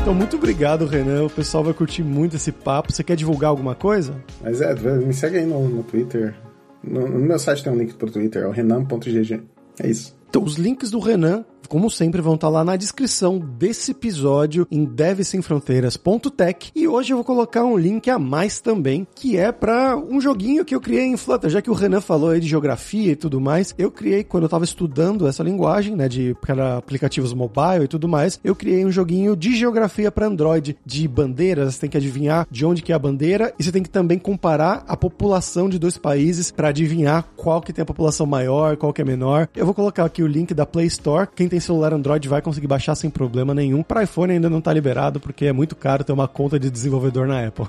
Então, 0.00 0.12
muito 0.12 0.36
obrigado, 0.36 0.86
Renan. 0.86 1.26
O 1.26 1.30
pessoal 1.30 1.62
vai 1.62 1.72
curtir 1.72 2.02
muito 2.02 2.34
esse 2.34 2.50
papo. 2.50 2.92
Você 2.92 3.04
quer 3.04 3.14
divulgar 3.14 3.50
alguma 3.50 3.76
coisa? 3.76 4.16
Mas 4.42 4.60
é, 4.60 4.74
me 4.74 5.14
segue 5.14 5.38
aí 5.38 5.46
no, 5.46 5.68
no 5.68 5.84
Twitter, 5.84 6.34
no, 6.82 7.08
no, 7.08 7.18
meu 7.18 7.38
site 7.38 7.62
tem 7.62 7.72
um 7.72 7.76
link 7.76 7.94
pro 7.94 8.10
Twitter, 8.10 8.42
é 8.42 8.46
o 8.46 8.50
renan.gg. 8.50 9.42
É 9.78 9.88
isso. 9.88 10.16
Então, 10.28 10.42
os 10.42 10.56
links 10.56 10.90
do 10.90 10.98
Renan 10.98 11.44
como 11.68 11.90
sempre, 11.90 12.20
vão 12.20 12.34
estar 12.34 12.48
lá 12.48 12.64
na 12.64 12.76
descrição 12.76 13.38
desse 13.38 13.92
episódio 13.92 14.66
em 14.70 14.84
devsemfronteiras.tech. 14.84 16.70
E 16.74 16.88
hoje 16.88 17.12
eu 17.12 17.16
vou 17.16 17.24
colocar 17.24 17.64
um 17.64 17.76
link 17.76 18.10
a 18.10 18.18
mais 18.18 18.60
também, 18.60 19.06
que 19.14 19.36
é 19.36 19.52
para 19.52 19.96
um 19.96 20.20
joguinho 20.20 20.64
que 20.64 20.74
eu 20.74 20.80
criei 20.80 21.04
em 21.04 21.16
Flutter, 21.16 21.50
já 21.50 21.62
que 21.62 21.70
o 21.70 21.74
Renan 21.74 22.00
falou 22.00 22.30
aí 22.30 22.40
de 22.40 22.48
geografia 22.48 23.12
e 23.12 23.16
tudo 23.16 23.40
mais. 23.40 23.74
Eu 23.78 23.90
criei 23.90 24.24
quando 24.24 24.44
eu 24.44 24.46
estava 24.46 24.64
estudando 24.64 25.26
essa 25.26 25.42
linguagem, 25.42 25.96
né, 25.96 26.08
de 26.08 26.36
para 26.40 26.76
aplicativos 26.76 27.32
mobile 27.32 27.84
e 27.84 27.88
tudo 27.88 28.08
mais. 28.08 28.40
Eu 28.42 28.54
criei 28.54 28.84
um 28.84 28.90
joguinho 28.90 29.36
de 29.36 29.56
geografia 29.56 30.10
para 30.10 30.26
Android, 30.26 30.76
de 30.84 31.08
bandeiras, 31.08 31.74
você 31.74 31.80
tem 31.80 31.90
que 31.90 31.96
adivinhar 31.96 32.46
de 32.50 32.64
onde 32.64 32.82
que 32.82 32.92
é 32.92 32.94
a 32.94 32.98
bandeira 32.98 33.52
e 33.58 33.62
você 33.62 33.72
tem 33.72 33.82
que 33.82 33.90
também 33.90 34.18
comparar 34.18 34.84
a 34.86 34.96
população 34.96 35.68
de 35.68 35.78
dois 35.78 35.96
países 35.96 36.50
para 36.50 36.68
adivinhar 36.68 37.24
qual 37.36 37.60
que 37.60 37.72
tem 37.72 37.82
a 37.82 37.86
população 37.86 38.26
maior, 38.26 38.76
qual 38.76 38.92
que 38.92 39.02
é 39.02 39.04
menor. 39.04 39.48
Eu 39.54 39.64
vou 39.64 39.74
colocar 39.74 40.04
aqui 40.04 40.22
o 40.22 40.26
link 40.26 40.54
da 40.54 40.66
Play 40.66 40.86
Store. 40.86 41.28
Quem 41.34 41.48
tem 41.52 41.60
celular 41.60 41.92
Android 41.92 42.26
vai 42.30 42.40
conseguir 42.40 42.66
baixar 42.66 42.94
sem 42.94 43.10
problema 43.10 43.52
nenhum. 43.52 43.82
Para 43.82 44.04
iPhone 44.04 44.32
ainda 44.32 44.48
não 44.48 44.62
tá 44.62 44.72
liberado 44.72 45.20
porque 45.20 45.44
é 45.44 45.52
muito 45.52 45.76
caro 45.76 46.02
ter 46.02 46.12
uma 46.12 46.26
conta 46.26 46.58
de 46.58 46.70
desenvolvedor 46.70 47.26
na 47.26 47.46
Apple. 47.46 47.66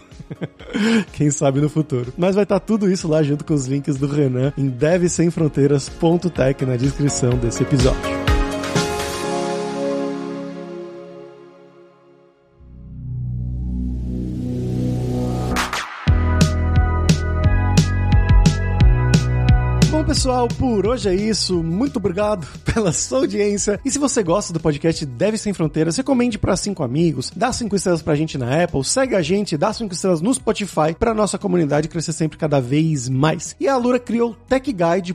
Quem 1.12 1.30
sabe 1.30 1.60
no 1.60 1.68
futuro. 1.68 2.14
Mas 2.18 2.34
vai 2.34 2.46
estar 2.46 2.62
tá 2.62 2.66
tudo 2.66 2.90
isso 2.90 3.10
lá 3.10 3.22
junto 3.22 3.44
com 3.44 3.54
os 3.54 3.68
links 3.68 3.98
do 3.98 4.08
Renan 4.08 4.54
em 4.58 4.70
devsemfronteiras.tech 4.70 6.66
na 6.66 6.78
descrição 6.78 7.32
desse 7.32 7.64
episódio. 7.64 8.23
Pessoal, 20.24 20.48
por 20.48 20.88
hoje 20.88 21.10
é 21.10 21.14
isso. 21.14 21.62
Muito 21.62 21.98
obrigado 21.98 22.48
pela 22.64 22.94
sua 22.94 23.18
audiência. 23.18 23.78
E 23.84 23.92
se 23.92 24.00
você 24.00 24.24
gosta 24.24 24.54
do 24.54 24.60
podcast 24.60 25.06
Deve 25.06 25.38
Sem 25.38 25.52
Fronteiras, 25.52 25.98
recomende 25.98 26.38
para 26.38 26.56
cinco 26.56 26.82
amigos, 26.82 27.30
dá 27.36 27.52
cinco 27.52 27.76
estrelas 27.76 28.02
pra 28.02 28.16
gente 28.16 28.38
na 28.38 28.64
Apple, 28.64 28.86
segue 28.86 29.18
a 29.18 29.22
gente, 29.22 29.58
dá 29.58 29.74
cinco 29.74 29.94
estrelas 29.94 30.22
no 30.22 30.34
Spotify 30.34 30.96
pra 30.98 31.14
nossa 31.14 31.38
comunidade 31.38 31.90
crescer 31.90 32.14
sempre 32.14 32.38
cada 32.38 32.62
vez 32.62 33.10
mais. 33.10 33.54
E 33.60 33.68
a 33.68 33.74
Alura 33.74 34.00
criou 34.00 34.34
techguide.sh 34.48 35.14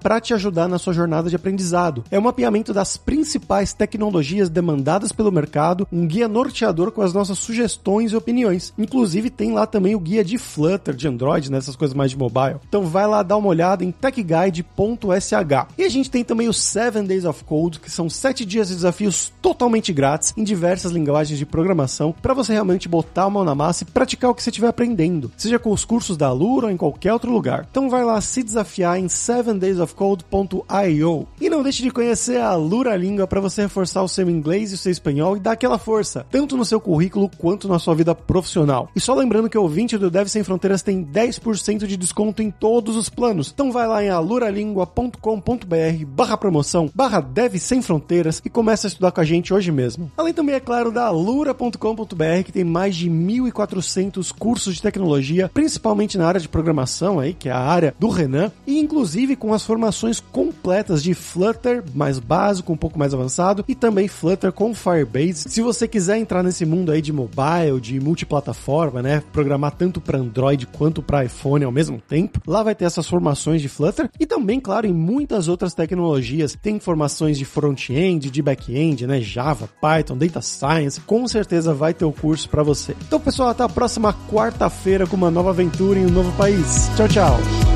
para 0.00 0.20
te 0.20 0.32
ajudar 0.32 0.68
na 0.68 0.78
sua 0.78 0.92
jornada 0.92 1.28
de 1.28 1.34
aprendizado. 1.34 2.04
É 2.08 2.16
um 2.16 2.22
mapeamento 2.22 2.72
das 2.72 2.96
principais 2.96 3.72
tecnologias 3.72 4.48
demandadas 4.48 5.10
pelo 5.10 5.32
mercado, 5.32 5.84
um 5.90 6.06
guia 6.06 6.28
norteador 6.28 6.92
com 6.92 7.02
as 7.02 7.12
nossas 7.12 7.40
sugestões 7.40 8.12
e 8.12 8.16
opiniões. 8.16 8.72
Inclusive 8.78 9.30
tem 9.30 9.52
lá 9.52 9.66
também 9.66 9.96
o 9.96 10.00
guia 10.00 10.22
de 10.22 10.38
Flutter, 10.38 10.94
de 10.94 11.08
Android, 11.08 11.50
nessas 11.50 11.74
né, 11.74 11.78
coisas 11.80 11.96
mais 11.96 12.12
de 12.12 12.16
mobile. 12.16 12.60
Então 12.68 12.84
vai 12.84 13.08
lá 13.08 13.24
dar 13.24 13.36
uma 13.36 13.48
olhada 13.48 13.84
em 13.84 13.95
techguide.sh. 14.00 15.32
E 15.78 15.84
a 15.84 15.88
gente 15.88 16.10
tem 16.10 16.24
também 16.24 16.48
o 16.48 16.52
7 16.52 17.02
Days 17.02 17.24
of 17.24 17.44
Code, 17.44 17.78
que 17.80 17.90
são 17.90 18.08
7 18.08 18.44
dias 18.44 18.68
de 18.68 18.74
desafios 18.74 19.32
totalmente 19.40 19.92
grátis 19.92 20.34
em 20.36 20.44
diversas 20.44 20.92
linguagens 20.92 21.38
de 21.38 21.46
programação 21.46 22.12
para 22.12 22.34
você 22.34 22.52
realmente 22.52 22.88
botar 22.88 23.24
a 23.24 23.30
mão 23.30 23.44
na 23.44 23.54
massa 23.54 23.84
e 23.84 23.86
praticar 23.86 24.30
o 24.30 24.34
que 24.34 24.42
você 24.42 24.50
estiver 24.50 24.68
aprendendo, 24.68 25.30
seja 25.36 25.58
com 25.58 25.70
os 25.70 25.84
cursos 25.84 26.16
da 26.16 26.28
Alura 26.28 26.66
ou 26.66 26.72
em 26.72 26.76
qualquer 26.76 27.12
outro 27.12 27.30
lugar. 27.30 27.66
Então 27.70 27.90
vai 27.90 28.04
lá 28.04 28.20
se 28.20 28.42
desafiar 28.42 28.98
em 28.98 29.06
7daysofcode.io. 29.06 31.28
E 31.40 31.48
não 31.48 31.62
deixe 31.62 31.82
de 31.82 31.90
conhecer 31.90 32.40
a 32.40 32.48
Alura 32.48 32.96
Língua 32.96 33.26
para 33.26 33.40
você 33.40 33.62
reforçar 33.62 34.02
o 34.02 34.08
seu 34.08 34.28
inglês 34.28 34.72
e 34.72 34.74
o 34.74 34.78
seu 34.78 34.92
espanhol 34.92 35.36
e 35.36 35.40
dar 35.40 35.52
aquela 35.52 35.78
força, 35.78 36.26
tanto 36.30 36.56
no 36.56 36.64
seu 36.64 36.80
currículo 36.80 37.30
quanto 37.38 37.68
na 37.68 37.78
sua 37.78 37.94
vida 37.94 38.14
profissional. 38.14 38.90
E 38.94 39.00
só 39.00 39.14
lembrando 39.14 39.48
que 39.48 39.58
o 39.58 39.62
ouvinte 39.62 39.98
do 39.98 40.10
Deve 40.10 40.30
Sem 40.30 40.42
Fronteiras 40.42 40.82
tem 40.82 41.04
10% 41.04 41.86
de 41.86 41.96
desconto 41.96 42.42
em 42.42 42.50
todos 42.50 42.96
os 42.96 43.08
planos. 43.08 43.50
Então 43.52 43.72
vai 43.72 43.85
lá 43.86 44.02
em 44.04 44.08
aluralingua.com.br 44.08 46.04
barra 46.06 46.36
promoção, 46.36 46.90
barra 46.94 47.20
Deve 47.20 47.58
Sem 47.58 47.82
Fronteiras 47.82 48.40
e 48.44 48.50
começa 48.50 48.86
a 48.86 48.88
estudar 48.88 49.10
com 49.12 49.20
a 49.20 49.24
gente 49.24 49.52
hoje 49.52 49.70
mesmo. 49.70 50.10
Além 50.16 50.32
também, 50.32 50.54
é 50.54 50.60
claro, 50.60 50.90
da 50.90 51.06
alura.com.br 51.06 52.42
que 52.44 52.52
tem 52.52 52.64
mais 52.64 52.96
de 52.96 53.10
1.400 53.10 54.32
cursos 54.32 54.76
de 54.76 54.82
tecnologia, 54.82 55.50
principalmente 55.52 56.18
na 56.18 56.26
área 56.26 56.40
de 56.40 56.48
programação 56.48 57.18
aí, 57.18 57.34
que 57.34 57.48
é 57.48 57.52
a 57.52 57.58
área 57.58 57.94
do 57.98 58.08
Renan, 58.08 58.50
e 58.66 58.78
inclusive 58.78 59.36
com 59.36 59.52
as 59.52 59.64
formações 59.64 60.20
completas 60.20 61.02
de 61.02 61.14
Flutter, 61.14 61.82
mais 61.94 62.18
básico, 62.18 62.72
um 62.72 62.76
pouco 62.76 62.98
mais 62.98 63.14
avançado, 63.14 63.64
e 63.68 63.74
também 63.74 64.08
Flutter 64.08 64.52
com 64.52 64.74
Firebase. 64.74 65.48
Se 65.48 65.62
você 65.62 65.86
quiser 65.88 66.18
entrar 66.18 66.42
nesse 66.42 66.64
mundo 66.64 66.92
aí 66.92 67.02
de 67.02 67.12
mobile, 67.12 67.80
de 67.80 68.00
multiplataforma, 68.00 69.02
né, 69.02 69.22
programar 69.32 69.72
tanto 69.72 70.00
para 70.00 70.18
Android 70.18 70.66
quanto 70.66 71.02
para 71.02 71.24
iPhone 71.24 71.64
ao 71.64 71.72
mesmo 71.72 72.00
tempo, 72.00 72.40
lá 72.46 72.62
vai 72.62 72.74
ter 72.74 72.84
essas 72.84 73.08
formações 73.08 73.62
de 73.62 73.68
Flutter 73.76 74.10
e 74.18 74.26
também, 74.26 74.58
claro, 74.58 74.86
em 74.86 74.92
muitas 74.92 75.48
outras 75.48 75.74
tecnologias. 75.74 76.56
Tem 76.60 76.80
formações 76.80 77.38
de 77.38 77.44
front-end, 77.44 78.30
de 78.30 78.42
back-end, 78.42 79.06
né, 79.06 79.20
Java, 79.20 79.68
Python, 79.80 80.16
Data 80.16 80.40
Science. 80.40 81.00
Com 81.00 81.28
certeza 81.28 81.74
vai 81.74 81.92
ter 81.92 82.04
o 82.04 82.12
curso 82.12 82.48
para 82.48 82.62
você. 82.62 82.96
Então, 83.06 83.20
pessoal, 83.20 83.50
até 83.50 83.62
a 83.62 83.68
próxima 83.68 84.14
quarta-feira 84.30 85.06
com 85.06 85.16
uma 85.16 85.30
nova 85.30 85.50
aventura 85.50 85.98
em 85.98 86.06
um 86.06 86.10
novo 86.10 86.32
país. 86.36 86.90
Tchau, 86.96 87.08
tchau. 87.08 87.75